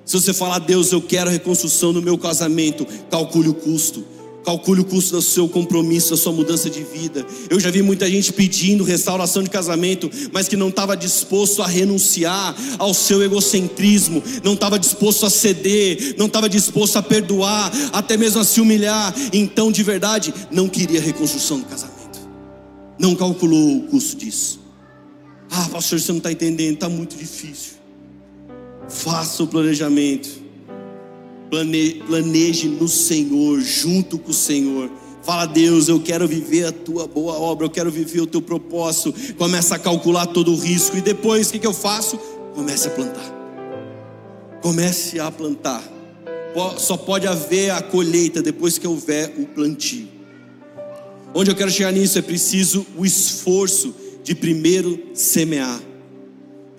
Se 0.06 0.14
você 0.20 0.34
falar, 0.34 0.60
Deus, 0.60 0.92
eu 0.92 1.02
quero 1.02 1.30
reconstrução 1.30 1.94
no 1.94 2.02
meu 2.02 2.18
casamento, 2.18 2.86
calcule 3.10 3.50
o 3.50 3.54
custo. 3.54 4.06
Calcule 4.44 4.82
o 4.82 4.86
custo 4.86 5.16
do 5.16 5.22
seu 5.22 5.48
compromisso, 5.48 6.12
da 6.12 6.18
sua 6.18 6.34
mudança 6.34 6.70
de 6.70 6.84
vida. 6.84 7.26
Eu 7.50 7.60
já 7.60 7.72
vi 7.72 7.82
muita 7.82 8.10
gente 8.10 8.34
pedindo 8.34 8.84
restauração 8.84 9.42
de 9.42 9.50
casamento, 9.50 10.12
mas 10.34 10.48
que 10.50 10.58
não 10.58 10.70
estava 10.70 10.98
disposto 10.98 11.62
a 11.62 11.68
renunciar 11.68 12.54
ao 12.78 12.94
seu 12.94 13.24
egocentrismo, 13.24 14.22
não 14.44 14.54
estava 14.54 14.78
disposto 14.78 15.26
a 15.26 15.30
ceder, 15.30 16.16
não 16.18 16.26
estava 16.26 16.50
disposto 16.50 16.98
a 16.98 17.02
perdoar, 17.02 17.72
até 17.94 18.18
mesmo 18.18 18.42
a 18.42 18.46
se 18.46 18.60
humilhar. 18.60 19.14
Então, 19.32 19.72
de 19.72 19.82
verdade, 19.82 20.34
não 20.52 20.68
queria 20.68 21.00
reconstrução 21.00 21.60
do 21.60 21.66
casamento. 21.66 21.94
Não 23.00 23.16
calculou 23.16 23.78
o 23.78 23.84
custo 23.84 24.18
disso. 24.18 24.60
Ah, 25.50 25.70
pastor, 25.72 26.00
você 26.00 26.12
não 26.12 26.18
está 26.18 26.32
entendendo, 26.32 26.74
está 26.74 26.90
muito 26.90 27.16
difícil. 27.16 27.74
Faça 28.90 29.44
o 29.44 29.48
planejamento 29.48 30.43
planeje 32.08 32.68
no 32.68 32.88
Senhor, 32.88 33.62
junto 33.62 34.18
com 34.18 34.32
o 34.32 34.34
Senhor. 34.34 34.90
Fala, 35.24 35.46
Deus, 35.46 35.88
eu 35.88 36.02
quero 36.02 36.28
viver 36.28 36.66
a 36.66 36.72
tua 36.72 37.08
boa 37.08 37.34
obra, 37.34 37.66
eu 37.66 37.70
quero 37.70 37.90
viver 37.90 38.22
o 38.22 38.28
teu 38.28 38.42
propósito. 38.42 39.14
Começa 39.36 39.76
a 39.76 39.80
calcular 39.80 40.26
todo 40.28 40.52
o 40.52 40.58
risco 40.58 40.98
e 40.98 41.02
depois 41.02 41.48
o 41.48 41.52
que, 41.54 41.60
que 41.60 41.68
eu 41.68 41.74
faço? 41.74 42.18
Comece 42.54 42.88
a 42.88 42.92
plantar. 42.92 43.34
Comece 44.62 45.20
a 45.20 45.32
plantar. 45.32 45.84
Só 46.78 46.98
pode 46.98 47.26
haver 47.26 47.72
a 47.72 47.82
colheita 47.82 48.42
depois 48.42 48.78
que 48.78 48.88
houver 48.88 49.34
o 49.38 49.46
plantio. 49.46 50.08
Onde 51.34 51.50
eu 51.50 51.56
quero 51.56 51.72
chegar 51.72 51.92
nisso 51.92 52.20
é 52.20 52.22
preciso 52.22 52.86
o 52.96 53.06
esforço 53.06 53.96
de 54.24 54.36
primeiro 54.36 55.02
semear. 55.14 55.82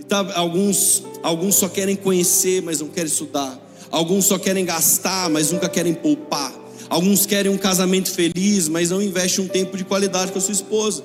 Tá, 0.07 0.33
alguns, 0.35 1.03
alguns 1.23 1.55
só 1.57 1.69
querem 1.69 1.97
conhecer, 1.97 2.63
mas 2.63 2.81
não 2.81 2.89
querem 2.89 3.11
estudar. 3.11 3.59
Alguns 3.95 4.25
só 4.25 4.41
querem 4.41 4.65
gastar, 4.65 5.31
mas 5.31 5.53
nunca 5.53 5.69
querem 5.69 5.95
poupar. 5.95 6.53
Alguns 6.89 7.27
querem 7.27 7.53
um 7.53 7.57
casamento 7.57 8.11
feliz, 8.11 8.69
mas 8.69 8.91
não 8.91 9.01
investem 9.01 9.45
um 9.45 9.47
tempo 9.47 9.77
de 9.77 9.85
qualidade 9.85 10.33
com 10.33 10.39
a 10.39 10.41
sua 10.41 10.51
esposa. 10.51 11.05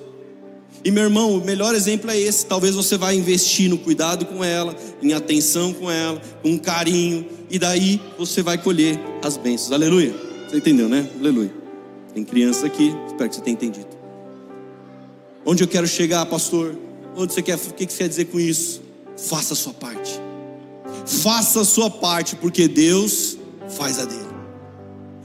E 0.83 0.89
meu 0.89 1.03
irmão, 1.03 1.35
o 1.35 1.45
melhor 1.45 1.75
exemplo 1.75 2.09
é 2.09 2.19
esse. 2.19 2.47
Talvez 2.47 2.73
você 2.73 2.97
vá 2.97 3.13
investir 3.13 3.69
no 3.69 3.77
cuidado 3.77 4.25
com 4.25 4.43
ela, 4.43 4.75
em 5.03 5.13
atenção 5.13 5.71
com 5.71 5.91
ela, 5.91 6.19
com 6.41 6.57
carinho, 6.57 7.27
e 7.47 7.59
daí 7.59 8.01
você 8.17 8.41
vai 8.41 8.57
colher 8.57 8.99
as 9.21 9.37
bênçãos. 9.37 9.71
Aleluia. 9.71 10.11
Você 10.49 10.57
entendeu, 10.57 10.89
né? 10.89 11.07
Aleluia. 11.19 11.53
Tem 12.15 12.23
crianças 12.23 12.63
aqui, 12.63 12.91
espero 13.05 13.29
que 13.29 13.35
você 13.35 13.41
tenha 13.41 13.53
entendido. 13.53 13.89
Onde 15.45 15.63
eu 15.63 15.67
quero 15.67 15.87
chegar, 15.87 16.25
pastor? 16.25 16.75
Onde 17.15 17.35
você 17.35 17.43
quer? 17.43 17.53
O 17.55 17.59
que 17.59 17.85
você 17.85 17.97
quer 17.99 18.09
dizer 18.09 18.25
com 18.25 18.39
isso? 18.39 18.81
Faça 19.15 19.53
a 19.53 19.55
sua 19.55 19.73
parte. 19.75 20.28
Faça 21.09 21.61
a 21.61 21.65
sua 21.65 21.89
parte, 21.89 22.35
porque 22.35 22.67
Deus 22.67 23.35
faz 23.75 23.97
a 23.97 24.05
dele. 24.05 24.29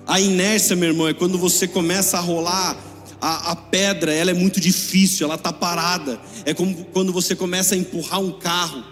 A 0.06 0.18
inércia, 0.18 0.74
meu 0.74 0.88
irmão, 0.88 1.06
é 1.06 1.12
quando 1.12 1.36
você 1.36 1.68
começa 1.68 2.16
a 2.16 2.20
rolar 2.20 2.74
a, 3.20 3.52
a 3.52 3.56
pedra, 3.56 4.12
ela 4.12 4.30
é 4.30 4.34
muito 4.34 4.58
difícil, 4.60 5.26
ela 5.26 5.34
está 5.34 5.52
parada. 5.52 6.18
É 6.46 6.54
como 6.54 6.86
quando 6.86 7.12
você 7.12 7.36
começa 7.36 7.74
a 7.74 7.78
empurrar 7.78 8.18
um 8.18 8.32
carro, 8.32 8.82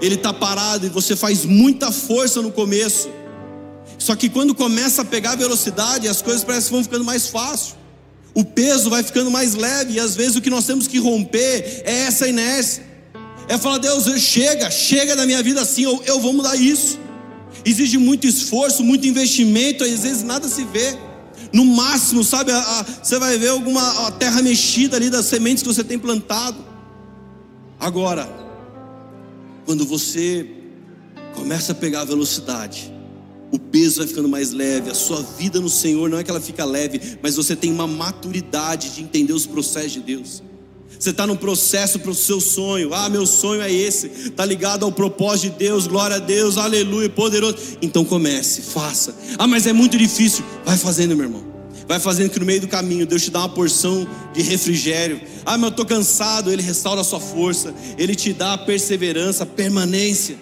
ele 0.00 0.16
está 0.16 0.32
parado 0.32 0.84
e 0.86 0.90
você 0.90 1.16
faz 1.16 1.46
muita 1.46 1.90
força 1.90 2.42
no 2.42 2.52
começo. 2.52 3.08
Só 3.98 4.14
que 4.14 4.28
quando 4.28 4.54
começa 4.54 5.00
a 5.00 5.04
pegar 5.06 5.36
velocidade, 5.36 6.06
as 6.06 6.20
coisas 6.20 6.44
parecem 6.44 6.68
que 6.68 6.74
vão 6.74 6.82
ficando 6.82 7.04
mais 7.04 7.28
fácil. 7.28 7.76
O 8.34 8.44
peso 8.44 8.90
vai 8.90 9.02
ficando 9.02 9.30
mais 9.30 9.54
leve 9.54 9.94
e 9.94 10.00
às 10.00 10.14
vezes 10.14 10.36
o 10.36 10.42
que 10.42 10.50
nós 10.50 10.66
temos 10.66 10.86
que 10.86 10.98
romper 10.98 11.82
é 11.84 12.02
essa 12.02 12.28
inércia 12.28 12.89
é 13.50 13.58
falar, 13.58 13.78
Deus, 13.78 14.04
chega, 14.20 14.70
chega 14.70 15.16
da 15.16 15.26
minha 15.26 15.42
vida 15.42 15.60
assim, 15.60 15.82
eu, 15.82 16.00
eu 16.06 16.20
vou 16.20 16.32
mudar 16.32 16.54
isso. 16.54 17.00
Exige 17.64 17.98
muito 17.98 18.24
esforço, 18.24 18.84
muito 18.84 19.08
investimento, 19.08 19.82
às 19.82 20.04
vezes 20.04 20.22
nada 20.22 20.48
se 20.48 20.62
vê. 20.66 20.96
No 21.52 21.64
máximo, 21.64 22.22
sabe, 22.22 22.52
a, 22.52 22.58
a, 22.58 22.82
você 23.02 23.18
vai 23.18 23.36
ver 23.38 23.48
alguma 23.48 24.12
terra 24.12 24.40
mexida 24.40 24.96
ali 24.96 25.10
das 25.10 25.26
sementes 25.26 25.64
que 25.64 25.68
você 25.68 25.82
tem 25.82 25.98
plantado. 25.98 26.64
Agora, 27.80 28.30
quando 29.66 29.84
você 29.84 30.48
começa 31.34 31.72
a 31.72 31.74
pegar 31.74 32.02
a 32.02 32.04
velocidade, 32.04 32.94
o 33.50 33.58
peso 33.58 33.98
vai 33.98 34.06
ficando 34.06 34.28
mais 34.28 34.52
leve, 34.52 34.90
a 34.90 34.94
sua 34.94 35.22
vida 35.22 35.58
no 35.58 35.68
Senhor 35.68 36.08
não 36.08 36.18
é 36.18 36.22
que 36.22 36.30
ela 36.30 36.40
fica 36.40 36.64
leve, 36.64 37.18
mas 37.20 37.34
você 37.34 37.56
tem 37.56 37.72
uma 37.72 37.88
maturidade 37.88 38.90
de 38.90 39.02
entender 39.02 39.32
os 39.32 39.44
processos 39.44 39.94
de 39.94 40.00
Deus. 40.02 40.40
Você 41.00 41.10
está 41.10 41.26
num 41.26 41.34
processo 41.34 41.98
para 41.98 42.10
o 42.10 42.14
seu 42.14 42.42
sonho. 42.42 42.92
Ah, 42.92 43.08
meu 43.08 43.24
sonho 43.24 43.62
é 43.62 43.72
esse. 43.72 44.06
Está 44.06 44.44
ligado 44.44 44.84
ao 44.84 44.92
propósito 44.92 45.52
de 45.52 45.58
Deus. 45.60 45.86
Glória 45.86 46.16
a 46.16 46.18
Deus. 46.18 46.58
Aleluia. 46.58 47.08
Poderoso. 47.08 47.56
Então 47.80 48.04
comece, 48.04 48.60
faça. 48.60 49.16
Ah, 49.38 49.46
mas 49.46 49.66
é 49.66 49.72
muito 49.72 49.96
difícil. 49.96 50.44
Vai 50.62 50.76
fazendo, 50.76 51.16
meu 51.16 51.24
irmão. 51.24 51.42
Vai 51.88 51.98
fazendo 51.98 52.28
que 52.28 52.38
no 52.38 52.44
meio 52.44 52.60
do 52.60 52.68
caminho 52.68 53.06
Deus 53.06 53.22
te 53.22 53.30
dá 53.30 53.38
uma 53.38 53.48
porção 53.48 54.06
de 54.34 54.42
refrigério. 54.42 55.22
Ah, 55.46 55.56
mas 55.56 55.62
eu 55.62 55.68
estou 55.70 55.86
cansado. 55.86 56.52
Ele 56.52 56.60
restaura 56.60 57.00
a 57.00 57.04
sua 57.04 57.18
força. 57.18 57.74
Ele 57.96 58.14
te 58.14 58.34
dá 58.34 58.58
perseverança, 58.58 59.46
permanência. 59.46 60.36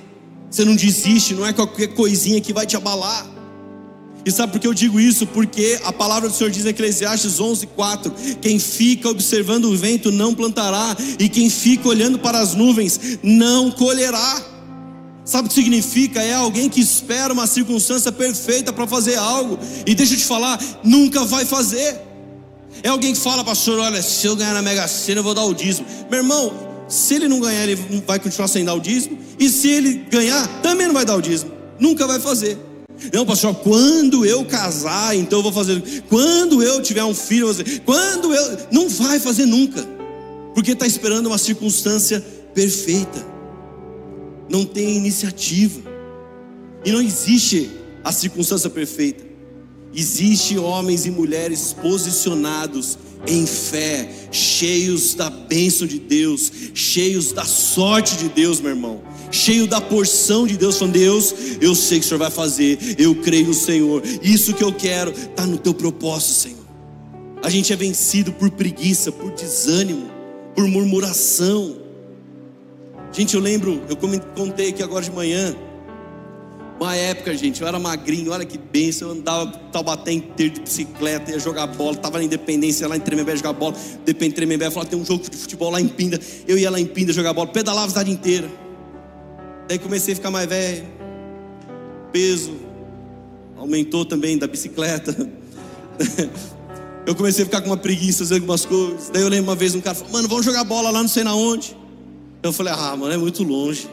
Você 0.51 0.65
não 0.65 0.75
desiste. 0.75 1.35
Não 1.35 1.47
é 1.47 1.53
qualquer 1.53 1.95
coisinha 1.95 2.41
que 2.41 2.53
vai 2.53 2.67
te 2.67 2.77
abalar. 2.77 3.38
E 4.25 4.31
sabe 4.31 4.53
por 4.53 4.61
que 4.61 4.67
eu 4.67 4.75
digo 4.75 5.01
isso? 5.01 5.27
Porque 5.27 5.79
a 5.85 5.93
palavra 5.93 6.29
do 6.29 6.35
Senhor 6.35 6.51
diz 6.51 6.67
em 6.67 6.69
Eclesiastes 6.69 7.41
11:4, 7.41 8.13
quem 8.41 8.59
fica 8.59 9.09
observando 9.09 9.67
o 9.67 9.77
vento 9.77 10.13
não 10.13 10.35
plantará, 10.35 10.97
e 11.19 11.29
quem 11.29 11.49
fica 11.49 11.89
olhando 11.89 12.19
para 12.19 12.39
as 12.39 12.55
nuvens 12.55 13.01
não 13.23 13.71
colherá. 13.71 14.43
Sabe 15.25 15.47
o 15.47 15.49
que 15.49 15.55
significa? 15.55 16.23
É 16.23 16.35
alguém 16.35 16.69
que 16.69 16.81
espera 16.81 17.33
uma 17.33 17.47
circunstância 17.47 18.11
perfeita 18.11 18.73
para 18.73 18.87
fazer 18.87 19.17
algo, 19.17 19.59
e 19.87 19.95
deixa 19.95 20.15
eu 20.15 20.19
te 20.19 20.25
falar, 20.25 20.59
nunca 20.83 21.25
vai 21.25 21.45
fazer. 21.45 22.01
É 22.83 22.89
alguém 22.89 23.13
que 23.13 23.21
fala, 23.21 23.43
pastor, 23.45 23.79
olha, 23.79 24.03
se 24.03 24.27
eu 24.27 24.37
ganhar 24.37 24.55
na 24.55 24.63
Mega 24.63 24.87
Sena, 24.89 25.21
eu 25.21 25.25
vou 25.25 25.35
dar 25.35 25.45
o 25.45 25.55
dízimo. 25.55 25.87
Meu 26.11 26.21
irmão, 26.21 26.53
se 26.89 27.15
ele 27.15 27.29
não 27.29 27.41
ganhar, 27.41 27.63
ele 27.67 28.03
vai 28.07 28.19
continuar 28.19 28.49
sem 28.49 28.65
dar 28.65 28.75
o 28.75 28.81
dízimo, 28.81 29.19
e 29.39 29.49
se 29.49 29.69
ele 29.69 30.07
ganhar, 30.11 30.47
também 30.63 30.87
não 30.87 30.95
vai 30.95 31.05
dar 31.05 31.17
o 31.17 31.21
dízimo, 31.21 31.51
nunca 31.79 32.07
vai 32.07 32.21
fazer. 32.21 32.68
Não, 33.13 33.25
pastor, 33.25 33.55
quando 33.57 34.27
eu 34.27 34.45
casar, 34.45 35.17
então 35.17 35.39
eu 35.39 35.43
vou 35.43 35.53
fazer. 35.53 36.03
Quando 36.09 36.63
eu 36.63 36.83
tiver 36.83 37.05
um 37.05 37.15
filho, 37.15 37.43
eu 37.49 37.55
vou 37.55 37.65
fazer. 37.65 37.81
Quando 37.81 38.35
eu. 38.35 38.59
Não 38.71 38.89
vai 38.89 39.21
fazer 39.21 39.47
nunca. 39.47 39.87
Porque 40.55 40.73
está 40.73 40.87
esperando 40.87 41.27
uma 41.27 41.39
circunstância 41.39 42.21
perfeita. 42.55 43.25
Não 44.49 44.65
tem 44.65 44.97
iniciativa. 44.97 45.81
E 46.85 46.91
não 46.91 47.01
existe 47.01 47.71
a 48.03 48.11
circunstância 48.11 48.69
perfeita. 48.69 49.25
Existe 49.95 50.59
homens 50.59 51.07
e 51.07 51.11
mulheres 51.11 51.73
posicionados 51.73 52.99
em 53.27 53.47
fé, 53.47 54.09
cheios 54.31 55.15
da 55.15 55.29
bênção 55.29 55.87
de 55.87 55.99
Deus, 55.99 56.53
cheios 56.75 57.33
da 57.33 57.45
sorte 57.45 58.17
de 58.17 58.29
Deus, 58.29 58.61
meu 58.61 58.71
irmão, 58.71 59.03
cheio 59.31 59.67
da 59.67 59.81
porção 59.81 60.47
de 60.47 60.57
Deus, 60.57 60.79
falando: 60.79 60.95
Deus, 60.95 61.35
eu 61.61 61.75
sei 61.75 61.99
que 61.99 62.05
o 62.05 62.09
Senhor 62.09 62.21
vai 62.21 62.31
fazer, 62.31 62.97
eu 62.99 63.15
creio 63.17 63.49
no 63.49 63.55
Senhor, 63.55 64.03
isso 64.23 64.55
que 64.55 64.63
eu 64.63 64.73
quero 64.73 65.11
está 65.11 65.47
no 65.47 65.59
teu 65.59 65.75
propósito, 65.75 66.33
Senhor. 66.33 66.59
A 67.43 67.51
gente 67.51 67.73
é 67.73 67.77
vencido 67.77 68.33
por 68.33 68.51
preguiça, 68.51 69.13
por 69.13 69.31
desânimo, 69.33 70.11
por 70.55 70.67
murmuração. 70.67 71.77
Gente, 73.13 73.35
eu 73.35 73.41
lembro, 73.41 73.81
eu 73.89 73.97
contei 74.35 74.69
aqui 74.69 74.83
agora 74.83 75.05
de 75.05 75.11
manhã, 75.11 75.57
uma 76.81 76.95
época, 76.95 77.37
gente, 77.37 77.61
eu 77.61 77.67
era 77.67 77.77
magrinho, 77.77 78.31
olha 78.31 78.45
que 78.45 78.57
benção, 78.57 79.09
eu 79.09 79.15
andava 79.15 79.51
Taubaté 79.73 80.13
inteiro 80.13 80.55
de 80.55 80.61
bicicleta, 80.61 81.33
ia 81.33 81.39
jogar 81.39 81.67
bola, 81.67 81.97
estava 81.97 82.19
na 82.19 82.25
Independência, 82.25 82.87
lá 82.87 82.97
em 82.97 83.01
Tremembé 83.01 83.35
jogar 83.35 83.53
bola, 83.53 83.75
depende 84.05 84.31
de 84.31 84.37
Tremembé, 84.37 84.71
falava, 84.71 84.89
tem 84.89 84.99
um 84.99 85.05
jogo 85.05 85.29
de 85.29 85.37
futebol 85.37 85.71
lá 85.71 85.81
em 85.81 85.89
Pinda, 85.89 86.21
eu 86.47 86.57
ia 86.57 86.71
lá 86.71 86.79
em 86.79 86.87
Pinda 86.87 87.13
jogar 87.13 87.33
bola, 87.33 87.49
pedalava 87.49 87.87
a 87.87 87.89
cidade 87.89 88.13
inteira. 88.13 88.49
Daí 89.69 89.79
comecei 89.79 90.15
a 90.15 90.17
ficar 90.17 90.31
mais 90.31 90.49
velho, 90.49 90.87
peso 92.11 92.69
aumentou 93.59 94.05
também 94.05 94.39
da 94.39 94.47
bicicleta. 94.47 95.15
eu 97.05 97.15
comecei 97.15 97.43
a 97.43 97.47
ficar 97.47 97.61
com 97.61 97.69
uma 97.69 97.77
preguiça, 97.77 98.21
fazer 98.21 98.37
algumas 98.37 98.65
coisas. 98.65 99.11
Daí 99.11 99.23
eu 99.23 99.29
lembro 99.29 99.51
uma 99.51 99.57
vez 99.57 99.75
um 99.75 99.81
cara 99.81 99.95
falou, 99.95 100.13
mano, 100.13 100.29
vamos 100.29 100.45
jogar 100.45 100.65
bola 100.65 100.91
lá 100.91 101.03
não 101.03 101.09
sei 101.09 101.25
na 101.25 101.35
onde. 101.35 101.77
Eu 102.43 102.53
falei, 102.53 102.73
ah, 102.73 102.97
mano, 102.97 103.13
é 103.13 103.17
muito 103.17 103.43
longe. 103.43 103.89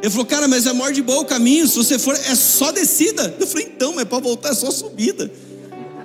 Ele 0.00 0.10
falou, 0.10 0.24
cara, 0.24 0.48
mas 0.48 0.64
é 0.64 0.72
maior 0.72 0.92
de 0.92 1.02
boa 1.02 1.20
o 1.20 1.24
caminho, 1.24 1.66
se 1.66 1.76
você 1.76 1.98
for, 1.98 2.14
é 2.14 2.34
só 2.34 2.72
descida. 2.72 3.34
Eu 3.38 3.46
falei, 3.46 3.66
então, 3.66 3.94
mas 3.94 4.04
para 4.04 4.20
voltar 4.20 4.50
é 4.50 4.54
só 4.54 4.70
subida. 4.70 5.30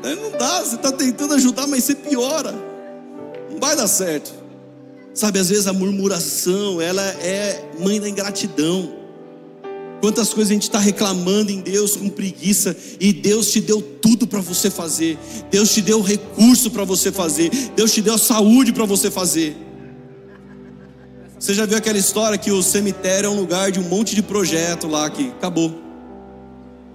Aí 0.03 0.15
não 0.15 0.31
dá, 0.37 0.61
você 0.61 0.75
está 0.75 0.91
tentando 0.91 1.33
ajudar, 1.35 1.67
mas 1.67 1.83
você 1.83 1.95
piora. 1.95 2.53
Não 3.51 3.59
vai 3.59 3.75
dar 3.75 3.87
certo. 3.87 4.33
Sabe, 5.13 5.39
às 5.39 5.47
vezes 5.47 5.67
a 5.67 5.73
murmuração, 5.73 6.81
ela 6.81 7.01
é 7.01 7.63
mãe 7.79 8.01
da 8.01 8.09
ingratidão. 8.09 9.04
Quantas 10.05 10.31
coisas 10.31 10.51
a 10.51 10.53
gente 10.53 10.61
está 10.61 10.77
reclamando 10.77 11.51
em 11.51 11.61
Deus 11.61 11.95
com 11.95 12.07
preguiça, 12.09 12.77
e 12.99 13.11
Deus 13.11 13.51
te 13.51 13.59
deu 13.59 13.81
tudo 13.81 14.27
para 14.27 14.39
você 14.39 14.69
fazer, 14.69 15.17
Deus 15.49 15.73
te 15.73 15.81
deu 15.81 15.99
recurso 15.99 16.69
para 16.69 16.83
você 16.83 17.11
fazer, 17.11 17.49
Deus 17.75 17.91
te 17.91 18.03
deu 18.03 18.15
saúde 18.15 18.71
para 18.71 18.85
você 18.85 19.09
fazer. 19.09 19.57
Você 21.39 21.55
já 21.55 21.65
viu 21.65 21.75
aquela 21.75 21.97
história 21.97 22.37
que 22.37 22.51
o 22.51 22.61
cemitério 22.61 23.25
é 23.25 23.29
um 23.31 23.35
lugar 23.35 23.71
de 23.71 23.79
um 23.79 23.89
monte 23.89 24.13
de 24.13 24.21
projeto 24.21 24.87
lá 24.87 25.09
que 25.09 25.29
acabou. 25.29 25.73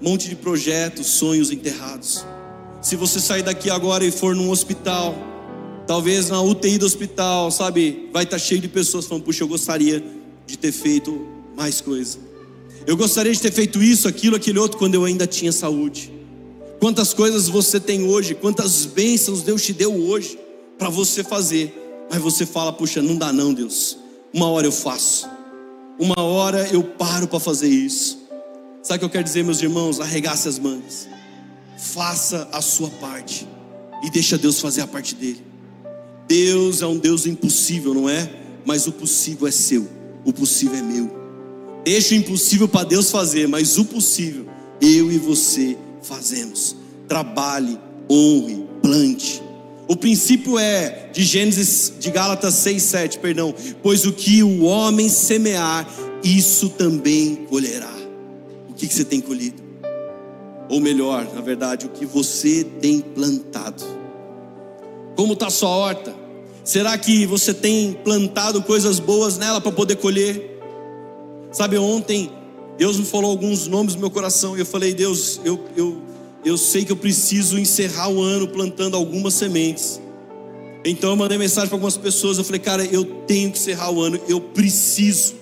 Um 0.01 0.11
monte 0.11 0.29
de 0.29 0.37
projetos, 0.37 1.09
sonhos 1.09 1.51
enterrados. 1.51 2.25
Se 2.81 2.95
você 2.95 3.19
sair 3.19 3.43
daqui 3.43 3.71
agora 3.71 4.05
e 4.05 4.13
for 4.13 4.37
num 4.37 4.51
hospital, 4.51 5.17
talvez 5.85 6.29
na 6.29 6.41
UTI 6.41 6.79
do 6.79 6.87
hospital, 6.87 7.51
sabe, 7.51 8.09
vai 8.13 8.23
estar 8.23 8.37
tá 8.37 8.41
cheio 8.41 8.61
de 8.61 8.69
pessoas 8.69 9.05
falando: 9.05 9.25
"Puxa, 9.25 9.43
eu 9.43 9.49
gostaria 9.49 10.01
de 10.47 10.57
ter 10.57 10.71
feito 10.71 11.27
mais 11.57 11.81
coisa. 11.81 12.30
Eu 12.87 12.97
gostaria 12.97 13.33
de 13.33 13.41
ter 13.41 13.53
feito 13.53 13.83
isso, 13.83 14.09
aquilo, 14.09 14.37
aquele 14.37 14.59
outro 14.59 14.79
quando 14.79 14.95
eu 14.95 15.05
ainda 15.05 15.27
tinha 15.27 15.53
saúde." 15.53 16.13
Quantas 16.79 17.13
coisas 17.13 17.49
você 17.49 17.79
tem 17.79 18.05
hoje, 18.05 18.35
quantas 18.35 18.87
bênçãos 18.87 19.43
Deus 19.43 19.63
te 19.63 19.73
deu 19.73 19.95
hoje 19.95 20.39
para 20.79 20.89
você 20.89 21.23
fazer, 21.23 21.75
mas 22.11 22.21
você 22.21 22.47
fala: 22.47 22.73
"Puxa, 22.73 23.03
não 23.03 23.17
dá 23.17 23.33
não, 23.33 23.53
Deus 23.53 23.99
uma 24.33 24.49
hora 24.49 24.67
eu 24.67 24.73
faço, 24.73 25.29
uma 25.99 26.21
hora 26.21 26.69
eu 26.73 26.83
paro 26.83 27.27
para 27.27 27.41
fazer 27.41 27.69
isso. 27.69 28.19
Sabe 28.83 28.97
o 28.97 28.99
que 29.01 29.05
eu 29.05 29.11
quero 29.11 29.25
dizer, 29.25 29.45
meus 29.45 29.61
irmãos? 29.61 30.01
Arregace 30.01 30.49
as 30.49 30.59
mangas, 30.59 31.09
faça 31.77 32.49
a 32.53 32.63
sua 32.63 32.89
parte 32.89 33.47
e 34.03 34.11
deixa 34.11 34.39
Deus 34.39 34.61
fazer 34.61 34.81
a 34.81 34.87
parte 34.87 35.15
dele. 35.15 35.45
Deus 36.27 36.81
é 36.81 36.87
um 36.87 36.97
Deus 36.97 37.27
impossível, 37.27 37.93
não 37.93 38.09
é? 38.09 38.31
Mas 38.65 38.87
o 38.87 38.93
possível 38.93 39.47
é 39.47 39.51
seu, 39.51 39.87
o 40.25 40.33
possível 40.33 40.79
é 40.79 40.83
meu. 40.83 41.20
Deixa 41.85 42.15
o 42.15 42.17
impossível 42.17 42.69
para 42.69 42.85
Deus 42.87 43.11
fazer, 43.11 43.49
mas 43.49 43.79
o 43.79 43.85
possível 43.85 44.47
eu 44.81 45.13
e 45.13 45.19
você 45.19 45.77
fazemos. 46.03 46.77
Trabalhe, 47.07 47.79
honre, 48.09 48.65
plante. 48.83 49.43
O 49.87 49.97
princípio 49.97 50.59
é 50.59 51.11
de 51.13 51.23
Gênesis, 51.23 51.93
de 51.99 52.11
Gálatas 52.11 52.55
6, 52.55 52.83
7, 52.83 53.19
perdão. 53.19 53.55
Pois 53.83 54.07
o 54.07 54.13
que 54.13 54.43
o 54.43 54.63
homem 54.63 55.09
semear, 55.09 55.87
isso 56.23 56.69
também 56.71 57.47
colherá. 57.49 57.93
O 58.69 58.75
que, 58.75 58.87
que 58.87 58.95
você 58.95 59.05
tem 59.05 59.21
colhido? 59.21 59.61
Ou 60.69 60.81
melhor, 60.81 61.29
na 61.35 61.41
verdade, 61.41 61.87
o 61.87 61.89
que 61.89 62.07
você 62.07 62.65
tem 62.81 63.01
plantado. 63.01 63.83
Como 65.17 65.33
está 65.33 65.51
sua 65.51 65.69
horta? 65.69 66.15
Será 66.63 66.97
que 66.97 67.27
você 67.27 67.53
tem 67.53 67.93
plantado 68.05 68.63
coisas 68.63 69.01
boas 69.01 69.37
nela 69.37 69.61
para 69.61 69.73
poder 69.73 69.97
colher? 69.97 70.50
Sabe, 71.53 71.77
ontem 71.79 72.31
Deus 72.79 72.97
me 72.97 73.05
falou 73.05 73.31
alguns 73.31 73.67
nomes 73.67 73.95
no 73.95 74.01
meu 74.01 74.11
coração 74.11 74.57
e 74.57 74.61
eu 74.61 74.67
falei, 74.67 74.95
Deus, 74.95 75.41
eu, 75.45 75.61
eu, 75.77 76.01
eu 76.45 76.57
sei 76.57 76.85
que 76.85 76.93
eu 76.93 76.97
preciso 76.97 77.59
encerrar 77.59 78.09
o 78.09 78.23
ano 78.23 78.49
plantando 78.49 78.97
algumas 78.97 79.35
sementes. 79.35 80.01
Então 80.85 81.11
eu 81.11 81.17
mandei 81.17 81.37
mensagem 81.37 81.69
para 81.69 81.77
algumas 81.77 81.97
pessoas, 81.97 82.39
eu 82.39 82.45
falei, 82.45 82.61
cara, 82.61 82.85
eu 82.87 83.05
tenho 83.05 83.51
que 83.51 83.59
encerrar 83.59 83.91
o 83.91 84.01
ano, 84.01 84.19
eu 84.29 84.41
preciso 84.41 85.35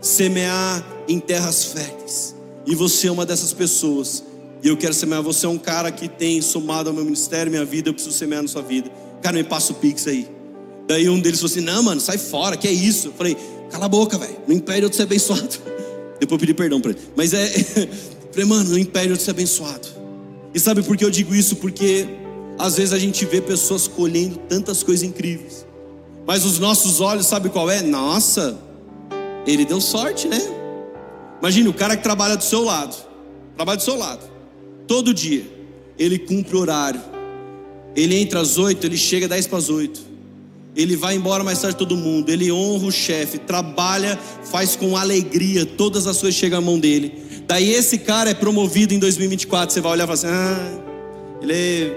semear 0.00 0.84
em 1.06 1.20
terras 1.20 1.64
férteis. 1.66 2.34
E 2.66 2.74
você 2.74 3.08
é 3.08 3.12
uma 3.12 3.26
dessas 3.26 3.52
pessoas. 3.52 4.24
E 4.62 4.68
eu 4.68 4.76
quero 4.76 4.92
semear, 4.92 5.22
você 5.22 5.46
é 5.46 5.48
um 5.48 5.58
cara 5.58 5.92
que 5.92 6.08
tem 6.08 6.42
somado 6.42 6.88
ao 6.88 6.94
meu 6.94 7.04
ministério, 7.04 7.50
minha 7.50 7.64
vida, 7.64 7.88
eu 7.88 7.94
preciso 7.94 8.16
semear 8.16 8.42
na 8.42 8.48
sua 8.48 8.62
vida. 8.62 8.90
Cara, 9.22 9.36
me 9.36 9.44
passa 9.44 9.72
o 9.72 9.76
pix 9.76 10.06
aí. 10.06 10.28
Daí 10.88 11.08
um 11.08 11.20
deles 11.20 11.38
falou 11.38 11.50
assim: 11.52 11.60
"Não, 11.60 11.82
mano, 11.82 12.00
sai 12.00 12.18
fora, 12.18 12.56
que 12.56 12.66
é 12.66 12.72
isso?" 12.72 13.08
Eu 13.08 13.12
falei: 13.12 13.36
"Cala 13.70 13.86
a 13.86 13.88
boca, 13.88 14.18
velho. 14.18 14.36
Não 14.46 14.54
impede 14.54 14.82
eu 14.82 14.88
de 14.88 14.96
ser 14.96 15.02
abençoado." 15.02 15.58
Depois 16.20 16.32
eu 16.32 16.38
pedi 16.38 16.54
perdão 16.54 16.80
para 16.80 16.90
ele. 16.92 17.00
Mas 17.16 17.32
é, 17.32 17.46
falei: 18.30 18.44
"Mano, 18.46 18.70
não 18.70 18.78
impede 18.78 19.10
eu 19.10 19.16
de 19.16 19.22
ser 19.22 19.30
abençoado." 19.30 19.88
E 20.54 20.58
sabe 20.58 20.82
por 20.82 20.96
que 20.96 21.04
eu 21.04 21.10
digo 21.10 21.34
isso? 21.34 21.56
Porque 21.56 22.06
às 22.58 22.76
vezes 22.76 22.92
a 22.92 22.98
gente 22.98 23.24
vê 23.24 23.40
pessoas 23.40 23.88
colhendo 23.88 24.36
tantas 24.48 24.82
coisas 24.82 25.02
incríveis, 25.02 25.66
mas 26.26 26.44
os 26.44 26.58
nossos 26.58 27.00
olhos, 27.00 27.26
sabe 27.26 27.48
qual 27.48 27.70
é? 27.70 27.80
Nossa, 27.80 28.58
ele 29.46 29.64
deu 29.64 29.80
sorte, 29.80 30.28
né? 30.28 30.40
Imagine 31.40 31.68
o 31.68 31.72
cara 31.72 31.96
que 31.96 32.02
trabalha 32.02 32.36
do 32.36 32.44
seu 32.44 32.62
lado, 32.62 32.94
trabalha 33.56 33.78
do 33.78 33.82
seu 33.82 33.96
lado, 33.96 34.28
todo 34.86 35.14
dia, 35.14 35.46
ele 35.98 36.18
cumpre 36.18 36.56
horário, 36.56 37.00
ele 37.96 38.16
entra 38.16 38.40
às 38.40 38.58
oito, 38.58 38.86
ele 38.86 38.96
chega 38.96 39.26
dez 39.26 39.46
para 39.46 39.58
as 39.58 39.70
oito. 39.70 40.09
Ele 40.80 40.96
vai 40.96 41.14
embora 41.14 41.44
mais 41.44 41.60
tarde 41.60 41.76
todo 41.76 41.94
mundo, 41.94 42.30
ele 42.30 42.50
honra 42.50 42.86
o 42.86 42.90
chefe, 42.90 43.36
trabalha, 43.36 44.18
faz 44.44 44.76
com 44.76 44.96
alegria, 44.96 45.66
todas 45.66 46.06
as 46.06 46.18
coisas 46.18 46.38
chegam 46.38 46.58
à 46.58 46.62
mão 46.62 46.78
dele. 46.78 47.12
Daí 47.46 47.70
esse 47.70 47.98
cara 47.98 48.30
é 48.30 48.34
promovido 48.34 48.94
em 48.94 48.98
2024, 48.98 49.74
você 49.74 49.80
vai 49.82 49.92
olhar 49.92 50.04
e 50.04 50.06
falar 50.06 50.14
assim: 50.14 50.26
ah, 50.26 50.80
ele 51.42 51.92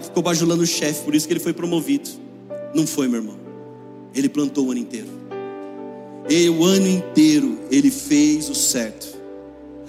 ficou 0.00 0.22
bajulando 0.22 0.62
o 0.62 0.66
chefe, 0.66 1.02
por 1.02 1.12
isso 1.12 1.26
que 1.26 1.32
ele 1.32 1.40
foi 1.40 1.52
promovido. 1.52 2.08
Não 2.72 2.86
foi, 2.86 3.08
meu 3.08 3.20
irmão. 3.20 3.36
Ele 4.14 4.28
plantou 4.28 4.68
o 4.68 4.70
ano 4.70 4.78
inteiro. 4.78 5.08
E 6.28 6.48
o 6.48 6.64
ano 6.64 6.86
inteiro 6.86 7.58
ele 7.68 7.90
fez 7.90 8.48
o 8.48 8.54
certo. 8.54 9.08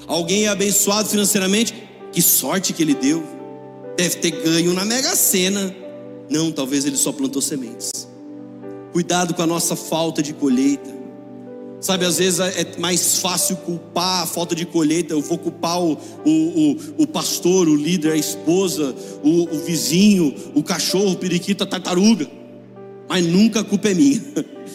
Alguém 0.08 0.46
é 0.46 0.48
abençoado 0.48 1.08
financeiramente? 1.08 1.76
Que 2.12 2.24
sorte 2.24 2.74
que 2.74 2.82
ele 2.82 2.96
deu. 2.96 3.24
Deve 3.96 4.16
ter 4.16 4.32
ganho 4.32 4.74
na 4.74 4.84
Mega 4.84 5.16
Sena. 5.16 5.76
Não, 6.28 6.52
talvez 6.52 6.86
ele 6.86 6.98
só 6.98 7.12
plantou 7.12 7.40
sementes. 7.40 8.10
Cuidado 8.92 9.34
com 9.34 9.42
a 9.42 9.48
nossa 9.48 9.76
falta 9.76 10.22
de 10.22 10.34
colheita. 10.34 11.02
Sabe, 11.80 12.06
às 12.06 12.20
vezes 12.20 12.40
é 12.40 12.78
mais 12.78 13.18
fácil 13.18 13.56
culpar 13.58 14.22
a 14.22 14.26
falta 14.28 14.54
de 14.54 14.68
colheita. 14.68 15.14
Eu 15.14 15.22
vou 15.22 15.38
culpar 15.38 15.82
o, 15.82 15.94
o, 15.94 16.30
o, 16.30 16.78
o 17.00 17.08
pastor, 17.08 17.68
o 17.68 17.76
líder, 17.76 18.12
a 18.12 18.18
esposa, 18.18 18.94
o, 19.24 19.56
o, 19.56 19.60
vizinho, 19.62 20.36
o 20.54 20.62
cachorro, 20.62 21.14
o 21.14 21.16
periquito, 21.16 21.64
a 21.64 21.68
tartaruga. 21.68 22.30
Mas 23.10 23.26
nunca 23.26 23.62
a 23.62 23.64
culpa 23.64 23.90
é 23.90 23.94
minha. 23.96 24.22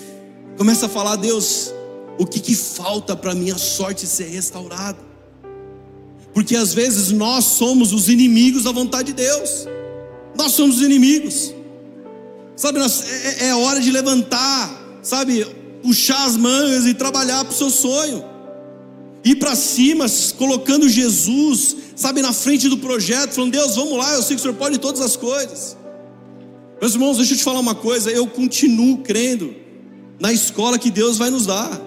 Começa 0.59 0.87
a 0.87 0.89
falar, 0.89 1.15
Deus, 1.15 1.73
o 2.19 2.27
que, 2.27 2.41
que 2.41 2.57
falta 2.57 3.15
para 3.15 3.35
minha 3.35 3.57
sorte 3.57 4.05
ser 4.07 4.29
restaurada? 4.29 4.99
Porque 6.35 6.57
às 6.57 6.75
vezes 6.75 7.13
nós 7.13 7.45
somos 7.45 7.93
os 7.93 8.09
inimigos 8.09 8.65
da 8.65 8.73
vontade 8.73 9.13
de 9.13 9.23
Deus. 9.23 9.69
Nós 10.37 10.53
somos 10.53 10.79
os 10.79 10.83
inimigos. 10.83 11.55
Sabe, 12.57 12.79
nós, 12.79 13.05
é, 13.07 13.49
é 13.49 13.55
hora 13.55 13.81
de 13.81 13.91
levantar, 13.93 14.99
sabe, 15.03 15.47
puxar 15.83 16.25
as 16.25 16.37
mangas 16.37 16.87
e 16.87 16.95
trabalhar 16.95 17.45
para 17.45 17.53
o 17.53 17.57
seu 17.57 17.69
sonho. 17.69 18.25
Ir 19.23 19.37
para 19.37 19.55
cima, 19.55 20.07
colocando 20.39 20.89
Jesus, 20.89 21.77
sabe, 21.95 22.23
na 22.23 22.33
frente 22.33 22.69
do 22.69 22.79
projeto, 22.79 23.35
falando: 23.35 23.53
Deus, 23.53 23.77
vamos 23.77 23.99
lá, 23.99 24.15
eu 24.15 24.23
sei 24.23 24.37
que 24.37 24.41
o 24.41 24.43
Senhor 24.43 24.55
pode 24.55 24.79
todas 24.79 25.03
as 25.03 25.17
coisas. 25.17 25.77
Meus 26.81 26.95
irmãos, 26.95 27.19
deixa 27.19 27.35
eu 27.35 27.39
te 27.39 27.45
falar 27.45 27.61
uma 27.61 27.75
coisa, 27.75 28.11
eu 28.11 28.27
continuo 28.27 28.99
crendo 28.99 29.55
na 30.19 30.33
escola 30.33 30.79
que 30.79 30.91
Deus 30.91 31.19
vai 31.19 31.29
nos 31.29 31.45
dar, 31.47 31.81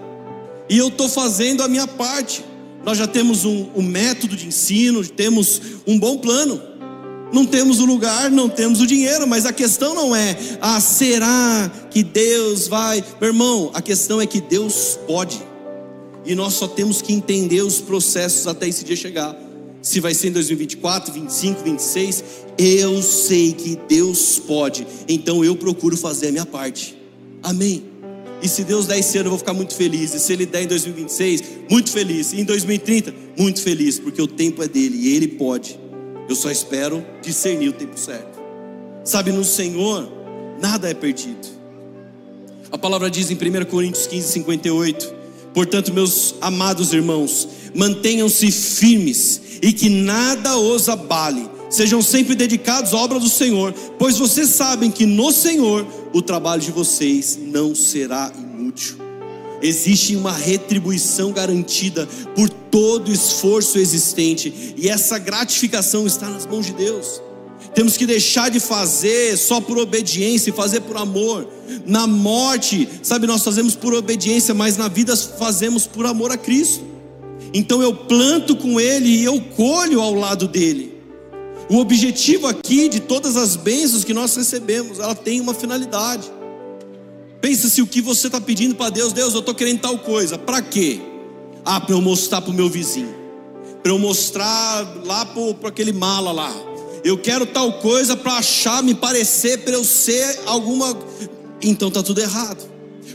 e 0.70 0.78
eu 0.78 0.90
estou 0.90 1.10
fazendo 1.10 1.64
a 1.64 1.68
minha 1.68 1.88
parte. 1.88 2.46
Nós 2.86 2.98
já 2.98 3.08
temos 3.08 3.44
um, 3.44 3.70
um 3.76 3.82
método 3.82 4.36
de 4.36 4.48
ensino, 4.48 5.06
temos 5.06 5.62
um 5.88 5.98
bom 5.98 6.18
plano. 6.20 6.69
Não 7.32 7.46
temos 7.46 7.80
o 7.80 7.86
lugar, 7.86 8.32
não 8.32 8.50
temos 8.50 8.82
o 8.82 8.88
dinheiro, 8.88 9.28
mas 9.28 9.46
a 9.46 9.54
questão 9.54 9.94
não 9.94 10.16
é, 10.16 10.38
ah, 10.60 10.82
será 10.82 11.72
que 11.92 12.04
Deus 12.04 12.68
vai? 12.68 13.04
Meu 13.22 13.30
irmão, 13.30 13.72
a 13.74 13.82
questão 13.82 14.20
é 14.20 14.26
que 14.26 14.42
Deus 14.42 14.98
pode, 15.06 15.40
e 16.26 16.34
nós 16.34 16.54
só 16.54 16.68
temos 16.68 17.02
que 17.02 17.14
entender 17.14 17.62
os 17.62 17.80
processos 17.80 18.48
até 18.48 18.68
esse 18.68 18.84
dia 18.84 18.96
chegar. 18.96 19.36
Se 19.82 20.00
vai 20.00 20.14
ser 20.14 20.30
em 20.30 20.32
2024, 20.32 21.14
25, 21.14 21.64
26, 21.64 22.24
eu 22.58 23.02
sei 23.02 23.54
que 23.54 23.80
Deus 23.88 24.40
pode, 24.40 24.86
então 25.08 25.46
eu 25.46 25.56
procuro 25.56 25.96
fazer 25.96 26.30
a 26.30 26.32
minha 26.32 26.46
parte, 26.46 26.98
amém. 27.44 27.84
E 28.42 28.48
se 28.48 28.64
Deus 28.64 28.88
der 28.88 29.00
esse 29.00 29.18
ano, 29.18 29.28
eu 29.28 29.32
vou 29.32 29.40
ficar 29.40 29.54
muito 29.54 29.76
feliz. 29.76 30.14
E 30.14 30.20
se 30.20 30.32
Ele 30.32 30.46
der 30.46 30.64
em 30.64 30.68
2026, 30.68 31.44
muito 31.70 31.92
feliz. 31.92 32.32
E 32.32 32.40
em 32.40 32.46
2030, 32.46 33.14
muito 33.38 33.62
feliz, 33.62 34.00
porque 34.00 34.22
o 34.22 34.28
tempo 34.28 34.64
é 34.64 34.68
dele 34.68 34.98
e 34.98 35.14
Ele 35.14 35.28
pode. 35.28 35.78
Eu 36.30 36.36
só 36.36 36.52
espero 36.52 37.04
discernir 37.24 37.70
o 37.70 37.74
tempo 37.74 38.00
certo. 38.00 38.40
Sabe, 39.04 39.32
no 39.32 39.44
Senhor, 39.44 40.08
nada 40.62 40.88
é 40.88 40.94
perdido. 40.94 41.48
A 42.72 42.78
palavra 42.78 43.10
diz 43.10 43.32
em 43.32 43.34
1 43.34 43.66
Coríntios 43.66 44.06
15, 44.06 44.34
58. 44.34 45.16
Portanto, 45.56 45.92
meus 45.92 46.36
amados 46.40 46.94
irmãos, 46.94 47.48
mantenham-se 47.74 48.52
firmes 48.52 49.42
e 49.60 49.74
que 49.74 49.90
nada 49.90 50.56
os 50.56 50.88
abale. 50.88 51.50
Sejam 51.68 52.00
sempre 52.00 52.36
dedicados 52.36 52.94
à 52.94 52.98
obra 52.98 53.20
do 53.20 53.30
Senhor, 53.30 53.74
pois 53.98 54.20
vocês 54.20 54.50
sabem 54.50 54.92
que 54.92 55.08
no 55.08 55.32
Senhor 55.32 55.88
o 56.14 56.22
trabalho 56.22 56.62
de 56.62 56.72
vocês 56.72 57.40
não 57.42 57.74
será 57.74 58.32
inútil 58.38 59.09
existe 59.62 60.16
uma 60.16 60.32
retribuição 60.32 61.32
garantida 61.32 62.08
por 62.36 62.50
todo 62.50 63.12
esforço 63.12 63.80
existente, 63.80 64.76
e 64.78 64.88
essa 64.88 65.18
gratificação 65.18 66.06
está 66.06 66.30
nas 66.30 66.46
mãos 66.46 66.66
de 66.66 66.74
Deus. 66.74 67.22
Temos 67.74 67.98
que 67.98 68.06
deixar 68.06 68.50
de 68.50 68.60
fazer 68.60 69.38
só 69.38 69.62
por 69.62 69.78
obediência 69.78 70.50
e 70.50 70.54
fazer 70.54 70.82
por 70.82 70.98
amor. 70.98 71.48
Na 71.86 72.08
morte, 72.08 72.88
sabe, 73.04 73.28
nós 73.28 73.44
fazemos 73.44 73.76
por 73.76 73.94
obediência, 73.94 74.54
mas 74.54 74.76
na 74.76 74.88
vida 74.88 75.16
fazemos 75.16 75.86
por 75.86 76.06
amor 76.06 76.32
a 76.32 76.38
Cristo. 76.38 76.84
Então 77.54 77.82
eu 77.82 77.96
planto 77.96 78.56
com 78.56 78.80
Ele 78.80 79.10
e 79.10 79.24
eu 79.24 79.40
colho 79.56 80.02
ao 80.02 80.14
lado 80.14 80.48
dele. 80.48 80.94
O 81.70 81.78
objetivo 81.78 82.48
aqui 82.48 82.90
de 82.90 83.00
todas 83.00 83.38
as 83.38 83.56
bênçãos 83.56 84.04
que 84.04 84.14
nós 84.14 84.36
recebemos, 84.36 85.00
ela 85.00 85.14
tem 85.14 85.40
uma 85.40 85.54
finalidade. 85.54 86.30
Pensa 87.42 87.70
se 87.70 87.82
o 87.82 87.88
que 87.88 88.02
você 88.02 88.28
está 88.28 88.42
pedindo 88.42 88.76
para 88.76 88.90
Deus, 88.90 89.14
Deus, 89.14 89.34
eu 89.34 89.40
estou 89.40 89.56
querendo 89.56 89.80
tal 89.80 89.98
coisa, 90.00 90.38
para 90.38 90.62
quê? 90.62 91.00
Ah, 91.64 91.80
para 91.80 91.96
eu 91.96 92.02
mostrar 92.02 92.42
para 92.42 92.52
o 92.52 92.54
meu 92.54 92.70
vizinho, 92.70 93.16
para 93.82 93.92
eu 93.92 94.00
mostrar 94.00 94.82
lá 95.06 95.26
para 95.26 95.70
aquele 95.70 95.94
mala 95.94 96.32
lá. 96.32 96.54
Eu 97.04 97.18
quero 97.18 97.46
tal 97.46 97.74
coisa 97.80 98.16
para 98.18 98.34
achar, 98.34 98.84
me 98.84 98.94
parecer, 98.94 99.60
para 99.60 99.74
eu 99.74 99.86
ser 99.86 100.42
alguma. 100.46 100.98
Então 101.62 101.88
está 101.88 102.04
tudo 102.04 102.20
errado, 102.20 102.70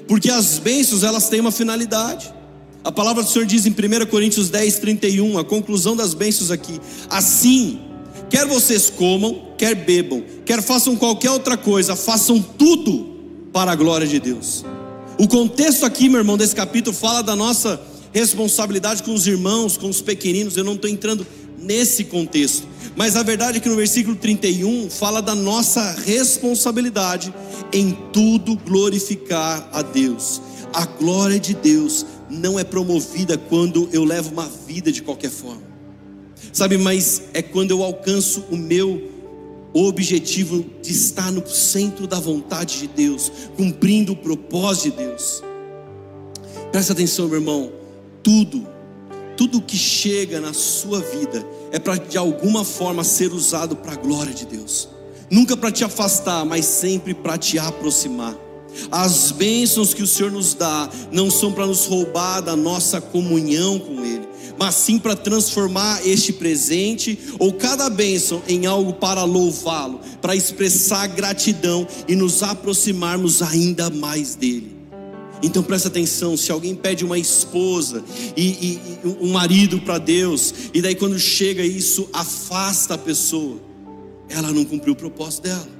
porque 0.08 0.30
as 0.30 0.58
bênçãos 0.58 1.02
elas 1.02 1.28
têm 1.28 1.40
uma 1.40 1.52
finalidade. 1.52 2.32
A 2.82 2.92
palavra 2.92 3.22
do 3.22 3.30
Senhor 3.30 3.44
diz 3.44 3.66
em 3.66 3.70
1 3.70 4.06
Coríntios 4.06 4.48
10, 4.48 4.78
31, 4.78 5.38
a 5.38 5.44
conclusão 5.44 5.94
das 5.94 6.14
bênçãos 6.14 6.50
aqui: 6.50 6.80
assim, 7.10 7.78
quer 8.30 8.46
vocês 8.46 8.88
comam, 8.88 9.48
quer 9.58 9.74
bebam, 9.74 10.24
quer 10.46 10.62
façam 10.62 10.96
qualquer 10.96 11.30
outra 11.30 11.58
coisa, 11.58 11.94
façam 11.94 12.40
tudo 12.40 13.13
para 13.54 13.70
a 13.70 13.76
glória 13.76 14.04
de 14.04 14.18
Deus. 14.18 14.64
O 15.16 15.28
contexto 15.28 15.86
aqui, 15.86 16.08
meu 16.08 16.18
irmão, 16.18 16.36
desse 16.36 16.56
capítulo 16.56 16.94
fala 16.94 17.22
da 17.22 17.36
nossa 17.36 17.80
responsabilidade 18.12 19.04
com 19.04 19.14
os 19.14 19.28
irmãos, 19.28 19.76
com 19.76 19.88
os 19.88 20.02
pequeninos. 20.02 20.56
Eu 20.56 20.64
não 20.64 20.74
estou 20.74 20.90
entrando 20.90 21.24
nesse 21.56 22.02
contexto, 22.02 22.66
mas 22.96 23.16
a 23.16 23.22
verdade 23.22 23.58
é 23.58 23.60
que 23.60 23.68
no 23.68 23.76
versículo 23.76 24.16
31 24.16 24.90
fala 24.90 25.22
da 25.22 25.36
nossa 25.36 25.92
responsabilidade 26.04 27.32
em 27.72 27.96
tudo 28.12 28.56
glorificar 28.56 29.68
a 29.72 29.82
Deus. 29.82 30.42
A 30.72 30.84
glória 30.84 31.38
de 31.38 31.54
Deus 31.54 32.04
não 32.28 32.58
é 32.58 32.64
promovida 32.64 33.38
quando 33.38 33.88
eu 33.92 34.02
levo 34.02 34.32
uma 34.32 34.50
vida 34.66 34.90
de 34.90 35.00
qualquer 35.00 35.30
forma, 35.30 35.62
sabe, 36.52 36.76
mas 36.76 37.22
é 37.32 37.40
quando 37.40 37.70
eu 37.70 37.84
alcanço 37.84 38.44
o 38.50 38.56
meu 38.56 39.13
o 39.74 39.88
objetivo 39.88 40.64
de 40.80 40.92
estar 40.92 41.32
no 41.32 41.44
centro 41.46 42.06
da 42.06 42.20
vontade 42.20 42.78
de 42.78 42.86
Deus, 42.86 43.30
cumprindo 43.56 44.12
o 44.12 44.16
propósito 44.16 44.96
de 44.96 45.04
Deus. 45.04 45.42
Presta 46.70 46.92
atenção, 46.92 47.26
meu 47.26 47.38
irmão, 47.38 47.72
tudo, 48.22 48.66
tudo 49.36 49.60
que 49.60 49.76
chega 49.76 50.40
na 50.40 50.52
sua 50.52 51.00
vida 51.00 51.44
é 51.72 51.78
para 51.80 51.96
de 51.96 52.16
alguma 52.16 52.64
forma 52.64 53.02
ser 53.02 53.32
usado 53.32 53.74
para 53.74 53.92
a 53.92 53.96
glória 53.96 54.32
de 54.32 54.46
Deus. 54.46 54.88
Nunca 55.28 55.56
para 55.56 55.72
te 55.72 55.82
afastar, 55.82 56.44
mas 56.44 56.64
sempre 56.64 57.12
para 57.12 57.36
te 57.36 57.58
aproximar. 57.58 58.43
As 58.90 59.30
bênçãos 59.30 59.94
que 59.94 60.02
o 60.02 60.06
Senhor 60.06 60.30
nos 60.30 60.54
dá 60.54 60.88
não 61.12 61.30
são 61.30 61.52
para 61.52 61.66
nos 61.66 61.86
roubar 61.86 62.40
da 62.40 62.56
nossa 62.56 63.00
comunhão 63.00 63.78
com 63.78 64.04
Ele, 64.04 64.26
mas 64.58 64.74
sim 64.74 64.98
para 64.98 65.16
transformar 65.16 66.06
este 66.06 66.32
presente 66.32 67.18
ou 67.38 67.52
cada 67.52 67.88
bênção 67.90 68.42
em 68.48 68.66
algo 68.66 68.94
para 68.94 69.24
louvá-lo, 69.24 70.00
para 70.20 70.36
expressar 70.36 71.06
gratidão 71.08 71.86
e 72.08 72.14
nos 72.14 72.42
aproximarmos 72.42 73.42
ainda 73.42 73.90
mais 73.90 74.34
dele. 74.34 74.74
Então 75.42 75.62
presta 75.62 75.88
atenção: 75.88 76.36
se 76.36 76.50
alguém 76.50 76.74
pede 76.74 77.04
uma 77.04 77.18
esposa 77.18 78.04
e, 78.36 78.42
e, 78.42 78.80
e 79.04 79.08
um 79.20 79.32
marido 79.32 79.80
para 79.80 79.98
Deus, 79.98 80.54
e 80.72 80.80
daí 80.80 80.94
quando 80.94 81.18
chega 81.18 81.64
isso 81.64 82.08
afasta 82.12 82.94
a 82.94 82.98
pessoa, 82.98 83.58
ela 84.28 84.52
não 84.52 84.64
cumpriu 84.64 84.94
o 84.94 84.96
propósito 84.96 85.42
dela 85.42 85.73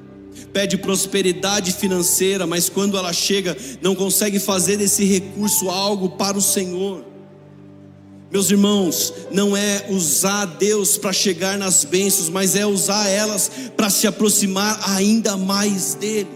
pede 0.53 0.77
prosperidade 0.77 1.73
financeira, 1.73 2.47
mas 2.47 2.69
quando 2.69 2.97
ela 2.97 3.13
chega, 3.13 3.57
não 3.81 3.95
consegue 3.95 4.39
fazer 4.39 4.77
desse 4.77 5.05
recurso 5.05 5.71
algo 5.71 6.11
para 6.11 6.37
o 6.37 6.43
Senhor. 6.43 7.05
Meus 8.35 8.51
irmãos, 8.51 9.15
não 9.31 9.57
é 9.57 9.87
usar 9.91 10.45
Deus 10.45 10.99
para 10.99 11.13
chegar 11.13 11.57
nas 11.57 11.85
bênçãos, 11.85 12.29
mas 12.29 12.57
é 12.57 12.67
usar 12.67 13.09
elas 13.09 13.49
para 13.77 13.89
se 13.89 14.09
aproximar 14.09 14.81
ainda 14.91 15.37
mais 15.37 15.95
dEle. 15.95 16.27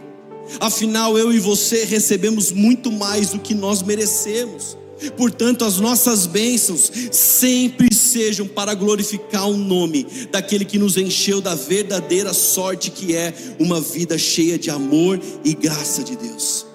Afinal, 0.61 1.19
eu 1.19 1.33
e 1.33 1.41
você 1.41 1.85
recebemos 1.85 2.53
muito 2.53 2.93
mais 2.93 3.31
do 3.31 3.41
que 3.41 3.53
nós 3.53 3.83
merecemos. 3.83 4.78
Portanto, 5.17 5.65
as 5.65 5.79
nossas 5.79 6.27
bênçãos 6.27 6.91
sempre 7.13 7.95
sejam 7.95 8.47
para 8.47 8.75
glorificar 8.75 9.49
o 9.49 9.57
nome 9.57 10.07
daquele 10.31 10.65
que 10.65 10.79
nos 10.79 10.97
encheu 10.97 11.41
da 11.41 11.55
verdadeira 11.55 12.33
sorte 12.33 12.91
que 12.91 13.15
é 13.15 13.33
uma 13.59 13.81
vida 13.81 14.19
cheia 14.19 14.59
de 14.59 14.71
amor 14.71 15.21
e 15.45 15.55
graça 15.55 16.03
de 16.03 16.17
Deus. 16.17 16.67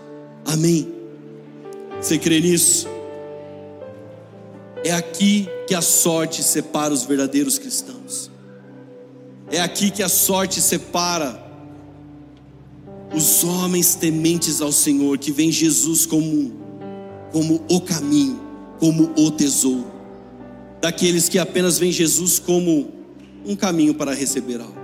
Amém. 0.46 0.88
Você 2.02 2.18
crê 2.18 2.40
nisso? 2.40 2.88
É 4.84 4.92
aqui 4.92 5.48
que 5.68 5.74
a 5.74 5.82
sorte 5.82 6.44
separa 6.44 6.94
os 6.94 7.04
verdadeiros 7.04 7.58
cristãos. 7.58 8.30
É 9.50 9.62
aqui 9.62 9.90
que 9.90 10.04
a 10.04 10.10
sorte 10.10 10.62
separa 10.62 11.42
os 13.14 13.44
homens 13.44 13.96
tementes 13.96 14.62
ao 14.62 14.72
Senhor, 14.72 15.18
que 15.18 15.32
vem 15.32 15.52
Jesus 15.52 16.06
como, 16.06 16.52
como 17.34 17.66
o 17.68 17.82
caminho, 17.82 18.40
como 18.80 19.12
o 19.18 19.32
tesouro. 19.32 19.92
Daqueles 20.80 21.28
que 21.28 21.40
apenas 21.40 21.80
veem 21.80 21.92
Jesus 21.92 22.38
como 22.40 22.92
um 23.46 23.56
caminho 23.56 23.96
para 23.96 24.14
receber 24.14 24.62
algo. 24.62 24.78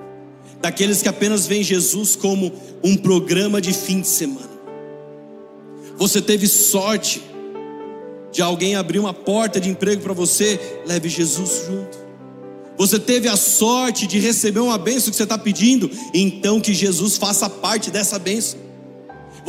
Daqueles 0.60 1.02
que 1.02 1.08
apenas 1.08 1.46
veem 1.46 1.64
Jesus 1.64 2.16
como 2.16 2.52
um 2.84 2.98
programa 2.98 3.62
de 3.62 3.72
fim 3.72 4.02
de 4.02 4.08
semana. 4.08 4.50
Você 5.98 6.22
teve 6.22 6.48
sorte 6.48 7.22
de 8.32 8.42
alguém 8.42 8.76
abrir 8.76 9.00
uma 9.00 9.14
porta 9.14 9.60
de 9.60 9.70
emprego 9.70 10.02
para 10.02 10.14
você, 10.14 10.60
leve 10.86 11.08
Jesus 11.08 11.66
junto. 11.68 11.98
Você 12.78 12.98
teve 12.98 13.28
a 13.28 13.36
sorte 13.36 14.08
de 14.08 14.18
receber 14.20 14.62
uma 14.62 14.78
bênção 14.78 15.12
que 15.12 15.18
você 15.18 15.24
está 15.24 15.38
pedindo, 15.38 15.92
então 16.14 16.62
que 16.62 16.74
Jesus 16.74 17.18
faça 17.18 17.50
parte 17.50 17.92
dessa 17.92 18.18
bênção. 18.18 18.69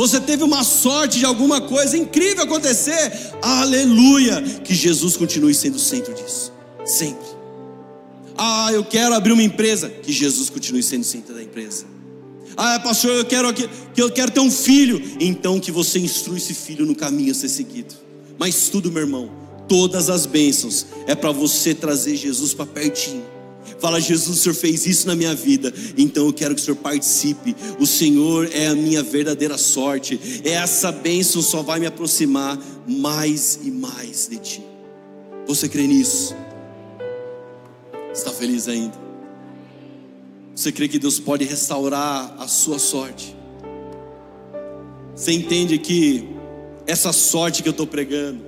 Você 0.01 0.19
teve 0.19 0.43
uma 0.43 0.65
sorte 0.65 1.19
de 1.19 1.27
alguma 1.27 1.61
coisa 1.61 1.95
incrível 1.95 2.45
acontecer, 2.45 3.13
aleluia, 3.43 4.41
que 4.65 4.75
Jesus 4.75 5.15
continue 5.15 5.53
sendo 5.53 5.75
o 5.75 5.79
centro 5.79 6.15
disso, 6.15 6.51
sempre. 6.87 7.29
Ah, 8.35 8.71
eu 8.73 8.83
quero 8.83 9.15
abrir 9.15 9.33
uma 9.33 9.43
empresa, 9.43 9.91
que 9.91 10.11
Jesus 10.11 10.49
continue 10.49 10.83
sendo 10.83 11.03
o 11.03 11.05
centro 11.05 11.35
da 11.35 11.43
empresa. 11.43 11.85
Ah, 12.57 12.81
pastor, 12.81 13.11
eu 13.11 13.27
quero 13.27 13.53
que 13.53 13.69
eu 13.95 14.11
quero 14.11 14.31
ter 14.31 14.41
um 14.41 14.51
filho, 14.51 15.03
então 15.21 15.61
que 15.61 15.71
você 15.71 15.99
instrua 15.99 16.39
esse 16.39 16.55
filho 16.55 16.87
no 16.87 16.97
caminho 16.97 17.33
a 17.33 17.35
ser 17.35 17.51
seguido. 17.51 17.95
Mas 18.39 18.71
tudo, 18.71 18.91
meu 18.91 19.03
irmão, 19.03 19.31
todas 19.69 20.09
as 20.09 20.25
bênçãos 20.25 20.87
é 21.07 21.15
para 21.15 21.31
você 21.31 21.75
trazer 21.75 22.17
Jesus 22.17 22.55
para 22.55 22.65
pertinho. 22.65 23.23
Fala, 23.81 23.99
Jesus, 23.99 24.39
o 24.39 24.43
Senhor 24.43 24.55
fez 24.55 24.87
isso 24.87 25.07
na 25.07 25.17
minha 25.17 25.35
vida, 25.35 25.73
então 25.97 26.27
eu 26.27 26.33
quero 26.33 26.55
que 26.55 26.61
o 26.61 26.65
Senhor 26.65 26.77
participe. 26.77 27.57
O 27.79 27.87
Senhor 27.87 28.49
é 28.53 28.67
a 28.67 28.75
minha 28.75 29.03
verdadeira 29.03 29.57
sorte. 29.57 30.21
Essa 30.45 30.93
bênção 30.93 31.41
só 31.41 31.63
vai 31.63 31.81
me 31.81 31.87
aproximar 31.87 32.59
mais 32.87 33.59
e 33.65 33.71
mais 33.71 34.29
de 34.29 34.37
Ti. 34.37 34.63
Você 35.47 35.69
crê 35.69 35.87
nisso? 35.87 36.37
Está 38.13 38.31
feliz 38.31 38.69
ainda? 38.69 38.99
Você 40.55 40.71
crê 40.71 40.87
que 40.87 40.99
Deus 40.99 41.19
pode 41.19 41.45
restaurar 41.45 42.37
a 42.39 42.47
sua 42.47 42.79
sorte? 42.79 43.35
Você 45.15 45.33
entende 45.33 45.79
que 45.79 46.29
essa 46.87 47.13
sorte 47.13 47.63
que 47.63 47.69
eu 47.69 47.73
estou 47.73 47.87
pregando 47.87 48.45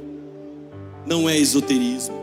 não 1.06 1.28
é 1.28 1.38
esoterismo. 1.38 2.21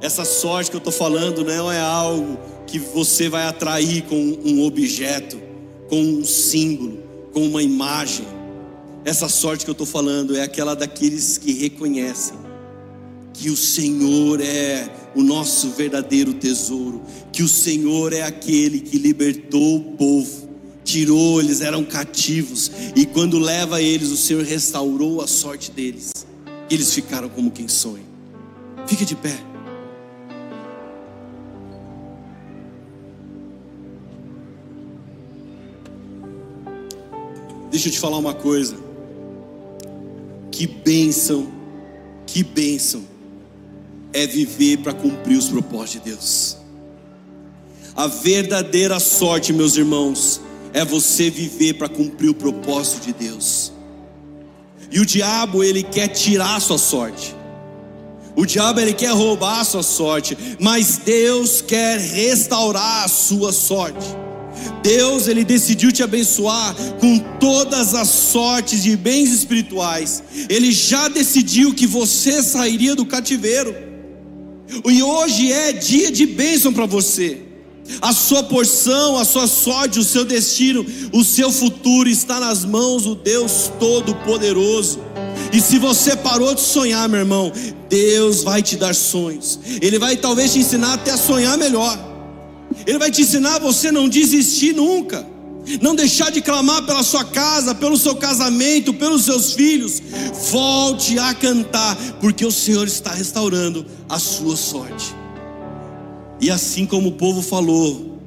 Essa 0.00 0.24
sorte 0.24 0.70
que 0.70 0.76
eu 0.76 0.78
estou 0.78 0.92
falando 0.92 1.44
não 1.44 1.70
é 1.70 1.80
algo 1.80 2.38
que 2.66 2.78
você 2.78 3.28
vai 3.28 3.46
atrair 3.46 4.02
com 4.02 4.16
um 4.44 4.64
objeto, 4.64 5.40
com 5.88 6.00
um 6.00 6.24
símbolo, 6.24 6.98
com 7.32 7.46
uma 7.46 7.62
imagem. 7.62 8.26
Essa 9.04 9.28
sorte 9.28 9.64
que 9.64 9.70
eu 9.70 9.72
estou 9.72 9.86
falando 9.86 10.36
é 10.36 10.42
aquela 10.42 10.74
daqueles 10.74 11.36
que 11.36 11.52
reconhecem 11.52 12.38
que 13.32 13.48
o 13.48 13.56
Senhor 13.56 14.40
é 14.40 14.88
o 15.14 15.22
nosso 15.22 15.70
verdadeiro 15.70 16.34
tesouro, 16.34 17.00
que 17.32 17.42
o 17.42 17.48
Senhor 17.48 18.12
é 18.12 18.22
aquele 18.22 18.80
que 18.80 18.98
libertou 18.98 19.76
o 19.76 19.80
povo 19.96 20.50
tirou, 20.90 21.40
eles 21.40 21.60
eram 21.60 21.84
cativos, 21.84 22.70
e 22.96 23.06
quando 23.06 23.38
leva 23.38 23.80
eles, 23.80 24.10
o 24.10 24.16
Senhor 24.16 24.42
restaurou 24.42 25.22
a 25.22 25.26
sorte 25.26 25.70
deles. 25.70 26.26
Eles 26.68 26.92
ficaram 26.92 27.28
como 27.28 27.50
quem 27.50 27.68
sonha. 27.68 28.04
Fique 28.86 29.04
de 29.04 29.14
pé. 29.14 29.49
Deixa 37.70 37.88
eu 37.88 37.92
te 37.92 37.98
falar 37.98 38.18
uma 38.18 38.34
coisa. 38.34 38.76
Que 40.50 40.66
bênção, 40.66 41.48
que 42.26 42.42
bênção 42.42 43.04
é 44.12 44.26
viver 44.26 44.78
para 44.78 44.92
cumprir 44.92 45.38
os 45.38 45.48
propósitos 45.48 45.92
de 45.92 46.10
Deus. 46.10 46.56
A 47.94 48.06
verdadeira 48.06 48.98
sorte, 48.98 49.52
meus 49.52 49.76
irmãos, 49.76 50.40
é 50.72 50.84
você 50.84 51.30
viver 51.30 51.74
para 51.74 51.88
cumprir 51.88 52.30
o 52.30 52.34
propósito 52.34 53.04
de 53.04 53.12
Deus. 53.12 53.72
E 54.90 54.98
o 55.00 55.06
diabo, 55.06 55.62
ele 55.62 55.82
quer 55.82 56.08
tirar 56.08 56.56
a 56.56 56.60
sua 56.60 56.78
sorte. 56.78 57.34
O 58.36 58.46
diabo 58.46 58.80
ele 58.80 58.92
quer 58.92 59.10
roubar 59.12 59.60
a 59.60 59.64
sua 59.64 59.82
sorte, 59.82 60.36
mas 60.58 60.98
Deus 60.98 61.60
quer 61.60 61.98
restaurar 61.98 63.04
a 63.04 63.08
sua 63.08 63.52
sorte. 63.52 64.06
Deus 64.82 65.28
ele 65.28 65.44
decidiu 65.44 65.92
te 65.92 66.02
abençoar 66.02 66.74
com 66.98 67.18
todas 67.38 67.94
as 67.94 68.08
sortes 68.08 68.82
de 68.82 68.96
bens 68.96 69.32
espirituais. 69.32 70.22
Ele 70.48 70.72
já 70.72 71.08
decidiu 71.08 71.74
que 71.74 71.86
você 71.86 72.42
sairia 72.42 72.94
do 72.94 73.04
cativeiro. 73.04 73.74
E 74.88 75.02
hoje 75.02 75.52
é 75.52 75.72
dia 75.72 76.10
de 76.10 76.26
bênção 76.26 76.72
para 76.72 76.86
você 76.86 77.50
a 78.00 78.12
sua 78.12 78.42
porção, 78.42 79.16
a 79.16 79.24
sua 79.24 79.46
sorte, 79.46 79.98
o 79.98 80.04
seu 80.04 80.24
destino, 80.24 80.84
o 81.12 81.24
seu 81.24 81.50
futuro 81.50 82.08
está 82.08 82.38
nas 82.38 82.64
mãos 82.64 83.04
do 83.04 83.14
Deus 83.14 83.70
Todo-Poderoso. 83.78 85.00
E 85.52 85.60
se 85.60 85.78
você 85.78 86.14
parou 86.14 86.54
de 86.54 86.60
sonhar, 86.60 87.08
meu 87.08 87.20
irmão, 87.20 87.52
Deus 87.88 88.44
vai 88.44 88.62
te 88.62 88.76
dar 88.76 88.94
sonhos. 88.94 89.58
Ele 89.80 89.98
vai 89.98 90.16
talvez 90.16 90.52
te 90.52 90.60
ensinar 90.60 90.94
até 90.94 91.10
a 91.10 91.16
sonhar 91.16 91.58
melhor. 91.58 92.09
Ele 92.86 92.98
vai 92.98 93.10
te 93.10 93.22
ensinar 93.22 93.56
a 93.56 93.58
você 93.58 93.90
não 93.90 94.08
desistir 94.08 94.74
nunca. 94.74 95.26
Não 95.80 95.94
deixar 95.94 96.30
de 96.30 96.40
clamar 96.40 96.84
pela 96.84 97.02
sua 97.02 97.24
casa, 97.24 97.74
pelo 97.74 97.96
seu 97.96 98.16
casamento, 98.16 98.94
pelos 98.94 99.24
seus 99.24 99.52
filhos. 99.52 100.02
Volte 100.50 101.18
a 101.18 101.34
cantar, 101.34 101.96
porque 102.20 102.44
o 102.44 102.50
Senhor 102.50 102.86
está 102.86 103.12
restaurando 103.12 103.86
a 104.08 104.18
sua 104.18 104.56
sorte. 104.56 105.14
E 106.40 106.50
assim 106.50 106.86
como 106.86 107.10
o 107.10 107.12
povo 107.12 107.42
falou, 107.42 108.18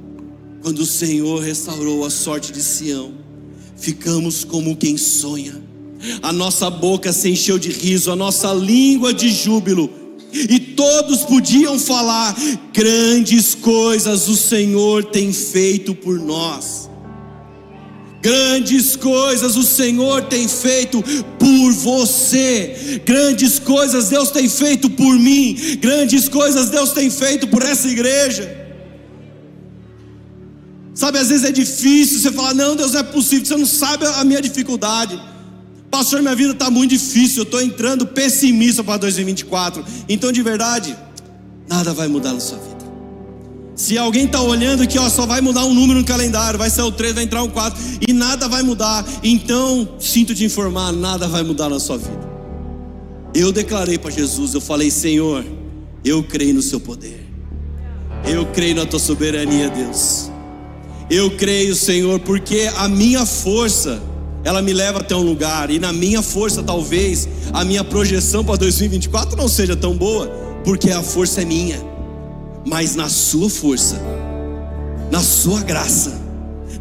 quando 0.62 0.80
o 0.80 0.86
Senhor 0.86 1.42
restaurou 1.42 2.06
a 2.06 2.10
sorte 2.10 2.52
de 2.54 2.62
Sião, 2.62 3.14
ficamos 3.76 4.44
como 4.44 4.78
quem 4.78 4.96
sonha. 4.96 5.62
A 6.22 6.32
nossa 6.32 6.70
boca 6.70 7.12
se 7.12 7.30
encheu 7.30 7.58
de 7.58 7.70
riso, 7.70 8.12
a 8.12 8.16
nossa 8.16 8.54
língua 8.54 9.14
de 9.14 9.30
júbilo, 9.30 9.90
e 10.34 10.60
todos 10.60 11.24
podiam 11.24 11.78
falar: 11.78 12.36
grandes 12.74 13.54
coisas 13.56 14.28
o 14.28 14.36
Senhor 14.36 15.06
tem 15.06 15.32
feito 15.32 15.94
por 15.94 16.20
nós. 16.20 16.90
Grandes 18.22 18.96
coisas 18.96 19.58
o 19.58 19.64
Senhor 19.64 20.24
tem 20.24 20.48
feito 20.48 21.04
por 21.38 21.74
você. 21.74 23.02
Grandes 23.06 23.60
coisas 23.60 24.08
Deus 24.08 24.32
tem 24.32 24.48
feito 24.48 24.90
por 24.90 25.20
mim. 25.20 25.58
Grandes 25.82 26.30
coisas 26.30 26.70
Deus 26.70 26.92
tem 26.94 27.10
feito 27.10 27.48
por 27.50 27.62
essa 27.62 27.88
igreja. 27.88 28.64
Sabe, 30.94 31.18
às 31.18 31.30
vezes 31.30 31.44
é 31.44 31.52
difícil 31.52 32.20
você 32.20 32.32
falar: 32.32 32.54
não, 32.54 32.78
Deus 32.78 32.94
não 32.94 33.02
é 33.02 33.04
possível. 33.04 33.46
Você 33.46 33.58
não 33.58 33.66
sabe 33.66 34.06
a 34.06 34.24
minha 34.24 34.42
dificuldade. 34.42 35.20
Pastor, 35.94 36.24
minha 36.24 36.36
vida 36.36 36.54
está 36.54 36.72
muito 36.72 36.90
difícil. 36.90 37.42
Eu 37.42 37.44
estou 37.44 37.62
entrando 37.62 38.08
pessimista 38.08 38.84
para 38.84 38.98
2024. 38.98 39.86
Então, 40.10 40.32
de 40.32 40.42
verdade, 40.42 40.98
nada 41.70 41.94
vai 41.94 42.08
mudar 42.08 42.34
na 42.34 42.40
sua 42.40 42.58
vida. 42.58 42.84
Se 43.76 43.96
alguém 43.96 44.26
está 44.26 44.42
olhando 44.42 44.88
que 44.88 44.98
ó, 44.98 45.08
só 45.08 45.28
vai 45.28 45.40
mudar 45.40 45.66
um 45.66 45.74
número 45.74 46.00
no 46.00 46.06
calendário, 46.06 46.58
vai 46.58 46.72
ser 46.72 46.82
o 46.82 46.92
3, 46.92 47.14
vai 47.14 47.24
entrar 47.26 47.44
um 47.44 47.48
4 47.48 47.80
e 48.08 48.12
nada 48.12 48.48
vai 48.48 48.64
mudar, 48.64 49.06
então 49.24 49.88
sinto 50.00 50.34
te 50.34 50.44
informar, 50.44 50.92
nada 50.92 51.28
vai 51.28 51.44
mudar 51.44 51.70
na 51.70 51.80
sua 51.80 52.00
vida. 52.00 52.28
Eu 53.36 53.52
declarei 53.52 54.00
para 54.00 54.10
Jesus, 54.10 54.56
eu 54.56 54.62
falei, 54.62 54.90
Senhor, 54.90 55.46
eu 56.04 56.24
creio 56.24 56.56
no 56.56 56.62
seu 56.64 56.80
poder, 56.80 57.24
eu 58.26 58.48
creio 58.48 58.76
na 58.76 58.86
tua 58.88 59.00
soberania, 59.00 59.70
Deus. 59.70 60.32
Eu 61.08 61.38
creio, 61.38 61.76
Senhor, 61.76 62.20
porque 62.20 62.68
a 62.78 62.88
minha 62.88 63.28
força, 63.28 64.02
ela 64.44 64.62
me 64.62 64.74
leva 64.74 65.00
até 65.00 65.16
um 65.16 65.22
lugar, 65.22 65.70
e 65.70 65.80
na 65.80 65.94
minha 65.94 66.22
força, 66.22 66.62
talvez, 66.62 67.28
a 67.52 67.64
minha 67.64 67.84
projeção 67.84 68.44
para 68.44 68.58
2024 68.58 69.38
não 69.38 69.48
seja 69.48 69.76
tão 69.76 69.96
boa, 69.96 70.28
porque 70.64 70.92
a 70.92 71.02
força 71.02 71.42
é 71.42 71.46
minha 71.46 71.94
mas 72.66 72.96
na 72.96 73.10
sua 73.10 73.50
força, 73.50 74.02
na 75.12 75.22
sua 75.22 75.62
graça, 75.62 76.22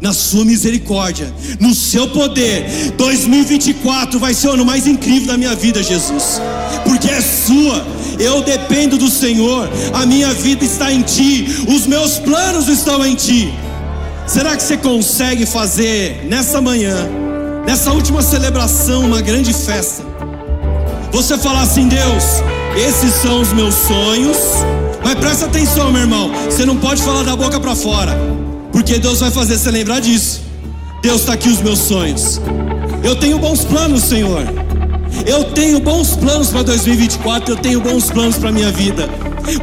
na 0.01 0.13
sua 0.13 0.45
misericórdia, 0.45 1.31
no 1.59 1.73
seu 1.73 2.07
poder. 2.09 2.91
2024 2.97 4.19
vai 4.19 4.33
ser 4.33 4.47
o 4.47 4.51
ano 4.51 4.65
mais 4.65 4.87
incrível 4.87 5.27
da 5.27 5.37
minha 5.37 5.55
vida, 5.55 5.83
Jesus, 5.83 6.41
porque 6.85 7.09
é 7.09 7.21
sua. 7.21 7.85
Eu 8.19 8.41
dependo 8.43 8.97
do 8.97 9.09
Senhor, 9.09 9.69
a 9.93 10.05
minha 10.05 10.33
vida 10.33 10.63
está 10.63 10.91
em 10.91 11.01
Ti, 11.01 11.65
os 11.67 11.85
meus 11.85 12.17
planos 12.17 12.67
estão 12.67 13.05
em 13.05 13.15
Ti. 13.15 13.53
Será 14.25 14.55
que 14.55 14.63
você 14.63 14.77
consegue 14.77 15.45
fazer 15.45 16.25
nessa 16.29 16.61
manhã, 16.61 17.09
nessa 17.65 17.91
última 17.91 18.21
celebração, 18.21 19.05
uma 19.05 19.21
grande 19.21 19.53
festa? 19.53 20.03
Você 21.11 21.37
falar 21.37 21.61
assim, 21.61 21.87
Deus, 21.87 22.23
esses 22.75 23.13
são 23.15 23.41
os 23.41 23.53
meus 23.53 23.73
sonhos 23.73 24.37
mas 25.03 25.15
presta 25.15 25.45
atenção, 25.45 25.91
meu 25.91 26.01
irmão. 26.01 26.31
Você 26.45 26.65
não 26.65 26.77
pode 26.77 27.01
falar 27.03 27.23
da 27.23 27.35
boca 27.35 27.59
para 27.59 27.75
fora, 27.75 28.17
porque 28.71 28.97
Deus 28.97 29.19
vai 29.19 29.29
fazer 29.29 29.57
você 29.57 29.69
lembrar 29.69 29.99
disso. 29.99 30.41
Deus 31.01 31.21
está 31.21 31.33
aqui 31.33 31.49
os 31.49 31.61
meus 31.61 31.79
sonhos. 31.79 32.41
Eu 33.03 33.15
tenho 33.17 33.37
bons 33.37 33.65
planos, 33.65 34.03
Senhor. 34.03 34.43
Eu 35.25 35.43
tenho 35.43 35.81
bons 35.81 36.15
planos 36.15 36.49
para 36.49 36.63
2024. 36.63 37.53
Eu 37.53 37.57
tenho 37.57 37.81
bons 37.81 38.09
planos 38.09 38.37
para 38.37 38.51
minha 38.51 38.71
vida. 38.71 39.09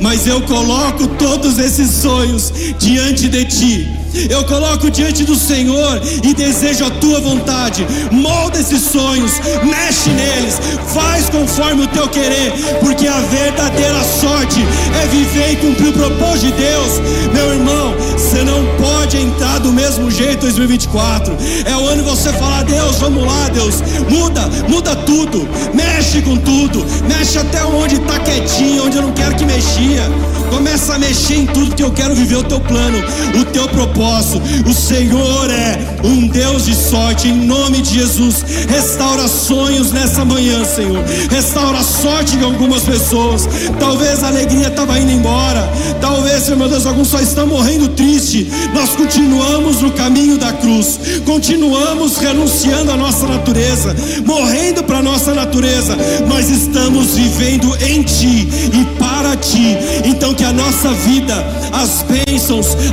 Mas 0.03 0.27
eu 0.27 0.43
coloco 0.43 1.07
todos 1.19 1.59
esses 1.59 1.91
sonhos 1.91 2.53
diante 2.79 3.29
de 3.29 3.45
Ti 3.47 4.00
Eu 4.29 4.45
coloco 4.45 4.91
diante 4.91 5.25
do 5.25 5.37
Senhor 5.37 6.01
e 6.23 6.35
desejo 6.35 6.85
a 6.85 6.91
tua 6.91 7.21
vontade. 7.21 7.87
Molda 8.11 8.59
esses 8.59 8.83
sonhos, 8.83 9.33
mexe 9.63 10.11
neles, 10.11 10.59
faz 10.93 11.29
conforme 11.29 11.85
o 11.85 11.87
teu 11.87 12.09
querer, 12.09 12.53
porque 12.81 13.07
a 13.07 13.21
verdadeira 13.21 14.03
sorte 14.21 14.61
é 15.03 15.07
viver 15.07 15.53
e 15.53 15.57
cumprir 15.57 15.89
o 15.91 15.93
propósito 15.93 16.47
de 16.47 16.53
Deus. 16.53 16.99
Meu 17.33 17.55
irmão, 17.55 17.95
você 18.13 18.43
não 18.43 18.65
pode 18.77 19.17
entrar 19.17 19.59
do 19.61 19.73
mesmo 19.73 20.11
jeito 20.11 20.41
2024. 20.41 21.37
É 21.65 21.77
o 21.77 21.87
ano 21.87 22.03
você 22.03 22.33
falar: 22.33 22.65
Deus, 22.65 22.97
vamos 22.97 23.25
lá, 23.25 23.49
Deus, 23.51 23.77
muda, 24.09 24.49
muda 24.69 24.97
tudo, 24.97 25.49
mexe 25.73 26.21
com 26.23 26.37
tudo, 26.37 26.85
mexe 27.07 27.39
até 27.39 27.65
onde 27.65 27.97
está 27.97 28.19
quietinho, 28.19 28.87
onde 28.87 28.97
eu 28.97 29.03
não 29.03 29.13
quero 29.13 29.37
que 29.37 29.45
mexia. 29.45 30.03
Começa 30.51 30.95
a 30.95 30.99
mexer 30.99 31.37
em 31.37 31.47
tudo 31.47 31.77
que 31.77 31.83
eu 31.83 31.93
quero 31.93 32.13
viver 32.13 32.37
o 32.37 32.43
teu 32.43 32.61
plano, 32.61 32.99
o 33.41 33.45
teu 33.45 33.69
propósito. 33.69 34.00
O 34.01 34.73
Senhor 34.73 35.51
é 35.51 35.79
um 36.03 36.27
Deus 36.27 36.65
de 36.65 36.75
sorte, 36.75 37.29
em 37.29 37.35
nome 37.47 37.83
de 37.83 37.99
Jesus. 37.99 38.43
Restaura 38.67 39.29
sonhos 39.29 39.93
nessa 39.93 40.25
manhã, 40.25 40.65
Senhor. 40.65 41.05
Restaura 41.31 41.81
a 41.81 41.85
sorte 41.85 42.39
de 42.39 42.45
algumas 42.45 42.83
pessoas. 42.85 43.47
Talvez 43.79 44.25
a 44.25 44.29
alegria 44.29 44.69
estava 44.69 44.99
indo 44.99 45.13
embora. 45.13 45.71
Talvez, 46.01 46.49
meu 46.49 46.67
Deus, 46.67 46.87
alguns 46.87 47.09
só 47.09 47.21
estão 47.21 47.47
morrendo 47.47 47.89
triste. 47.89 48.51
Nós 48.73 48.89
continuamos 48.97 49.83
no 49.83 49.91
caminho 49.91 50.39
da 50.39 50.55
cruz. 50.55 50.99
Continuamos 51.27 52.17
renunciando 52.17 52.93
à 52.93 52.97
nossa 52.97 53.27
natureza, 53.27 53.95
morrendo 54.25 54.83
para 54.83 55.01
a 55.01 55.03
nossa 55.03 55.35
natureza, 55.35 55.95
mas 56.27 56.49
estamos 56.49 57.17
vivendo 57.17 57.77
em 57.85 58.03
Ti 58.03 58.49
e 58.73 58.99
para 58.99 59.37
Ti. 59.37 59.77
Então 60.07 60.33
que 60.33 60.45
a 60.45 60.55
nossa 60.55 60.89
vida, 60.89 61.35
as 61.71 62.03
bênçãos, 62.03 62.30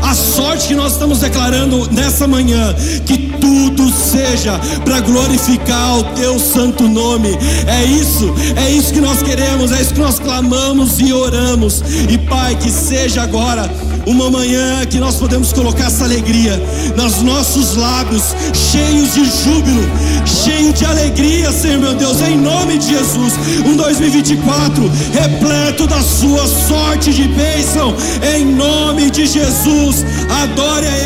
a 0.01 0.15
sorte 0.15 0.69
que 0.69 0.75
nós 0.75 0.93
estamos 0.93 1.19
declarando 1.19 1.88
nessa 1.91 2.27
manhã, 2.27 2.73
que 3.05 3.17
tudo 3.39 3.91
seja 3.91 4.59
para 4.83 4.99
glorificar 5.01 5.99
o 5.99 6.03
teu 6.15 6.39
santo 6.39 6.88
nome. 6.88 7.38
É 7.67 7.83
isso, 7.85 8.33
é 8.55 8.71
isso 8.71 8.91
que 8.91 8.99
nós 8.99 9.21
queremos, 9.21 9.71
é 9.71 9.81
isso 9.81 9.93
que 9.93 9.99
nós 9.99 10.17
clamamos 10.17 10.99
e 10.99 11.13
oramos. 11.13 11.83
E 12.09 12.17
Pai, 12.17 12.55
que 12.55 12.71
seja 12.71 13.21
agora 13.21 13.69
uma 14.08 14.32
manhã 14.32 14.86
que 14.86 14.99
nós 14.99 15.18
podemos 15.18 15.51
colocar 15.51 15.88
essa 15.88 16.05
alegria 16.05 16.58
nos 16.95 17.22
nossos 17.22 17.76
lábios, 17.76 18.24
cheios 18.53 19.14
de 19.14 19.26
júbilo, 19.26 19.84
cheio 20.26 20.72
de 20.72 20.86
alegria, 20.86 21.51
Senhor 21.51 21.80
meu 21.80 21.93
Deus, 21.93 22.22
em 22.22 22.38
nome 22.38 22.78
de 22.78 22.88
Jesus. 22.88 23.34
Um 23.66 23.76
2024 23.76 24.89
repleto 25.12 25.86
da 25.88 26.01
sua 26.01 26.47
sorte 26.47 27.12
de 27.12 27.28
bênção, 27.28 27.93
em 28.34 28.45
nome 28.45 29.12
de 29.12 29.28
Jesus. 29.28 30.05
Adore 30.41 30.88
a 30.88 30.97